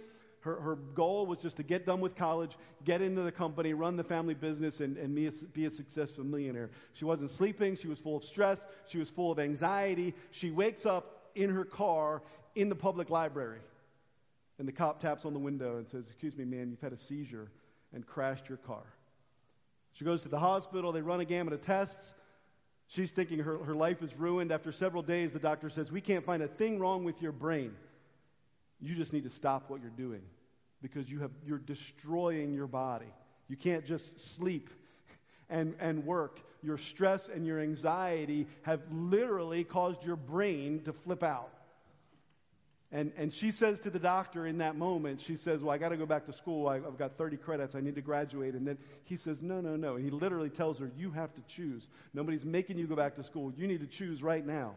Her, 0.41 0.59
her 0.59 0.75
goal 0.75 1.27
was 1.27 1.39
just 1.39 1.57
to 1.57 1.63
get 1.63 1.85
done 1.85 2.01
with 2.01 2.15
college, 2.15 2.57
get 2.83 3.01
into 3.01 3.21
the 3.21 3.31
company, 3.31 3.73
run 3.73 3.95
the 3.95 4.03
family 4.03 4.33
business, 4.33 4.79
and, 4.79 4.97
and 4.97 5.13
be, 5.13 5.27
a, 5.27 5.31
be 5.53 5.65
a 5.65 5.71
successful 5.71 6.23
millionaire. 6.23 6.71
She 6.93 7.05
wasn't 7.05 7.29
sleeping. 7.29 7.75
She 7.75 7.87
was 7.87 7.99
full 7.99 8.17
of 8.17 8.23
stress. 8.23 8.65
She 8.87 8.97
was 8.97 9.09
full 9.09 9.31
of 9.31 9.39
anxiety. 9.39 10.15
She 10.31 10.49
wakes 10.49 10.85
up 10.85 11.29
in 11.35 11.49
her 11.51 11.63
car 11.63 12.23
in 12.55 12.69
the 12.69 12.75
public 12.75 13.09
library. 13.09 13.59
And 14.57 14.67
the 14.67 14.71
cop 14.71 14.99
taps 14.99 15.25
on 15.25 15.33
the 15.33 15.39
window 15.39 15.77
and 15.77 15.87
says, 15.87 16.07
Excuse 16.07 16.35
me, 16.35 16.45
man, 16.45 16.69
you've 16.71 16.81
had 16.81 16.93
a 16.93 16.97
seizure 16.97 17.51
and 17.93 18.05
crashed 18.05 18.49
your 18.49 18.57
car. 18.59 18.83
She 19.93 20.05
goes 20.05 20.23
to 20.23 20.29
the 20.29 20.39
hospital. 20.39 20.91
They 20.91 21.01
run 21.01 21.19
a 21.19 21.25
gamut 21.25 21.53
of 21.53 21.61
tests. 21.61 22.13
She's 22.91 23.11
thinking 23.11 23.39
her, 23.39 23.57
her 23.59 23.73
life 23.73 24.03
is 24.03 24.13
ruined. 24.17 24.51
After 24.51 24.73
several 24.73 25.01
days, 25.01 25.31
the 25.31 25.39
doctor 25.39 25.69
says, 25.69 25.89
We 25.93 26.01
can't 26.01 26.25
find 26.25 26.43
a 26.43 26.47
thing 26.47 26.77
wrong 26.77 27.05
with 27.05 27.21
your 27.21 27.31
brain. 27.31 27.73
You 28.81 28.95
just 28.95 29.13
need 29.13 29.23
to 29.23 29.29
stop 29.29 29.69
what 29.69 29.79
you're 29.79 29.91
doing 29.91 30.21
because 30.81 31.09
you 31.09 31.19
have, 31.19 31.31
you're 31.45 31.57
destroying 31.57 32.53
your 32.53 32.67
body. 32.67 33.13
You 33.47 33.55
can't 33.55 33.85
just 33.85 34.35
sleep 34.35 34.69
and, 35.49 35.73
and 35.79 36.05
work. 36.05 36.41
Your 36.61 36.77
stress 36.77 37.29
and 37.29 37.45
your 37.45 37.61
anxiety 37.61 38.45
have 38.63 38.81
literally 38.91 39.63
caused 39.63 40.03
your 40.03 40.17
brain 40.17 40.81
to 40.83 40.91
flip 40.91 41.23
out. 41.23 41.53
And, 42.93 43.13
and 43.15 43.33
she 43.33 43.51
says 43.51 43.79
to 43.81 43.89
the 43.89 43.99
doctor 43.99 44.45
in 44.45 44.57
that 44.57 44.75
moment, 44.75 45.21
she 45.21 45.37
says, 45.37 45.61
Well, 45.61 45.73
I 45.73 45.77
got 45.77 45.89
to 45.89 45.97
go 45.97 46.05
back 46.05 46.25
to 46.25 46.33
school. 46.33 46.67
I, 46.67 46.75
I've 46.75 46.97
got 46.97 47.17
30 47.17 47.37
credits. 47.37 47.73
I 47.73 47.79
need 47.79 47.95
to 47.95 48.01
graduate. 48.01 48.53
And 48.53 48.67
then 48.67 48.77
he 49.05 49.15
says, 49.15 49.41
No, 49.41 49.61
no, 49.61 49.77
no. 49.77 49.95
And 49.95 50.03
he 50.03 50.11
literally 50.11 50.49
tells 50.49 50.77
her, 50.79 50.91
You 50.97 51.11
have 51.11 51.33
to 51.35 51.41
choose. 51.47 51.87
Nobody's 52.13 52.43
making 52.43 52.77
you 52.77 52.87
go 52.87 52.97
back 52.97 53.15
to 53.15 53.23
school. 53.23 53.53
You 53.55 53.65
need 53.67 53.79
to 53.79 53.87
choose 53.87 54.21
right 54.21 54.45
now. 54.45 54.75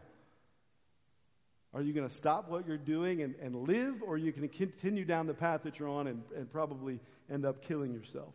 Are 1.73 1.81
you 1.81 1.91
going 1.91 2.07
to 2.07 2.15
stop 2.15 2.49
what 2.49 2.65
you're 2.65 2.77
doing 2.77 3.21
and, 3.21 3.35
and 3.41 3.67
live, 3.67 4.01
or 4.01 4.13
are 4.13 4.17
you 4.17 4.31
going 4.31 4.47
to 4.47 4.55
continue 4.55 5.03
down 5.03 5.27
the 5.27 5.33
path 5.33 5.63
that 5.63 5.77
you're 5.77 5.89
on 5.89 6.07
and, 6.07 6.23
and 6.33 6.49
probably 6.49 7.01
end 7.29 7.45
up 7.45 7.61
killing 7.63 7.93
yourself? 7.93 8.33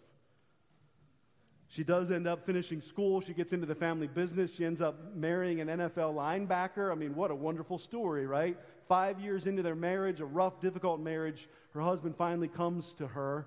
She 1.69 1.85
does 1.85 2.11
end 2.11 2.27
up 2.27 2.45
finishing 2.45 2.83
school. 2.83 3.23
She 3.23 3.33
gets 3.33 3.55
into 3.55 3.65
the 3.65 3.77
family 3.77 4.09
business. 4.09 4.53
She 4.53 4.67
ends 4.67 4.83
up 4.83 5.15
marrying 5.15 5.61
an 5.63 5.69
NFL 5.69 6.15
linebacker. 6.15 6.93
I 6.93 6.97
mean, 6.97 7.15
what 7.15 7.31
a 7.31 7.35
wonderful 7.35 7.79
story, 7.79 8.27
right? 8.27 8.59
Five 8.91 9.21
years 9.21 9.47
into 9.47 9.63
their 9.63 9.77
marriage, 9.77 10.19
a 10.21 10.25
rough, 10.25 10.61
difficult 10.61 10.99
marriage, 10.99 11.49
her 11.75 11.81
husband 11.81 12.17
finally 12.17 12.49
comes 12.49 12.93
to 12.95 13.07
her. 13.07 13.47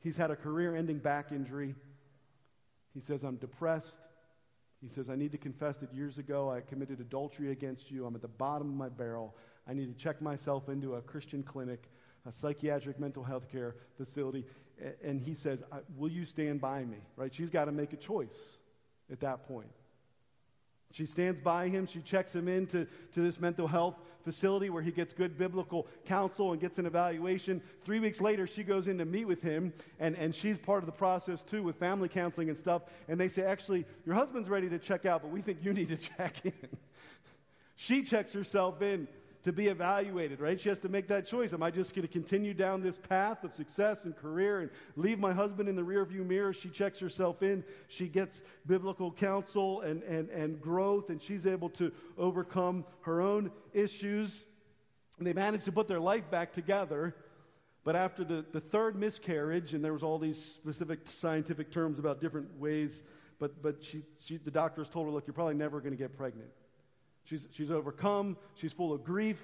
He's 0.00 0.16
had 0.16 0.30
a 0.30 0.36
career 0.36 0.74
ending 0.74 0.96
back 0.96 1.30
injury. 1.30 1.74
He 2.94 3.00
says, 3.00 3.22
I'm 3.22 3.36
depressed. 3.36 3.98
He 4.80 4.88
says, 4.88 5.10
I 5.10 5.14
need 5.14 5.32
to 5.32 5.38
confess 5.38 5.76
that 5.76 5.92
years 5.92 6.16
ago 6.16 6.50
I 6.50 6.62
committed 6.62 7.00
adultery 7.00 7.52
against 7.52 7.90
you. 7.90 8.06
I'm 8.06 8.14
at 8.14 8.22
the 8.22 8.28
bottom 8.28 8.70
of 8.70 8.76
my 8.76 8.88
barrel. 8.88 9.36
I 9.68 9.74
need 9.74 9.94
to 9.94 10.02
check 10.02 10.22
myself 10.22 10.70
into 10.70 10.94
a 10.94 11.02
Christian 11.02 11.42
clinic, 11.42 11.90
a 12.26 12.32
psychiatric 12.32 12.98
mental 12.98 13.22
health 13.22 13.52
care 13.52 13.76
facility 13.98 14.46
and 15.02 15.20
he 15.20 15.34
says, 15.34 15.60
Will 15.96 16.10
you 16.10 16.24
stand 16.24 16.60
by 16.60 16.84
me? 16.84 16.98
Right? 17.16 17.34
She's 17.34 17.50
got 17.50 17.66
to 17.66 17.72
make 17.72 17.92
a 17.92 17.96
choice 17.96 18.56
at 19.10 19.20
that 19.20 19.46
point. 19.46 19.70
She 20.92 21.06
stands 21.06 21.40
by 21.40 21.68
him. 21.68 21.86
She 21.86 22.00
checks 22.00 22.34
him 22.34 22.48
into 22.48 22.86
to 23.12 23.20
this 23.20 23.40
mental 23.40 23.66
health 23.66 23.96
facility 24.24 24.70
where 24.70 24.82
he 24.82 24.90
gets 24.90 25.12
good 25.12 25.38
biblical 25.38 25.86
counsel 26.06 26.52
and 26.52 26.60
gets 26.60 26.78
an 26.78 26.86
evaluation. 26.86 27.60
Three 27.84 28.00
weeks 28.00 28.20
later, 28.20 28.46
she 28.46 28.62
goes 28.62 28.86
in 28.86 28.98
to 28.98 29.04
meet 29.04 29.26
with 29.26 29.42
him, 29.42 29.72
and, 30.00 30.16
and 30.16 30.34
she's 30.34 30.58
part 30.58 30.82
of 30.82 30.86
the 30.86 30.92
process 30.92 31.42
too 31.42 31.62
with 31.62 31.76
family 31.76 32.08
counseling 32.08 32.48
and 32.48 32.58
stuff. 32.58 32.82
And 33.08 33.18
they 33.18 33.28
say, 33.28 33.42
Actually, 33.42 33.86
your 34.04 34.14
husband's 34.14 34.48
ready 34.48 34.68
to 34.68 34.78
check 34.78 35.06
out, 35.06 35.22
but 35.22 35.30
we 35.30 35.42
think 35.42 35.58
you 35.62 35.72
need 35.72 35.88
to 35.88 35.96
check 36.16 36.34
in. 36.44 36.52
she 37.76 38.02
checks 38.02 38.32
herself 38.32 38.82
in 38.82 39.08
to 39.44 39.52
be 39.52 39.68
evaluated, 39.68 40.40
right? 40.40 40.60
She 40.60 40.68
has 40.68 40.78
to 40.80 40.88
make 40.88 41.08
that 41.08 41.26
choice. 41.26 41.52
Am 41.52 41.62
I 41.62 41.70
just 41.70 41.94
going 41.94 42.06
to 42.06 42.12
continue 42.12 42.54
down 42.54 42.82
this 42.82 42.98
path 42.98 43.44
of 43.44 43.54
success 43.54 44.04
and 44.04 44.16
career 44.16 44.60
and 44.60 44.70
leave 44.96 45.18
my 45.18 45.32
husband 45.32 45.68
in 45.68 45.76
the 45.76 45.82
rearview 45.82 46.26
mirror? 46.26 46.52
She 46.52 46.68
checks 46.68 46.98
herself 46.98 47.42
in. 47.42 47.62
She 47.86 48.08
gets 48.08 48.40
biblical 48.66 49.12
counsel 49.12 49.82
and, 49.82 50.02
and, 50.02 50.28
and 50.30 50.60
growth, 50.60 51.10
and 51.10 51.22
she's 51.22 51.46
able 51.46 51.70
to 51.70 51.92
overcome 52.16 52.84
her 53.02 53.20
own 53.20 53.50
issues. 53.72 54.44
And 55.18 55.26
they 55.26 55.32
manage 55.32 55.64
to 55.64 55.72
put 55.72 55.88
their 55.88 56.00
life 56.00 56.30
back 56.30 56.52
together. 56.52 57.14
But 57.84 57.96
after 57.96 58.24
the, 58.24 58.44
the 58.52 58.60
third 58.60 58.96
miscarriage, 58.96 59.72
and 59.72 59.84
there 59.84 59.92
was 59.92 60.02
all 60.02 60.18
these 60.18 60.44
specific 60.44 61.00
scientific 61.08 61.70
terms 61.70 61.98
about 61.98 62.20
different 62.20 62.58
ways, 62.58 63.02
but, 63.38 63.62
but 63.62 63.82
she, 63.82 64.02
she, 64.24 64.36
the 64.36 64.50
doctors 64.50 64.88
told 64.88 65.06
her, 65.06 65.12
look, 65.12 65.26
you're 65.26 65.34
probably 65.34 65.54
never 65.54 65.80
going 65.80 65.92
to 65.92 65.96
get 65.96 66.16
pregnant. 66.16 66.50
She's, 67.28 67.44
she's 67.52 67.70
overcome. 67.70 68.36
She's 68.54 68.72
full 68.72 68.92
of 68.92 69.04
grief. 69.04 69.38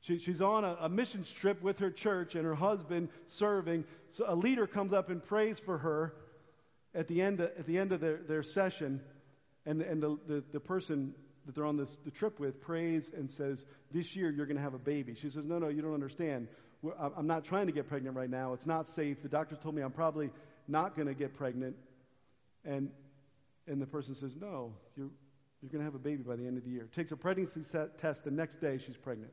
She, 0.00 0.18
she's 0.18 0.40
on 0.40 0.64
a, 0.64 0.76
a 0.80 1.24
trip 1.34 1.62
with 1.62 1.78
her 1.78 1.90
church 1.90 2.34
and 2.34 2.44
her 2.44 2.54
husband 2.54 3.08
serving. 3.26 3.84
So 4.10 4.24
a 4.26 4.34
leader 4.34 4.66
comes 4.66 4.92
up 4.92 5.10
and 5.10 5.24
prays 5.24 5.58
for 5.58 5.78
her 5.78 6.14
at 6.94 7.08
the 7.08 7.20
end 7.20 7.40
of, 7.40 7.50
at 7.58 7.66
the 7.66 7.78
end 7.78 7.92
of 7.92 8.00
their, 8.00 8.16
their 8.16 8.42
session. 8.42 9.00
And, 9.66 9.82
and 9.82 10.02
the, 10.02 10.18
the, 10.26 10.44
the 10.52 10.60
person 10.60 11.14
that 11.46 11.54
they're 11.54 11.66
on 11.66 11.76
this, 11.76 11.88
the 12.04 12.10
trip 12.10 12.40
with 12.40 12.60
prays 12.60 13.10
and 13.16 13.30
says, 13.30 13.64
This 13.92 14.16
year 14.16 14.30
you're 14.30 14.46
going 14.46 14.56
to 14.56 14.62
have 14.62 14.74
a 14.74 14.78
baby. 14.78 15.14
She 15.14 15.30
says, 15.30 15.44
No, 15.44 15.58
no, 15.58 15.68
you 15.68 15.82
don't 15.82 15.94
understand. 15.94 16.48
I'm 17.16 17.26
not 17.26 17.44
trying 17.44 17.66
to 17.66 17.72
get 17.72 17.88
pregnant 17.88 18.16
right 18.16 18.30
now. 18.30 18.52
It's 18.52 18.66
not 18.66 18.88
safe. 18.90 19.20
The 19.22 19.28
doctor 19.28 19.56
told 19.56 19.74
me 19.74 19.82
I'm 19.82 19.90
probably 19.90 20.30
not 20.68 20.94
going 20.94 21.08
to 21.08 21.14
get 21.14 21.36
pregnant. 21.36 21.74
And, 22.64 22.90
and 23.66 23.82
the 23.82 23.86
person 23.86 24.14
says, 24.14 24.32
No, 24.40 24.72
you're, 24.96 25.10
you're 25.62 25.70
going 25.70 25.80
to 25.80 25.84
have 25.84 25.94
a 25.94 25.98
baby 25.98 26.22
by 26.22 26.36
the 26.36 26.46
end 26.46 26.56
of 26.56 26.64
the 26.64 26.70
year. 26.70 26.88
Takes 26.94 27.12
a 27.12 27.16
pregnancy 27.16 27.62
test 28.00 28.24
the 28.24 28.30
next 28.30 28.60
day, 28.60 28.78
she's 28.78 28.96
pregnant. 28.96 29.32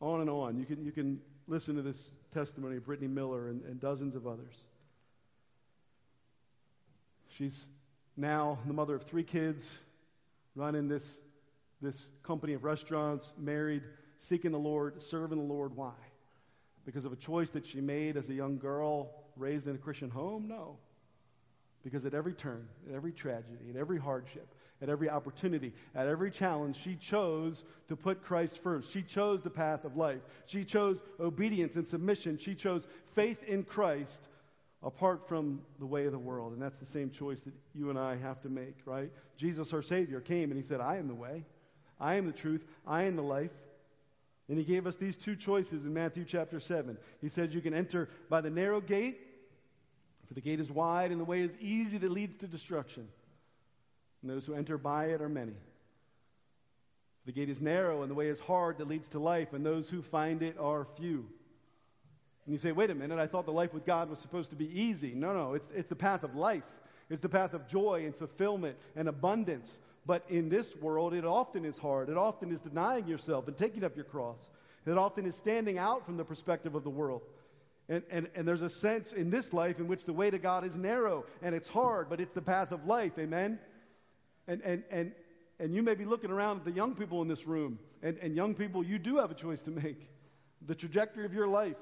On 0.00 0.20
and 0.20 0.30
on. 0.30 0.58
You 0.58 0.64
can, 0.64 0.84
you 0.84 0.92
can 0.92 1.20
listen 1.48 1.74
to 1.76 1.82
this 1.82 1.98
testimony 2.32 2.76
of 2.76 2.86
Brittany 2.86 3.08
Miller 3.08 3.48
and, 3.48 3.62
and 3.64 3.80
dozens 3.80 4.14
of 4.14 4.26
others. 4.26 4.54
She's 7.36 7.66
now 8.16 8.58
the 8.66 8.72
mother 8.72 8.94
of 8.94 9.02
three 9.02 9.24
kids, 9.24 9.68
running 10.54 10.86
this, 10.86 11.18
this 11.82 12.10
company 12.22 12.52
of 12.52 12.62
restaurants, 12.62 13.32
married, 13.36 13.82
seeking 14.18 14.52
the 14.52 14.58
Lord, 14.58 15.02
serving 15.02 15.38
the 15.38 15.52
Lord. 15.52 15.74
Why? 15.74 15.94
Because 16.86 17.04
of 17.04 17.12
a 17.12 17.16
choice 17.16 17.50
that 17.50 17.66
she 17.66 17.80
made 17.80 18.16
as 18.16 18.28
a 18.28 18.34
young 18.34 18.58
girl 18.58 19.10
raised 19.36 19.66
in 19.66 19.74
a 19.74 19.78
Christian 19.78 20.10
home? 20.10 20.46
No. 20.46 20.76
Because 21.84 22.06
at 22.06 22.14
every 22.14 22.32
turn, 22.32 22.66
at 22.88 22.94
every 22.94 23.12
tragedy, 23.12 23.68
at 23.70 23.76
every 23.76 23.98
hardship, 23.98 24.48
at 24.80 24.88
every 24.88 25.10
opportunity, 25.10 25.72
at 25.94 26.06
every 26.06 26.30
challenge, 26.30 26.76
she 26.76 26.96
chose 26.96 27.64
to 27.88 27.94
put 27.96 28.24
Christ 28.24 28.62
first. 28.62 28.90
She 28.90 29.02
chose 29.02 29.42
the 29.42 29.50
path 29.50 29.84
of 29.84 29.96
life. 29.96 30.20
She 30.46 30.64
chose 30.64 31.02
obedience 31.20 31.76
and 31.76 31.86
submission. 31.86 32.38
She 32.38 32.54
chose 32.54 32.86
faith 33.14 33.42
in 33.44 33.64
Christ 33.64 34.28
apart 34.82 35.28
from 35.28 35.60
the 35.78 35.86
way 35.86 36.06
of 36.06 36.12
the 36.12 36.18
world. 36.18 36.52
And 36.52 36.60
that's 36.60 36.78
the 36.78 36.86
same 36.86 37.10
choice 37.10 37.42
that 37.42 37.54
you 37.74 37.90
and 37.90 37.98
I 37.98 38.16
have 38.16 38.40
to 38.42 38.48
make, 38.48 38.76
right? 38.86 39.10
Jesus, 39.36 39.72
our 39.72 39.82
Savior, 39.82 40.20
came 40.20 40.50
and 40.50 40.60
He 40.60 40.66
said, 40.66 40.80
I 40.80 40.96
am 40.96 41.08
the 41.08 41.14
way, 41.14 41.44
I 42.00 42.14
am 42.14 42.26
the 42.26 42.32
truth, 42.32 42.64
I 42.86 43.04
am 43.04 43.16
the 43.16 43.22
life. 43.22 43.52
And 44.48 44.58
He 44.58 44.64
gave 44.64 44.86
us 44.86 44.96
these 44.96 45.16
two 45.16 45.36
choices 45.36 45.86
in 45.86 45.94
Matthew 45.94 46.24
chapter 46.24 46.60
7. 46.60 46.98
He 47.20 47.28
said, 47.28 47.54
You 47.54 47.60
can 47.60 47.74
enter 47.74 48.08
by 48.28 48.40
the 48.40 48.50
narrow 48.50 48.80
gate 48.80 49.18
for 50.26 50.34
the 50.34 50.40
gate 50.40 50.60
is 50.60 50.70
wide 50.70 51.10
and 51.10 51.20
the 51.20 51.24
way 51.24 51.40
is 51.40 51.50
easy 51.60 51.98
that 51.98 52.10
leads 52.10 52.36
to 52.38 52.46
destruction. 52.46 53.08
And 54.22 54.30
those 54.30 54.46
who 54.46 54.54
enter 54.54 54.78
by 54.78 55.06
it 55.06 55.20
are 55.20 55.28
many. 55.28 55.54
The 57.26 57.32
gate 57.32 57.48
is 57.48 57.60
narrow 57.60 58.02
and 58.02 58.10
the 58.10 58.14
way 58.14 58.28
is 58.28 58.40
hard 58.40 58.78
that 58.78 58.88
leads 58.88 59.08
to 59.08 59.18
life, 59.18 59.52
and 59.52 59.64
those 59.64 59.88
who 59.88 60.02
find 60.02 60.42
it 60.42 60.56
are 60.58 60.86
few. 60.96 61.26
And 62.46 62.52
you 62.52 62.58
say, 62.58 62.72
wait 62.72 62.90
a 62.90 62.94
minute, 62.94 63.18
I 63.18 63.26
thought 63.26 63.46
the 63.46 63.52
life 63.52 63.72
with 63.72 63.86
God 63.86 64.10
was 64.10 64.18
supposed 64.18 64.50
to 64.50 64.56
be 64.56 64.68
easy. 64.78 65.14
No, 65.14 65.32
no, 65.32 65.54
it's, 65.54 65.68
it's 65.74 65.88
the 65.88 65.96
path 65.96 66.22
of 66.22 66.34
life. 66.34 66.64
It's 67.08 67.22
the 67.22 67.28
path 67.28 67.54
of 67.54 67.66
joy 67.66 68.02
and 68.04 68.14
fulfillment 68.14 68.76
and 68.96 69.08
abundance. 69.08 69.78
But 70.06 70.24
in 70.28 70.50
this 70.50 70.76
world, 70.76 71.14
it 71.14 71.24
often 71.24 71.64
is 71.64 71.78
hard. 71.78 72.10
It 72.10 72.18
often 72.18 72.52
is 72.52 72.60
denying 72.60 73.08
yourself 73.08 73.48
and 73.48 73.56
taking 73.56 73.84
up 73.84 73.96
your 73.96 74.04
cross. 74.04 74.50
It 74.86 74.98
often 74.98 75.24
is 75.24 75.34
standing 75.34 75.78
out 75.78 76.04
from 76.04 76.18
the 76.18 76.24
perspective 76.24 76.74
of 76.74 76.84
the 76.84 76.90
world. 76.90 77.22
And, 77.88 78.02
and, 78.10 78.28
and 78.34 78.48
there's 78.48 78.62
a 78.62 78.70
sense 78.70 79.12
in 79.12 79.30
this 79.30 79.52
life 79.52 79.78
in 79.78 79.88
which 79.88 80.04
the 80.04 80.12
way 80.12 80.30
to 80.30 80.38
God 80.38 80.64
is 80.64 80.76
narrow 80.76 81.24
and 81.42 81.54
it's 81.54 81.68
hard, 81.68 82.08
but 82.08 82.20
it's 82.20 82.32
the 82.32 82.42
path 82.42 82.72
of 82.72 82.86
life. 82.86 83.12
Amen? 83.18 83.58
And, 84.48 84.62
and, 84.62 84.82
and, 84.90 85.12
and 85.60 85.74
you 85.74 85.82
may 85.82 85.94
be 85.94 86.04
looking 86.04 86.30
around 86.30 86.58
at 86.58 86.64
the 86.64 86.72
young 86.72 86.94
people 86.94 87.20
in 87.20 87.28
this 87.28 87.46
room. 87.46 87.78
And, 88.02 88.16
and 88.18 88.34
young 88.34 88.54
people, 88.54 88.84
you 88.84 88.98
do 88.98 89.18
have 89.18 89.30
a 89.30 89.34
choice 89.34 89.60
to 89.62 89.70
make. 89.70 90.08
The 90.66 90.74
trajectory 90.74 91.26
of 91.26 91.34
your 91.34 91.46
life. 91.46 91.76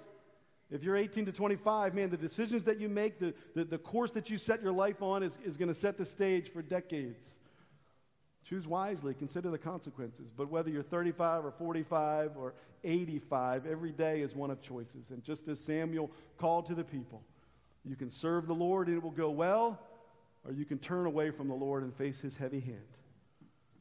If 0.73 0.83
you're 0.83 0.97
18 0.97 1.27
to 1.27 1.33
25, 1.33 1.95
man, 1.95 2.11
the 2.11 2.17
decisions 2.17 2.65
that 2.65 2.81
you 2.81 2.89
make, 2.89 3.21
the, 3.21 3.35
the, 3.55 3.65
the 3.65 3.79
course 3.79 4.11
that 4.13 4.31
you 4.31 4.39
set 4.39 4.63
your 4.63 4.73
life 4.73 5.03
on 5.03 5.23
is, 5.23 5.39
is 5.45 5.57
going 5.57 5.69
to 5.69 5.75
set 5.75 5.99
the 5.99 6.07
stage 6.07 6.51
for 6.51 6.63
decades. 6.63 7.29
Choose 8.49 8.67
wisely, 8.67 9.15
consider 9.15 9.51
the 9.51 9.59
consequences. 9.59 10.33
But 10.37 10.51
whether 10.51 10.71
you're 10.71 10.83
35 10.83 11.45
or 11.45 11.53
45 11.53 12.33
or 12.37 12.55
85, 12.85 13.67
every 13.67 13.93
day 13.93 14.23
is 14.23 14.35
one 14.35 14.51
of 14.51 14.61
choices. 14.61 15.11
And 15.11 15.23
just 15.23 15.49
as 15.49 15.61
Samuel 15.61 16.11
called 16.39 16.67
to 16.67 16.75
the 16.75 16.85
people, 16.85 17.23
you 17.85 17.97
can 17.97 18.11
serve 18.11 18.47
the 18.47 18.55
Lord 18.55 18.89
and 18.89 18.97
it 18.97 19.03
will 19.03 19.11
go 19.11 19.31
well, 19.31 19.79
or 20.47 20.53
you 20.53 20.65
can 20.65 20.79
turn 20.79 21.07
away 21.07 21.31
from 21.31 21.49
the 21.49 21.55
Lord 21.55 21.83
and 21.83 21.95
face 21.95 22.19
his 22.19 22.37
heavy 22.37 22.61
hand. 22.61 22.79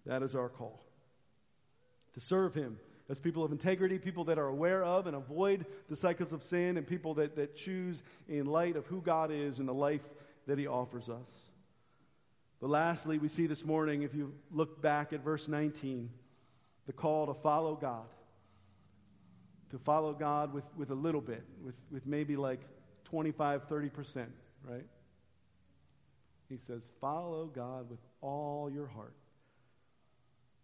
That 0.05 0.23
is 0.23 0.35
our 0.35 0.49
call. 0.49 0.83
To 2.13 2.21
serve 2.21 2.53
him 2.53 2.77
as 3.09 3.19
people 3.19 3.43
of 3.43 3.51
integrity, 3.51 3.97
people 3.99 4.25
that 4.25 4.39
are 4.39 4.47
aware 4.47 4.83
of 4.83 5.07
and 5.07 5.15
avoid 5.15 5.65
the 5.89 5.95
cycles 5.95 6.31
of 6.31 6.43
sin, 6.43 6.77
and 6.77 6.87
people 6.87 7.15
that, 7.15 7.35
that 7.35 7.55
choose 7.55 8.01
in 8.27 8.45
light 8.45 8.75
of 8.75 8.85
who 8.87 9.01
God 9.01 9.31
is 9.31 9.59
and 9.59 9.67
the 9.67 9.73
life 9.73 10.01
that 10.47 10.57
he 10.57 10.67
offers 10.67 11.09
us. 11.09 11.51
But 12.61 12.69
lastly, 12.69 13.17
we 13.17 13.27
see 13.27 13.47
this 13.47 13.65
morning, 13.65 14.03
if 14.03 14.13
you 14.13 14.33
look 14.51 14.81
back 14.81 15.13
at 15.13 15.23
verse 15.23 15.47
19, 15.47 16.09
the 16.85 16.93
call 16.93 17.27
to 17.27 17.33
follow 17.33 17.75
God. 17.75 18.05
To 19.72 19.80
follow 19.80 20.13
God 20.13 20.53
with, 20.53 20.65
with 20.78 20.91
a 20.91 20.95
little 20.95 21.22
bit, 21.22 21.43
with, 21.63 21.76
with 21.91 22.05
maybe 22.05 22.36
like 22.36 22.59
25, 23.05 23.69
30%, 23.69 24.26
right? 24.67 24.86
He 26.49 26.57
says, 26.57 26.84
Follow 26.99 27.45
God 27.45 27.89
with 27.89 27.99
all 28.22 28.69
your 28.69 28.88
heart. 28.88 29.13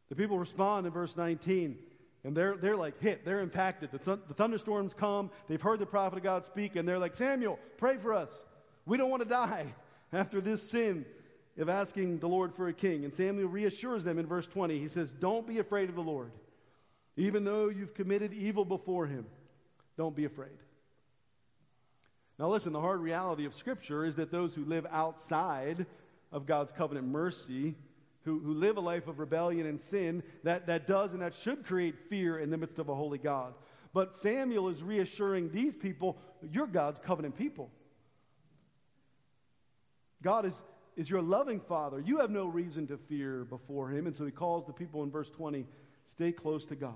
The 0.09 0.15
people 0.15 0.37
respond 0.37 0.85
in 0.85 0.93
verse 0.93 1.15
19, 1.15 1.77
and 2.23 2.35
they're, 2.35 2.57
they're 2.57 2.75
like 2.75 2.99
hit. 2.99 3.23
They're 3.25 3.39
impacted. 3.39 3.91
The, 3.91 3.99
th- 3.99 4.19
the 4.27 4.33
thunderstorms 4.33 4.93
come. 4.93 5.29
They've 5.47 5.61
heard 5.61 5.79
the 5.79 5.85
prophet 5.85 6.17
of 6.17 6.23
God 6.23 6.45
speak, 6.45 6.75
and 6.75 6.87
they're 6.87 6.99
like, 6.99 7.15
Samuel, 7.15 7.59
pray 7.77 7.97
for 7.97 8.13
us. 8.13 8.31
We 8.85 8.97
don't 8.97 9.09
want 9.09 9.23
to 9.23 9.29
die 9.29 9.73
after 10.13 10.41
this 10.41 10.69
sin 10.69 11.05
of 11.57 11.69
asking 11.69 12.19
the 12.19 12.27
Lord 12.27 12.53
for 12.53 12.67
a 12.67 12.73
king. 12.73 13.03
And 13.03 13.13
Samuel 13.13 13.47
reassures 13.47 14.03
them 14.03 14.19
in 14.19 14.27
verse 14.27 14.47
20. 14.47 14.79
He 14.79 14.87
says, 14.87 15.11
Don't 15.11 15.47
be 15.47 15.59
afraid 15.59 15.89
of 15.89 15.95
the 15.95 16.01
Lord. 16.01 16.31
Even 17.17 17.43
though 17.43 17.67
you've 17.67 17.95
committed 17.95 18.31
evil 18.31 18.63
before 18.63 19.07
him, 19.07 19.25
don't 19.97 20.15
be 20.15 20.25
afraid. 20.25 20.51
Now, 22.37 22.49
listen, 22.49 22.71
the 22.71 22.79
hard 22.79 23.01
reality 23.01 23.45
of 23.45 23.55
Scripture 23.55 24.05
is 24.05 24.15
that 24.15 24.31
those 24.31 24.53
who 24.53 24.63
live 24.63 24.85
outside 24.91 25.87
of 26.31 26.45
God's 26.45 26.71
covenant 26.71 27.07
mercy, 27.07 27.75
who, 28.23 28.39
who 28.39 28.53
live 28.53 28.77
a 28.77 28.81
life 28.81 29.07
of 29.07 29.17
rebellion 29.17 29.65
and 29.65 29.79
sin, 29.79 30.21
that, 30.43 30.67
that 30.67 30.85
does 30.85 31.13
and 31.13 31.23
that 31.23 31.33
should 31.33 31.65
create 31.65 31.95
fear 32.09 32.37
in 32.37 32.51
the 32.51 32.57
midst 32.57 32.77
of 32.77 32.89
a 32.89 32.95
holy 32.95 33.17
God. 33.17 33.55
But 33.93 34.15
Samuel 34.17 34.69
is 34.69 34.83
reassuring 34.83 35.51
these 35.51 35.75
people, 35.75 36.17
you're 36.51 36.67
God's 36.67 36.99
covenant 36.99 37.35
people. 37.35 37.71
God 40.21 40.45
is, 40.45 40.53
is 40.95 41.09
your 41.09 41.23
loving 41.23 41.59
Father. 41.61 41.99
You 41.99 42.19
have 42.19 42.29
no 42.29 42.45
reason 42.45 42.85
to 42.87 42.97
fear 42.97 43.45
before 43.45 43.89
Him. 43.89 44.05
And 44.05 44.15
so 44.15 44.25
He 44.25 44.31
calls 44.31 44.67
the 44.67 44.73
people 44.73 45.01
in 45.01 45.09
verse 45.09 45.31
20 45.31 45.65
stay 46.07 46.31
close 46.31 46.65
to 46.65 46.75
God. 46.75 46.95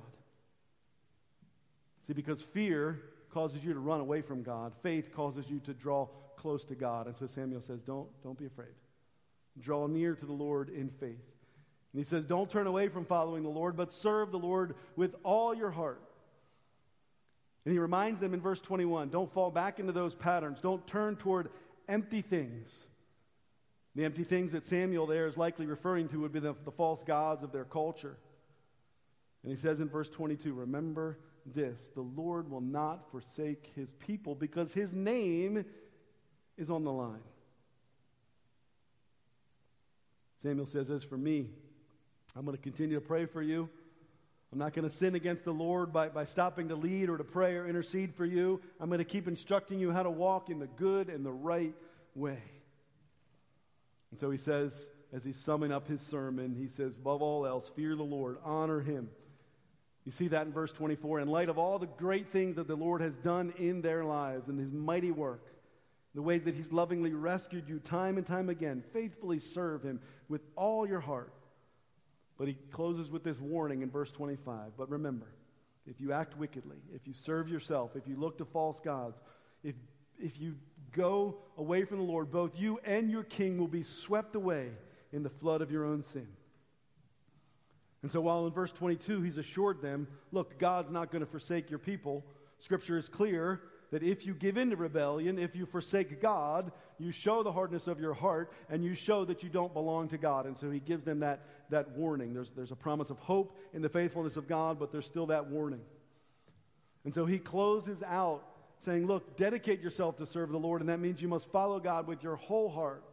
See, 2.07 2.14
because 2.14 2.41
fear 2.41 2.99
causes 3.34 3.64
you 3.64 3.74
to 3.74 3.80
run 3.80 4.01
away 4.01 4.22
from 4.22 4.43
God, 4.43 4.74
faith 4.82 5.14
causes 5.16 5.49
you 5.49 5.59
to 5.62 5.74
draw 5.74 6.07
close 6.36 6.66
to 6.66 6.76
God. 6.76 7.07
And 7.07 7.16
so 7.16 7.28
Samuel 7.28 7.62
says, 7.62 7.82
Don't, 7.82 8.07
don't 8.24 8.38
be 8.38 8.47
afraid. 8.47 8.74
Draw 9.59 9.88
near 9.88 10.16
to 10.16 10.26
the 10.26 10.34
Lord 10.34 10.70
in 10.70 10.89
faith. 10.89 11.09
And 11.93 11.99
he 11.99 12.03
says, 12.03 12.26
Don't 12.26 12.49
turn 12.49 12.68
away 12.68 12.88
from 12.88 13.05
following 13.05 13.43
the 13.43 13.49
Lord, 13.49 13.78
but 13.78 13.91
serve 13.91 14.32
the 14.32 14.39
Lord 14.39 14.76
with 14.95 15.16
all 15.24 15.53
your 15.53 15.72
heart. 15.72 16.01
And 17.66 17.72
he 17.72 17.80
reminds 17.80 18.20
them 18.20 18.34
in 18.34 18.41
verse 18.41 18.59
21 18.59 19.09
don't 19.09 19.32
fall 19.32 19.51
back 19.51 19.80
into 19.80 19.91
those 19.91 20.16
patterns. 20.16 20.62
Don't 20.62 20.86
turn 20.88 21.16
toward 21.16 21.49
empty 21.88 22.22
things. 22.22 22.86
The 23.93 24.05
empty 24.05 24.24
things 24.24 24.53
that 24.53 24.66
Samuel 24.66 25.05
there 25.05 25.28
is 25.28 25.38
likely 25.38 25.66
referring 25.66 26.07
to 26.09 26.22
would 26.22 26.32
be 26.32 26.39
the, 26.39 26.55
the 26.66 26.72
false 26.72 27.03
gods 27.03 27.43
of 27.43 27.51
their 27.51 27.66
culture. 27.66 28.18
And 29.43 29.51
he 29.51 29.57
says 29.57 29.79
in 29.79 29.89
verse 29.89 30.09
22 30.09 30.53
Remember 30.53 31.17
this 31.45 31.79
the 31.95 32.01
Lord 32.01 32.49
will 32.49 32.61
not 32.61 33.09
forsake 33.11 33.71
his 33.75 33.91
people 33.93 34.35
because 34.35 34.71
his 34.73 34.93
name 34.93 35.65
is 36.57 36.69
on 36.69 36.83
the 36.83 36.91
line. 36.91 37.23
Samuel 40.43 40.65
says, 40.65 40.89
As 40.89 41.03
for 41.03 41.17
me, 41.17 41.47
I'm 42.35 42.45
going 42.45 42.57
to 42.57 42.63
continue 42.63 42.95
to 42.95 43.05
pray 43.05 43.25
for 43.25 43.41
you. 43.41 43.69
I'm 44.51 44.59
not 44.59 44.73
going 44.73 44.87
to 44.87 44.93
sin 44.93 45.15
against 45.15 45.45
the 45.45 45.53
Lord 45.53 45.93
by, 45.93 46.09
by 46.09 46.25
stopping 46.25 46.67
to 46.69 46.75
lead 46.75 47.09
or 47.09 47.17
to 47.17 47.23
pray 47.23 47.55
or 47.55 47.67
intercede 47.67 48.13
for 48.15 48.25
you. 48.25 48.59
I'm 48.79 48.89
going 48.89 48.99
to 48.99 49.05
keep 49.05 49.27
instructing 49.27 49.79
you 49.79 49.91
how 49.91 50.03
to 50.03 50.11
walk 50.11 50.49
in 50.49 50.59
the 50.59 50.67
good 50.67 51.07
and 51.07 51.25
the 51.25 51.31
right 51.31 51.73
way. 52.15 52.41
And 54.11 54.19
so 54.19 54.29
he 54.29 54.37
says, 54.37 54.73
as 55.13 55.23
he's 55.23 55.37
summing 55.37 55.71
up 55.71 55.87
his 55.87 56.01
sermon, 56.01 56.53
he 56.53 56.67
says, 56.67 56.97
above 56.97 57.21
all 57.21 57.45
else, 57.45 57.69
fear 57.69 57.95
the 57.95 58.03
Lord, 58.03 58.37
honor 58.43 58.81
him. 58.81 59.09
You 60.06 60.12
see 60.12 60.28
that 60.30 60.47
in 60.47 60.54
verse 60.54 60.74
24. 60.74 61.20
In 61.20 61.28
light 61.28 61.49
of 61.49 61.58
all 61.58 61.78
the 61.78 61.88
great 61.88 62.32
things 62.32 62.56
that 62.56 62.68
the 62.68 62.76
Lord 62.76 63.02
has 63.02 63.14
done 63.18 63.54
in 63.58 63.82
their 63.82 64.04
lives 64.04 64.47
and 64.47 64.60
his 64.60 64.72
mighty 64.72 65.12
work, 65.12 65.45
the 66.16 66.22
ways 66.22 66.43
that 66.43 66.56
he's 66.56 66.72
lovingly 66.72 67.14
rescued 67.14 67.70
you 67.70 67.80
time 67.80 68.18
and 68.18 68.26
time 68.26 68.49
again, 68.49 68.84
faithfully 68.93 69.39
serve 69.39 69.84
him 69.84 69.99
with 70.28 70.41
all 70.56 70.88
your 70.88 70.99
heart 70.99 71.32
but 72.41 72.47
he 72.47 72.58
closes 72.72 73.12
with 73.12 73.24
this 73.24 73.39
warning 73.39 73.84
in 73.84 73.91
verse 73.91 74.12
25. 74.12 74.72
But 74.76 74.89
remember, 74.89 75.28
if 75.86 76.02
you 76.02 76.12
act 76.12 76.36
wickedly, 76.39 76.78
if 76.91 77.06
you 77.06 77.14
serve 77.14 77.47
yourself, 77.47 77.91
if 77.95 78.08
you 78.08 78.16
look 78.16 78.39
to 78.39 78.45
false 78.45 78.80
gods, 78.80 79.22
if, 79.64 79.76
if 80.18 80.41
you 80.41 80.56
go 80.91 81.36
away 81.60 81.86
from 81.86 81.97
the 81.97 82.04
Lord, 82.04 82.32
both 82.32 82.60
you 82.60 82.80
and 82.84 83.12
your 83.12 83.22
king 83.22 83.60
will 83.60 83.68
be 83.68 83.84
swept 83.84 84.34
away 84.34 84.70
in 85.14 85.22
the 85.22 85.30
flood 85.30 85.62
of 85.62 85.72
your 85.72 85.86
own 85.86 86.02
sin. 86.02 86.28
And 88.04 88.12
so, 88.12 88.22
while 88.22 88.47
in 88.47 88.54
verse 88.54 88.72
22 88.72 89.22
he's 89.22 89.38
assured 89.38 89.82
them, 89.82 90.08
look, 90.32 90.58
God's 90.58 90.91
not 90.91 91.12
going 91.12 91.24
to 91.24 91.30
forsake 91.30 91.70
your 91.70 91.80
people, 91.80 92.26
Scripture 92.60 92.97
is 92.97 93.08
clear 93.08 93.62
that 93.91 94.04
if 94.04 94.26
you 94.26 94.34
give 94.34 94.58
in 94.58 94.70
to 94.70 94.76
rebellion, 94.76 95.38
if 95.38 95.56
you 95.56 95.66
forsake 95.66 96.22
God, 96.22 96.72
you 96.97 97.12
show 97.12 97.43
the 97.43 97.52
hardness 97.52 97.88
of 97.88 97.99
your 97.99 98.14
heart 98.14 98.54
and 98.70 98.84
you 98.84 98.95
show 98.95 99.26
that 99.26 99.43
you 99.43 99.49
don't 99.49 99.74
belong 99.74 100.08
to 100.10 100.18
God. 100.18 100.45
And 100.45 100.58
so 100.58 100.72
he 100.72 100.80
gives 100.80 101.04
them 101.04 101.20
that, 101.20 101.41
that 101.70 101.91
warning. 101.91 102.34
There's, 102.34 102.52
there's 102.56 102.72
a 102.72 102.76
promise 102.76 103.10
of 103.10 103.20
hope 103.20 103.58
in 103.74 103.82
the 103.82 103.89
faithfulness 103.89 104.38
of 104.38 104.47
God, 104.47 104.80
but 104.80 104.91
there's 104.91 105.06
still 105.06 105.26
that 105.28 105.47
warning. 105.47 105.82
And 107.04 107.14
so 107.14 107.26
he 107.26 107.38
closes 107.38 108.02
out 108.04 108.43
saying, 108.86 109.08
Look, 109.08 109.36
dedicate 109.36 109.82
yourself 109.82 110.18
to 110.18 110.26
serve 110.26 110.52
the 110.52 110.58
Lord, 110.58 110.82
and 110.82 110.89
that 110.89 110.99
means 110.99 111.22
you 111.22 111.28
must 111.28 111.52
follow 111.52 111.80
God 111.80 112.08
with 112.08 112.24
your 112.24 112.36
whole 112.38 112.70
heart. 112.70 113.04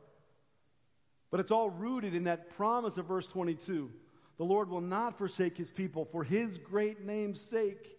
But 1.31 1.41
it's 1.41 1.51
all 1.51 1.71
rooted 1.71 2.15
in 2.15 2.25
that 2.25 2.51
promise 2.51 2.97
of 2.97 3.07
verse 3.07 3.27
22. 3.27 3.91
The 4.39 4.45
Lord 4.45 4.71
will 4.71 4.81
not 4.81 5.19
forsake 5.19 5.57
his 5.57 5.71
people 5.71 6.05
for 6.05 6.25
his 6.25 6.59
great 6.59 7.05
name's 7.05 7.41
sake 7.41 7.99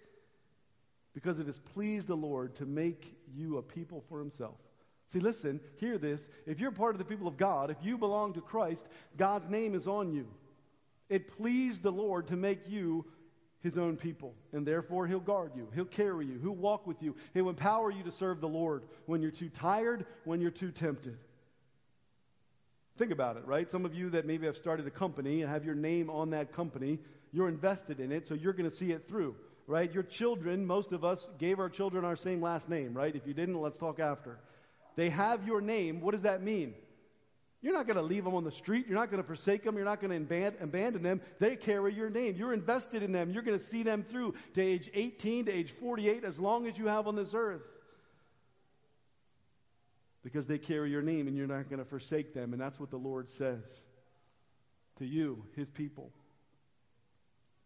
because 1.14 1.38
it 1.40 1.48
has 1.48 1.60
pleased 1.60 2.08
the 2.08 2.16
Lord 2.16 2.56
to 2.56 2.66
make 2.66 3.18
you 3.36 3.58
a 3.58 3.62
people 3.62 4.04
for 4.08 4.20
himself. 4.20 4.56
See, 5.12 5.20
listen, 5.20 5.60
hear 5.78 5.98
this. 5.98 6.30
If 6.46 6.60
you're 6.60 6.72
part 6.72 6.96
of 6.96 7.00
the 7.00 7.06
people 7.06 7.28
of 7.28 7.36
God, 7.36 7.72
if 7.72 7.78
you 7.82 7.98
belong 7.98 8.34
to 8.34 8.42
Christ, 8.42 8.88
God's 9.18 9.50
name 9.50 9.76
is 9.76 9.88
on 9.88 10.14
you. 10.14 10.28
It 11.10 11.36
pleased 11.38 11.82
the 11.82 11.92
Lord 11.92 12.28
to 12.28 12.36
make 12.36 12.70
you 12.70 13.06
his 13.62 13.78
own 13.78 13.98
people, 13.98 14.34
and 14.54 14.66
therefore 14.66 15.08
he'll 15.08 15.20
guard 15.20 15.52
you, 15.56 15.68
he'll 15.76 15.84
carry 15.84 16.26
you, 16.26 16.40
he'll 16.42 16.56
walk 16.56 16.88
with 16.88 17.02
you, 17.04 17.16
he'll 17.34 17.50
empower 17.50 17.92
you 17.92 18.04
to 18.04 18.12
serve 18.12 18.40
the 18.40 18.48
Lord 18.48 18.84
when 19.06 19.22
you're 19.22 19.32
too 19.32 19.50
tired, 19.50 20.06
when 20.24 20.40
you're 20.40 20.52
too 20.52 20.72
tempted. 20.72 21.18
Think 23.00 23.12
about 23.12 23.38
it, 23.38 23.46
right? 23.48 23.68
Some 23.68 23.84
of 23.84 23.96
you 23.96 24.12
that 24.12 24.28
maybe 24.28 24.46
have 24.46 24.58
started 24.58 24.86
a 24.86 24.92
company 24.92 25.42
and 25.42 25.50
have 25.50 25.66
your 25.66 25.74
name 25.74 26.12
on 26.12 26.30
that 26.30 26.54
company, 26.54 27.00
you're 27.32 27.48
invested 27.48 28.00
in 28.00 28.12
it, 28.12 28.28
so 28.28 28.36
you're 28.36 28.54
going 28.54 28.70
to 28.70 28.76
see 28.76 28.92
it 28.92 29.08
through 29.08 29.36
right? 29.70 29.94
Your 29.94 30.04
children, 30.04 30.66
most 30.66 30.94
of 30.94 31.06
us 31.06 31.28
gave 31.38 31.60
our 31.60 31.70
children 31.70 32.04
our 32.04 32.16
same 32.16 32.42
last 32.42 32.70
name, 32.70 32.92
right? 32.92 33.16
If 33.16 33.28
you 33.28 33.36
didn't, 33.36 33.62
let's 33.62 33.78
talk 33.78 34.00
after. 34.00 34.40
They 34.96 35.10
have 35.12 35.46
your 35.46 35.62
name. 35.62 36.02
What 36.02 36.14
does 36.14 36.24
that 36.24 36.42
mean? 36.42 36.74
You're 37.62 37.74
not 37.74 37.86
going 37.86 37.98
to 37.98 38.02
leave 38.02 38.24
them 38.24 38.34
on 38.34 38.44
the 38.44 38.52
street. 38.52 38.88
You're 38.88 38.98
not 38.98 39.12
going 39.12 39.22
to 39.22 39.28
forsake 39.28 39.64
them. 39.64 39.76
You're 39.76 39.86
not 39.86 40.02
going 40.02 40.26
to 40.26 40.54
abandon 40.60 41.04
them. 41.04 41.22
They 41.40 41.56
carry 41.56 41.94
your 41.94 42.10
name. 42.10 42.36
You're 42.36 42.54
invested 42.54 43.04
in 43.04 43.12
them. 43.12 43.30
You're 43.30 43.44
going 43.44 43.60
to 43.60 43.64
see 43.64 43.84
them 43.84 44.04
through 44.04 44.34
to 44.56 44.62
age 44.62 44.90
18, 44.94 45.46
to 45.46 45.52
age 45.52 45.72
48, 45.80 46.24
as 46.24 46.40
long 46.40 46.66
as 46.66 46.76
you 46.76 46.88
have 46.88 47.08
on 47.08 47.16
this 47.16 47.36
earth. 47.36 47.62
Because 50.24 50.48
they 50.48 50.58
carry 50.58 50.92
your 50.92 51.02
name 51.02 51.28
and 51.28 51.38
you're 51.38 51.48
not 51.48 51.70
going 51.70 51.80
to 51.80 51.86
forsake 51.86 52.34
them. 52.34 52.54
And 52.54 52.62
that's 52.62 52.80
what 52.80 52.92
the 52.92 52.98
Lord 52.98 53.30
says 53.30 53.64
to 54.98 55.06
you, 55.06 55.44
his 55.56 55.70
people. 55.70 56.12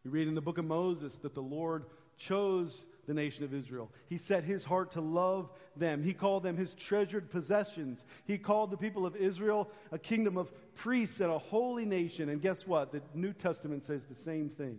We 0.03 0.11
read 0.11 0.27
in 0.27 0.35
the 0.35 0.41
book 0.41 0.57
of 0.57 0.65
Moses 0.65 1.17
that 1.19 1.33
the 1.33 1.41
Lord 1.41 1.85
chose 2.17 2.85
the 3.07 3.13
nation 3.13 3.43
of 3.43 3.53
Israel. 3.53 3.91
He 4.07 4.17
set 4.17 4.43
his 4.43 4.63
heart 4.63 4.91
to 4.91 5.01
love 5.01 5.49
them. 5.75 6.03
He 6.03 6.13
called 6.13 6.43
them 6.43 6.57
his 6.57 6.73
treasured 6.73 7.31
possessions. 7.31 8.05
He 8.25 8.37
called 8.37 8.71
the 8.71 8.77
people 8.77 9.05
of 9.05 9.15
Israel 9.15 9.69
a 9.91 9.97
kingdom 9.97 10.37
of 10.37 10.51
priests 10.75 11.19
and 11.19 11.31
a 11.31 11.39
holy 11.39 11.85
nation. 11.85 12.29
And 12.29 12.41
guess 12.41 12.67
what? 12.67 12.91
The 12.91 13.01
New 13.13 13.33
Testament 13.33 13.83
says 13.83 14.05
the 14.05 14.15
same 14.15 14.49
thing 14.49 14.77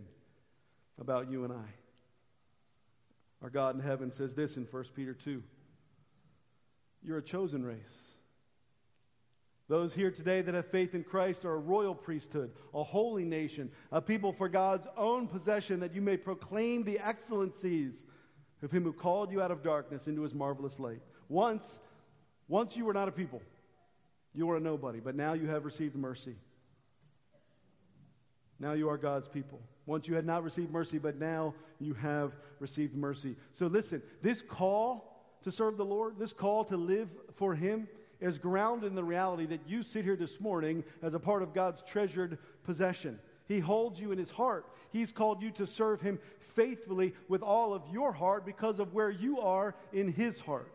about 0.99 1.29
you 1.29 1.43
and 1.43 1.53
I. 1.53 1.73
Our 3.41 3.49
God 3.49 3.75
in 3.75 3.81
heaven 3.81 4.11
says 4.11 4.33
this 4.33 4.57
in 4.57 4.63
1 4.63 4.85
Peter 4.95 5.13
2 5.13 5.43
You're 7.05 7.19
a 7.19 7.23
chosen 7.23 7.63
race 7.63 8.05
those 9.67 9.93
here 9.93 10.11
today 10.11 10.41
that 10.43 10.53
have 10.53 10.67
faith 10.67 10.93
in 10.93 11.03
Christ 11.03 11.43
are 11.43 11.53
a 11.53 11.59
royal 11.59 11.95
priesthood, 11.95 12.51
a 12.73 12.83
holy 12.83 13.25
nation, 13.25 13.71
a 13.91 13.99
people 13.99 14.31
for 14.31 14.47
God's 14.47 14.85
own 14.95 15.27
possession, 15.27 15.79
that 15.79 15.95
you 15.95 16.01
may 16.01 16.17
proclaim 16.17 16.83
the 16.83 16.99
excellencies 16.99 18.03
of 18.61 18.71
him 18.71 18.83
who 18.83 18.93
called 18.93 19.31
you 19.31 19.41
out 19.41 19.49
of 19.49 19.63
darkness 19.63 20.07
into 20.07 20.21
his 20.21 20.35
marvelous 20.35 20.79
light. 20.79 21.01
Once, 21.29 21.79
once 22.47 22.77
you 22.77 22.85
were 22.85 22.93
not 22.93 23.07
a 23.07 23.11
people, 23.11 23.41
you 24.35 24.45
were 24.45 24.57
a 24.57 24.59
nobody, 24.59 24.99
but 24.99 25.15
now 25.15 25.33
you 25.33 25.47
have 25.47 25.65
received 25.65 25.95
mercy. 25.95 26.35
Now 28.59 28.73
you 28.73 28.87
are 28.89 28.97
God's 28.97 29.27
people. 29.27 29.59
Once 29.87 30.07
you 30.07 30.13
had 30.13 30.25
not 30.25 30.43
received 30.43 30.71
mercy, 30.71 30.99
but 30.99 31.19
now 31.19 31.55
you 31.79 31.95
have 31.95 32.33
received 32.59 32.95
mercy. 32.95 33.35
So 33.55 33.65
listen, 33.65 34.01
this 34.21 34.43
call 34.43 35.14
to 35.45 35.51
serve 35.51 35.77
the 35.77 35.85
Lord, 35.85 36.15
this 36.17 36.33
call 36.33 36.65
to 36.65 36.75
live 36.75 37.07
for 37.35 37.55
him, 37.55 37.87
is 38.19 38.39
grounded 38.39 38.89
in 38.89 38.95
the 38.95 39.03
reality 39.03 39.45
that 39.45 39.61
you 39.67 39.83
sit 39.83 40.03
here 40.03 40.15
this 40.15 40.39
morning 40.39 40.83
as 41.03 41.13
a 41.13 41.19
part 41.19 41.43
of 41.43 41.53
God's 41.53 41.83
treasured 41.83 42.39
possession. 42.63 43.19
He 43.47 43.59
holds 43.59 43.99
you 43.99 44.11
in 44.11 44.17
his 44.17 44.31
heart. 44.31 44.65
He's 44.91 45.11
called 45.11 45.43
you 45.43 45.51
to 45.51 45.67
serve 45.67 46.01
him 46.01 46.19
faithfully 46.55 47.13
with 47.27 47.43
all 47.43 47.75
of 47.75 47.83
your 47.91 48.11
heart 48.11 48.43
because 48.43 48.79
of 48.79 48.93
where 48.93 49.11
you 49.11 49.39
are 49.39 49.75
in 49.93 50.11
his 50.11 50.39
heart. 50.39 50.71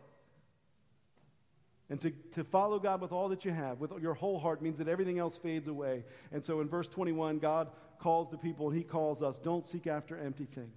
And 1.89 1.99
to, 1.99 2.11
to 2.35 2.45
follow 2.45 2.79
God 2.79 3.01
with 3.01 3.11
all 3.11 3.27
that 3.29 3.43
you 3.43 3.51
have, 3.51 3.81
with 3.81 3.91
your 4.01 4.13
whole 4.13 4.39
heart, 4.39 4.61
means 4.61 4.77
that 4.77 4.87
everything 4.87 5.19
else 5.19 5.37
fades 5.37 5.67
away. 5.67 6.05
And 6.31 6.41
so 6.41 6.61
in 6.61 6.69
verse 6.69 6.87
21, 6.87 7.39
God 7.39 7.67
calls 7.99 8.31
the 8.31 8.37
people 8.37 8.69
and 8.69 8.77
he 8.77 8.85
calls 8.85 9.21
us 9.21 9.37
don't 9.37 9.67
seek 9.67 9.85
after 9.85 10.17
empty 10.17 10.45
things. 10.45 10.69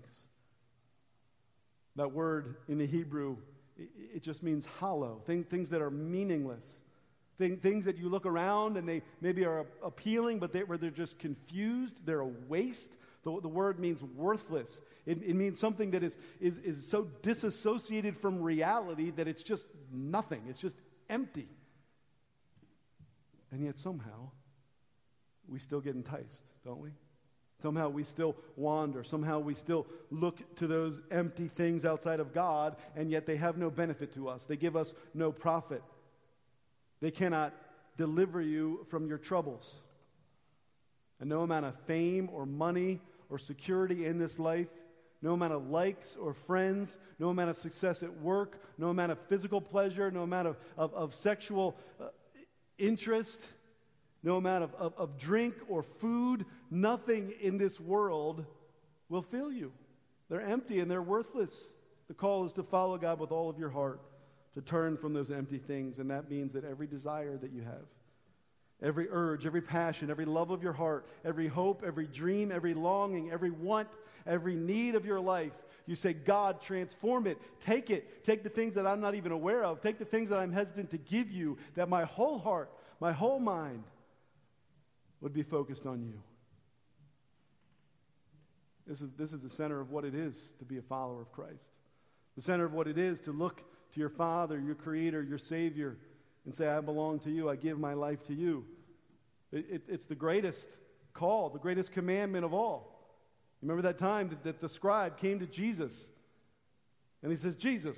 That 1.95 2.11
word 2.11 2.57
in 2.69 2.79
the 2.79 2.87
Hebrew 2.89 3.37
it 3.77 4.23
just 4.23 4.43
means 4.43 4.65
hollow, 4.79 5.21
things, 5.27 5.47
things 5.47 5.71
that 5.71 5.81
are 5.81 5.91
meaningless. 5.91 6.67
Thing, 7.37 7.57
things 7.57 7.87
that 7.87 7.99
you 7.99 8.09
look 8.09 8.27
around 8.27 8.77
and 8.77 8.89
they 8.89 9.03
maybe 9.21 9.45
are 9.45 9.67
appealing, 9.83 10.39
but 10.39 10.53
they, 10.53 10.63
where 10.63 10.79
they're 10.79 10.91
just 10.91 11.19
confused, 11.19 11.97
they're 12.05 12.21
a 12.21 12.31
waste. 12.49 12.91
The, 13.25 13.41
the 13.41 13.49
word 13.49 13.81
means 13.81 14.01
worthless. 14.01 14.81
It, 15.05 15.21
it 15.23 15.35
means 15.35 15.59
something 15.59 15.91
that 15.93 16.05
is, 16.05 16.17
is, 16.41 16.57
is 16.59 16.87
so 16.87 17.09
disassociated 17.23 18.17
from 18.17 18.41
reality 18.41 19.11
that 19.13 19.27
it's 19.27 19.43
just 19.43 19.67
nothing. 19.93 20.43
It's 20.49 20.61
just 20.61 20.77
empty. 21.11 21.49
And 23.51 23.65
yet 23.65 23.79
somehow 23.79 24.31
we 25.49 25.59
still 25.59 25.81
get 25.81 25.97
enticed, 25.97 26.43
don't 26.65 26.81
we? 26.81 26.91
Somehow 27.63 27.89
we 27.89 28.05
still 28.05 28.37
wander. 28.57 29.05
Somehow 29.05 29.39
we 29.39 29.55
still 29.55 29.87
look 30.11 30.57
to 30.57 30.67
those 30.67 31.01
empty 31.11 31.49
things 31.49 31.85
outside 31.85 32.21
of 32.21 32.35
God, 32.35 32.77
and 32.97 33.11
yet 33.11 33.27
they 33.27 33.37
have 33.37 33.57
no 33.57 33.71
benefit 33.71 34.15
to 34.15 34.29
us. 34.29 34.45
They 34.45 34.57
give 34.57 34.77
us 34.77 34.95
no 35.15 35.33
profit. 35.33 35.83
They 37.01 37.11
cannot 37.11 37.55
deliver 37.97 38.41
you 38.41 38.87
from 38.91 39.07
your 39.07 39.19
troubles. 39.19 39.83
And 41.21 41.29
no 41.29 41.43
amount 41.43 41.67
of 41.67 41.75
fame 41.87 42.29
or 42.33 42.45
money 42.45 43.01
or 43.31 43.39
security 43.39 44.07
in 44.07 44.19
this 44.19 44.39
life, 44.39 44.69
no 45.23 45.33
amount 45.33 45.55
of 45.55 45.71
likes 45.71 46.17
or 46.21 46.35
friends, 46.35 46.99
no 47.19 47.31
amount 47.31 47.51
of 47.51 47.57
success 47.57 48.03
at 48.03 48.21
work, 48.21 48.61
no 48.77 48.89
amount 48.89 49.13
of 49.13 49.19
physical 49.29 49.61
pleasure, 49.61 50.11
no 50.11 50.23
amount 50.23 50.49
of, 50.49 50.57
of, 50.77 50.93
of 50.93 51.15
sexual 51.15 51.77
uh, 52.01 52.09
interest, 52.79 53.41
no 54.23 54.37
amount 54.37 54.65
of, 54.65 54.75
of, 54.75 54.95
of 54.97 55.19
drink 55.19 55.55
or 55.69 55.83
food, 55.83 56.45
nothing 56.75 57.33
in 57.41 57.57
this 57.57 57.79
world 57.81 58.45
will 59.09 59.23
fill 59.23 59.53
you. 59.53 59.73
They're 60.29 60.41
empty 60.41 60.81
and 60.81 60.91
they're 60.91 61.03
worthless. 61.03 61.55
The 62.09 62.15
call 62.15 62.45
is 62.45 62.53
to 62.55 62.63
follow 62.63 62.99
God 62.99 63.19
with 63.21 63.31
all 63.31 63.49
of 63.49 63.59
your 63.59 63.71
heart, 63.71 64.01
to 64.55 64.61
turn 64.61 64.97
from 64.97 65.13
those 65.13 65.31
empty 65.31 65.59
things, 65.59 65.99
and 65.99 66.11
that 66.11 66.31
means 66.31 66.53
that 66.53 66.65
every 66.65 66.87
desire 66.87 67.37
that 67.39 67.53
you 67.53 67.63
have, 67.63 67.87
every 68.83 69.09
urge, 69.11 69.47
every 69.47 69.63
passion, 69.63 70.11
every 70.11 70.25
love 70.25 70.51
of 70.51 70.63
your 70.63 70.73
heart, 70.73 71.07
every 71.25 71.49
hope, 71.49 71.83
every 71.87 72.07
dream, 72.07 72.53
every 72.53 72.75
longing, 72.75 73.31
every 73.31 73.51
want, 73.51 73.89
every 74.27 74.55
need 74.55 74.95
of 74.95 75.07
your 75.07 75.21
life, 75.21 75.53
you 75.87 75.95
say, 75.95 76.15
God, 76.15 76.63
transform 76.63 77.27
it. 77.27 77.39
Take 77.61 77.91
it. 77.91 78.25
Take 78.25 78.43
the 78.43 78.49
things 78.49 78.75
that 78.75 78.87
I'm 78.87 79.01
not 79.01 79.15
even 79.15 79.33
aware 79.33 79.65
of. 79.65 79.83
Take 79.83 79.99
the 79.99 80.05
things 80.07 80.31
that 80.31 80.39
I'm 80.39 80.53
hesitant 80.53 80.91
to 80.91 80.99
give 80.99 81.31
you, 81.31 81.59
that 81.75 81.89
my 81.91 82.05
whole 82.05 82.39
heart, 82.39 82.71
my 83.01 83.13
whole 83.13 83.39
mind 83.39 83.85
would 85.21 85.35
be 85.35 85.43
focused 85.43 85.85
on 85.85 86.03
you. 86.03 86.15
This 88.87 89.01
is, 89.01 89.11
this 89.17 89.33
is 89.33 89.41
the 89.41 89.49
center 89.49 89.81
of 89.81 89.91
what 89.91 90.05
it 90.05 90.15
is 90.15 90.37
to 90.59 90.65
be 90.65 90.79
a 90.79 90.83
follower 90.83 91.23
of 91.23 91.33
Christ. 91.33 91.71
The 92.37 92.43
center 92.43 92.65
of 92.65 92.73
what 92.73 92.87
it 92.87 92.99
is 92.99 93.21
to 93.23 93.33
look 93.33 93.63
to 93.93 94.01
your 94.01 94.11
Father, 94.11 94.59
your 94.59 94.75
Creator, 94.75 95.23
your 95.23 95.39
Savior, 95.39 95.97
and 96.45 96.55
say, 96.55 96.69
I 96.69 96.81
belong 96.81 97.21
to 97.21 97.31
you. 97.31 97.49
I 97.49 97.57
give 97.57 97.79
my 97.79 97.95
life 97.95 98.23
to 98.27 98.35
you. 98.35 98.65
It, 99.53 99.67
it, 99.71 99.83
it's 99.89 100.07
the 100.07 100.15
greatest 100.15 100.69
call, 101.15 101.49
the 101.49 101.59
greatest 101.59 101.93
commandment 101.93 102.45
of 102.45 102.53
all. 102.53 102.95
Remember 103.63 103.83
that 103.83 103.99
time 103.99 104.29
that, 104.29 104.45
that 104.45 104.61
the 104.61 104.69
scribe 104.69 105.17
came 105.17 105.39
to 105.39 105.47
Jesus 105.47 106.09
and 107.23 107.33
he 107.33 107.39
says, 107.39 107.57
Jesus, 107.57 107.97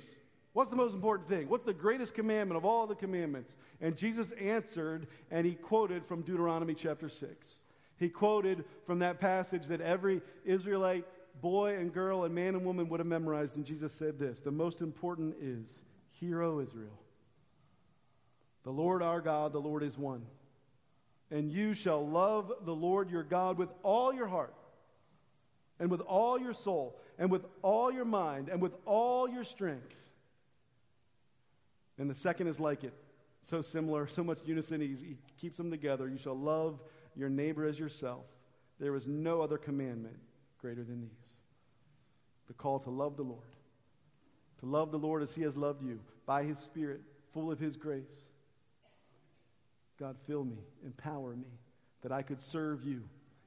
what's 0.53 0.69
the 0.69 0.77
most 0.77 0.93
important 0.93 1.27
thing? 1.27 1.49
What's 1.49 1.65
the 1.65 1.73
greatest 1.73 2.13
commandment 2.13 2.57
of 2.57 2.63
all 2.63 2.87
the 2.87 2.95
commandments? 2.95 3.55
And 3.81 3.97
Jesus 3.97 4.31
answered 4.39 5.07
and 5.29 5.45
he 5.45 5.55
quoted 5.55 6.05
from 6.05 6.21
Deuteronomy 6.21 6.73
chapter 6.73 7.09
6. 7.09 7.55
He 7.97 8.09
quoted 8.09 8.63
from 8.85 8.99
that 8.99 9.19
passage 9.19 9.67
that 9.67 9.81
every 9.81 10.21
Israelite 10.45 11.05
boy 11.41 11.75
and 11.77 11.93
girl 11.93 12.23
and 12.23 12.33
man 12.33 12.55
and 12.55 12.65
woman 12.65 12.89
would 12.89 12.99
have 12.99 13.07
memorized. 13.07 13.55
And 13.55 13.65
Jesus 13.65 13.93
said 13.93 14.19
this 14.19 14.39
The 14.39 14.51
most 14.51 14.81
important 14.81 15.35
is, 15.41 15.83
Hear, 16.11 16.41
O 16.41 16.59
Israel. 16.59 16.99
The 18.63 18.71
Lord 18.71 19.01
our 19.01 19.21
God, 19.21 19.53
the 19.53 19.61
Lord 19.61 19.83
is 19.83 19.97
one. 19.97 20.25
And 21.31 21.51
you 21.51 21.73
shall 21.73 22.07
love 22.07 22.51
the 22.65 22.75
Lord 22.75 23.09
your 23.09 23.23
God 23.23 23.57
with 23.57 23.69
all 23.83 24.13
your 24.13 24.27
heart, 24.27 24.53
and 25.79 25.89
with 25.89 26.01
all 26.01 26.39
your 26.39 26.53
soul, 26.53 26.99
and 27.17 27.29
with 27.31 27.45
all 27.61 27.91
your 27.91 28.05
mind, 28.05 28.49
and 28.49 28.61
with 28.61 28.73
all 28.85 29.27
your 29.27 29.43
strength. 29.43 29.95
And 31.97 32.09
the 32.09 32.15
second 32.15 32.47
is 32.47 32.59
like 32.59 32.83
it. 32.83 32.93
So 33.43 33.61
similar, 33.61 34.07
so 34.07 34.23
much 34.23 34.39
unison, 34.45 34.81
he, 34.81 35.17
keeps 35.39 35.57
them 35.57 35.71
together. 35.71 36.07
You 36.09 36.17
shall 36.17 36.37
love 36.37 36.79
your 37.17 37.29
neighbor 37.29 37.65
as 37.65 37.79
yourself. 37.79 38.25
There 38.79 38.95
is 38.95 39.07
no 39.07 39.41
other 39.41 39.57
commandment 39.57 40.17
greater 40.59 40.83
than 40.83 41.01
these. 41.01 41.29
The 42.47 42.53
call 42.53 42.79
to 42.79 42.89
love 42.89 43.17
the 43.17 43.23
Lord. 43.23 43.41
To 44.59 44.65
love 44.65 44.91
the 44.91 44.99
Lord 44.99 45.23
as 45.23 45.33
he 45.33 45.41
has 45.41 45.57
loved 45.57 45.83
you 45.83 45.99
by 46.25 46.43
his 46.43 46.59
Spirit, 46.59 47.01
full 47.33 47.51
of 47.51 47.59
his 47.59 47.75
grace. 47.75 48.27
God, 49.99 50.15
fill 50.27 50.43
me, 50.43 50.57
empower 50.85 51.35
me, 51.35 51.47
that 52.03 52.11
I 52.11 52.21
could 52.21 52.41
serve 52.41 52.83
you 52.83 53.03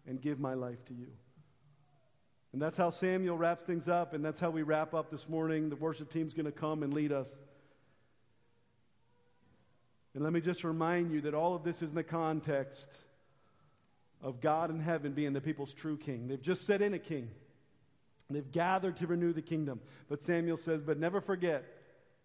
and 0.06 0.20
give 0.20 0.40
my 0.40 0.54
life 0.54 0.84
to 0.86 0.94
you. 0.94 1.06
And 2.52 2.60
that's 2.60 2.76
how 2.76 2.90
Samuel 2.90 3.38
wraps 3.38 3.62
things 3.62 3.86
up, 3.86 4.12
and 4.12 4.24
that's 4.24 4.40
how 4.40 4.50
we 4.50 4.62
wrap 4.62 4.92
up 4.92 5.10
this 5.10 5.28
morning. 5.28 5.70
The 5.70 5.76
worship 5.76 6.12
team's 6.12 6.34
going 6.34 6.46
to 6.46 6.52
come 6.52 6.82
and 6.82 6.92
lead 6.92 7.12
us. 7.12 7.32
And 10.14 10.24
let 10.24 10.32
me 10.32 10.40
just 10.40 10.64
remind 10.64 11.12
you 11.12 11.20
that 11.22 11.34
all 11.34 11.54
of 11.54 11.62
this 11.62 11.82
is 11.82 11.90
in 11.90 11.94
the 11.94 12.02
context 12.02 12.90
of 14.22 14.40
God 14.40 14.70
in 14.70 14.80
heaven 14.80 15.12
being 15.12 15.32
the 15.32 15.40
people's 15.40 15.72
true 15.72 15.96
king. 15.96 16.28
They've 16.28 16.40
just 16.40 16.66
set 16.66 16.82
in 16.82 16.94
a 16.94 16.98
king. 16.98 17.30
They've 18.28 18.50
gathered 18.50 18.96
to 18.98 19.06
renew 19.06 19.32
the 19.32 19.42
kingdom. 19.42 19.80
But 20.08 20.22
Samuel 20.22 20.56
says, 20.56 20.82
But 20.82 20.98
never 20.98 21.20
forget, 21.20 21.64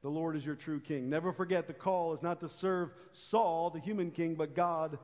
the 0.01 0.09
Lord 0.09 0.35
is 0.35 0.45
your 0.45 0.55
true 0.55 0.79
king. 0.79 1.09
Never 1.09 1.33
forget, 1.33 1.67
the 1.67 1.73
call 1.73 2.13
is 2.13 2.21
not 2.21 2.39
to 2.41 2.49
serve 2.49 2.91
Saul, 3.11 3.71
the 3.71 3.79
human 3.79 4.11
king, 4.11 4.35
but 4.35 4.55
God, 4.55 4.99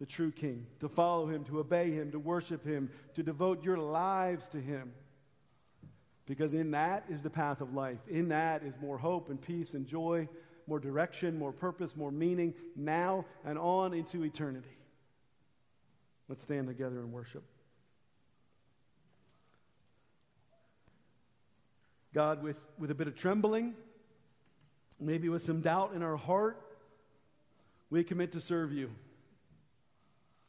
the 0.00 0.06
true 0.06 0.32
king. 0.32 0.66
To 0.80 0.88
follow 0.88 1.28
him, 1.28 1.44
to 1.44 1.60
obey 1.60 1.92
him, 1.92 2.10
to 2.12 2.18
worship 2.18 2.64
him, 2.64 2.90
to 3.14 3.22
devote 3.22 3.62
your 3.62 3.78
lives 3.78 4.48
to 4.48 4.60
him. 4.60 4.92
Because 6.26 6.54
in 6.54 6.72
that 6.72 7.04
is 7.08 7.22
the 7.22 7.30
path 7.30 7.60
of 7.60 7.74
life. 7.74 7.98
In 8.08 8.28
that 8.28 8.62
is 8.64 8.74
more 8.80 8.98
hope 8.98 9.30
and 9.30 9.40
peace 9.40 9.74
and 9.74 9.86
joy, 9.86 10.28
more 10.66 10.80
direction, 10.80 11.38
more 11.38 11.52
purpose, 11.52 11.96
more 11.96 12.12
meaning, 12.12 12.54
now 12.74 13.24
and 13.44 13.58
on 13.58 13.94
into 13.94 14.24
eternity. 14.24 14.79
Let's 16.30 16.42
stand 16.42 16.68
together 16.68 17.00
and 17.00 17.12
worship. 17.12 17.42
God, 22.14 22.40
with, 22.40 22.56
with 22.78 22.92
a 22.92 22.94
bit 22.94 23.08
of 23.08 23.16
trembling, 23.16 23.74
maybe 25.00 25.28
with 25.28 25.42
some 25.42 25.60
doubt 25.60 25.92
in 25.92 26.04
our 26.04 26.16
heart, 26.16 26.56
we 27.90 28.04
commit 28.04 28.30
to 28.34 28.40
serve 28.40 28.70
you. 28.70 28.90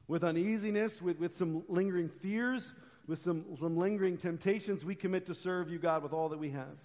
With 0.08 0.24
uneasiness, 0.24 1.02
with, 1.02 1.18
with 1.18 1.36
some 1.36 1.64
lingering 1.68 2.10
fears, 2.10 2.76
with 3.08 3.18
some, 3.18 3.44
some 3.60 3.76
lingering 3.76 4.18
temptations, 4.18 4.86
we 4.86 4.94
commit 4.94 5.26
to 5.26 5.34
serve 5.34 5.72
you, 5.72 5.80
God, 5.80 6.04
with 6.04 6.14
all 6.14 6.30
that 6.30 6.38
we 6.38 6.52
have. 6.52 6.78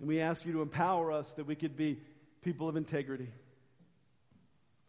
And 0.00 0.08
we 0.08 0.18
ask 0.18 0.44
you 0.44 0.54
to 0.54 0.62
empower 0.62 1.12
us 1.12 1.32
that 1.34 1.46
we 1.46 1.54
could 1.54 1.76
be 1.76 2.00
people 2.42 2.68
of 2.68 2.74
integrity. 2.74 3.28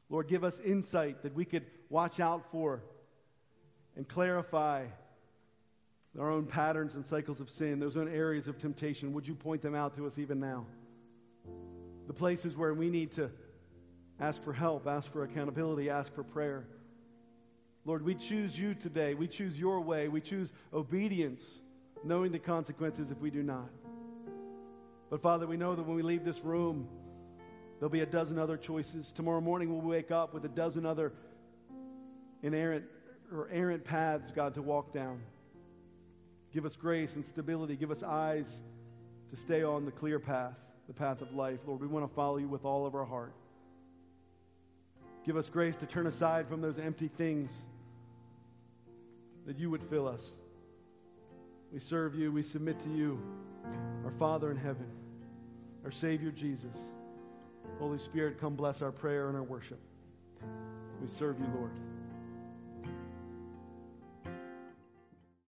Lord, 0.10 0.28
give 0.28 0.44
us 0.44 0.60
insight 0.60 1.22
that 1.22 1.36
we 1.36 1.46
could 1.46 1.66
watch 1.94 2.20
out 2.20 2.44
for 2.52 2.82
and 3.96 4.08
clarify 4.08 4.84
our 6.20 6.32
own 6.32 6.44
patterns 6.44 6.96
and 6.96 7.06
cycles 7.06 7.40
of 7.40 7.52
sin, 7.52 7.80
those 7.80 7.96
own 7.96 8.08
areas 8.08 8.48
of 8.48 8.58
temptation. 8.58 9.14
Would 9.14 9.28
you 9.28 9.36
point 9.36 9.62
them 9.62 9.76
out 9.76 9.96
to 9.98 10.08
us 10.08 10.18
even 10.18 10.40
now? 10.40 10.66
The 12.08 12.14
places 12.14 12.58
where 12.58 12.74
we 12.74 12.90
need 12.90 13.12
to 13.14 13.30
ask 14.20 14.44
for 14.44 14.54
help, 14.54 14.88
ask 14.88 15.12
for 15.12 15.24
accountability, 15.24 15.92
ask 15.92 16.12
for 16.16 16.24
prayer. 16.24 16.66
Lord, 17.86 18.04
we 18.04 18.16
choose 18.16 18.58
you 18.58 18.74
today. 18.74 19.14
We 19.14 19.28
choose 19.28 19.60
your 19.60 19.80
way. 19.80 20.08
We 20.08 20.20
choose 20.20 20.52
obedience, 20.74 21.44
knowing 22.04 22.32
the 22.32 22.40
consequences 22.40 23.12
if 23.12 23.20
we 23.20 23.30
do 23.30 23.44
not. 23.44 23.70
But 25.12 25.22
Father, 25.22 25.46
we 25.46 25.58
know 25.58 25.76
that 25.76 25.84
when 25.84 25.96
we 25.96 26.02
leave 26.02 26.26
this 26.26 26.40
room, 26.40 26.88
There'll 27.84 27.92
be 27.92 28.00
a 28.00 28.06
dozen 28.06 28.40
other 28.40 28.56
choices. 28.56 29.12
Tomorrow 29.12 29.42
morning 29.42 29.70
we'll 29.70 29.86
wake 29.86 30.10
up 30.10 30.34
with 30.34 30.46
a 30.46 30.48
dozen 30.48 30.86
other 30.86 31.12
inerrant 32.44 32.86
or 33.32 33.50
errant 33.52 33.84
paths, 33.84 34.32
God, 34.36 34.54
to 34.56 34.62
walk 34.62 34.94
down. 34.94 35.20
Give 36.54 36.66
us 36.66 36.76
grace 36.76 37.16
and 37.16 37.26
stability. 37.26 37.76
Give 37.76 37.90
us 37.90 38.04
eyes 38.04 38.62
to 39.32 39.36
stay 39.36 39.64
on 39.64 39.86
the 39.86 39.92
clear 39.92 40.20
path, 40.20 40.54
the 40.88 40.94
path 40.94 41.22
of 41.22 41.34
life. 41.34 41.60
Lord, 41.66 41.82
we 41.82 41.88
want 41.88 42.08
to 42.08 42.14
follow 42.14 42.38
you 42.38 42.48
with 42.48 42.66
all 42.66 42.86
of 42.86 42.94
our 42.94 43.06
heart. 43.06 43.34
Give 45.26 45.38
us 45.38 45.50
grace 45.50 45.78
to 45.78 45.86
turn 45.86 46.06
aside 46.06 46.48
from 46.48 46.62
those 46.62 46.78
empty 46.78 47.08
things 47.08 47.50
that 49.48 49.58
you 49.58 49.70
would 49.70 49.82
fill 49.84 50.08
us. 50.08 50.22
We 51.72 51.80
serve 51.80 52.14
you. 52.14 52.32
We 52.32 52.44
submit 52.44 52.80
to 52.82 52.90
you, 52.90 53.20
our 54.06 54.12
Father 54.12 54.52
in 54.52 54.58
heaven, 54.58 54.86
our 55.84 55.92
Savior 55.92 56.30
Jesus. 56.30 56.78
Holy 57.80 57.98
Spirit, 57.98 58.40
come 58.40 58.56
bless 58.56 58.82
our 58.82 58.92
prayer 58.92 59.30
and 59.30 59.38
our 59.38 59.44
worship. 59.44 59.80
We 61.02 61.10
serve 61.10 61.40
you, 61.40 61.48
Lord. 61.56 61.72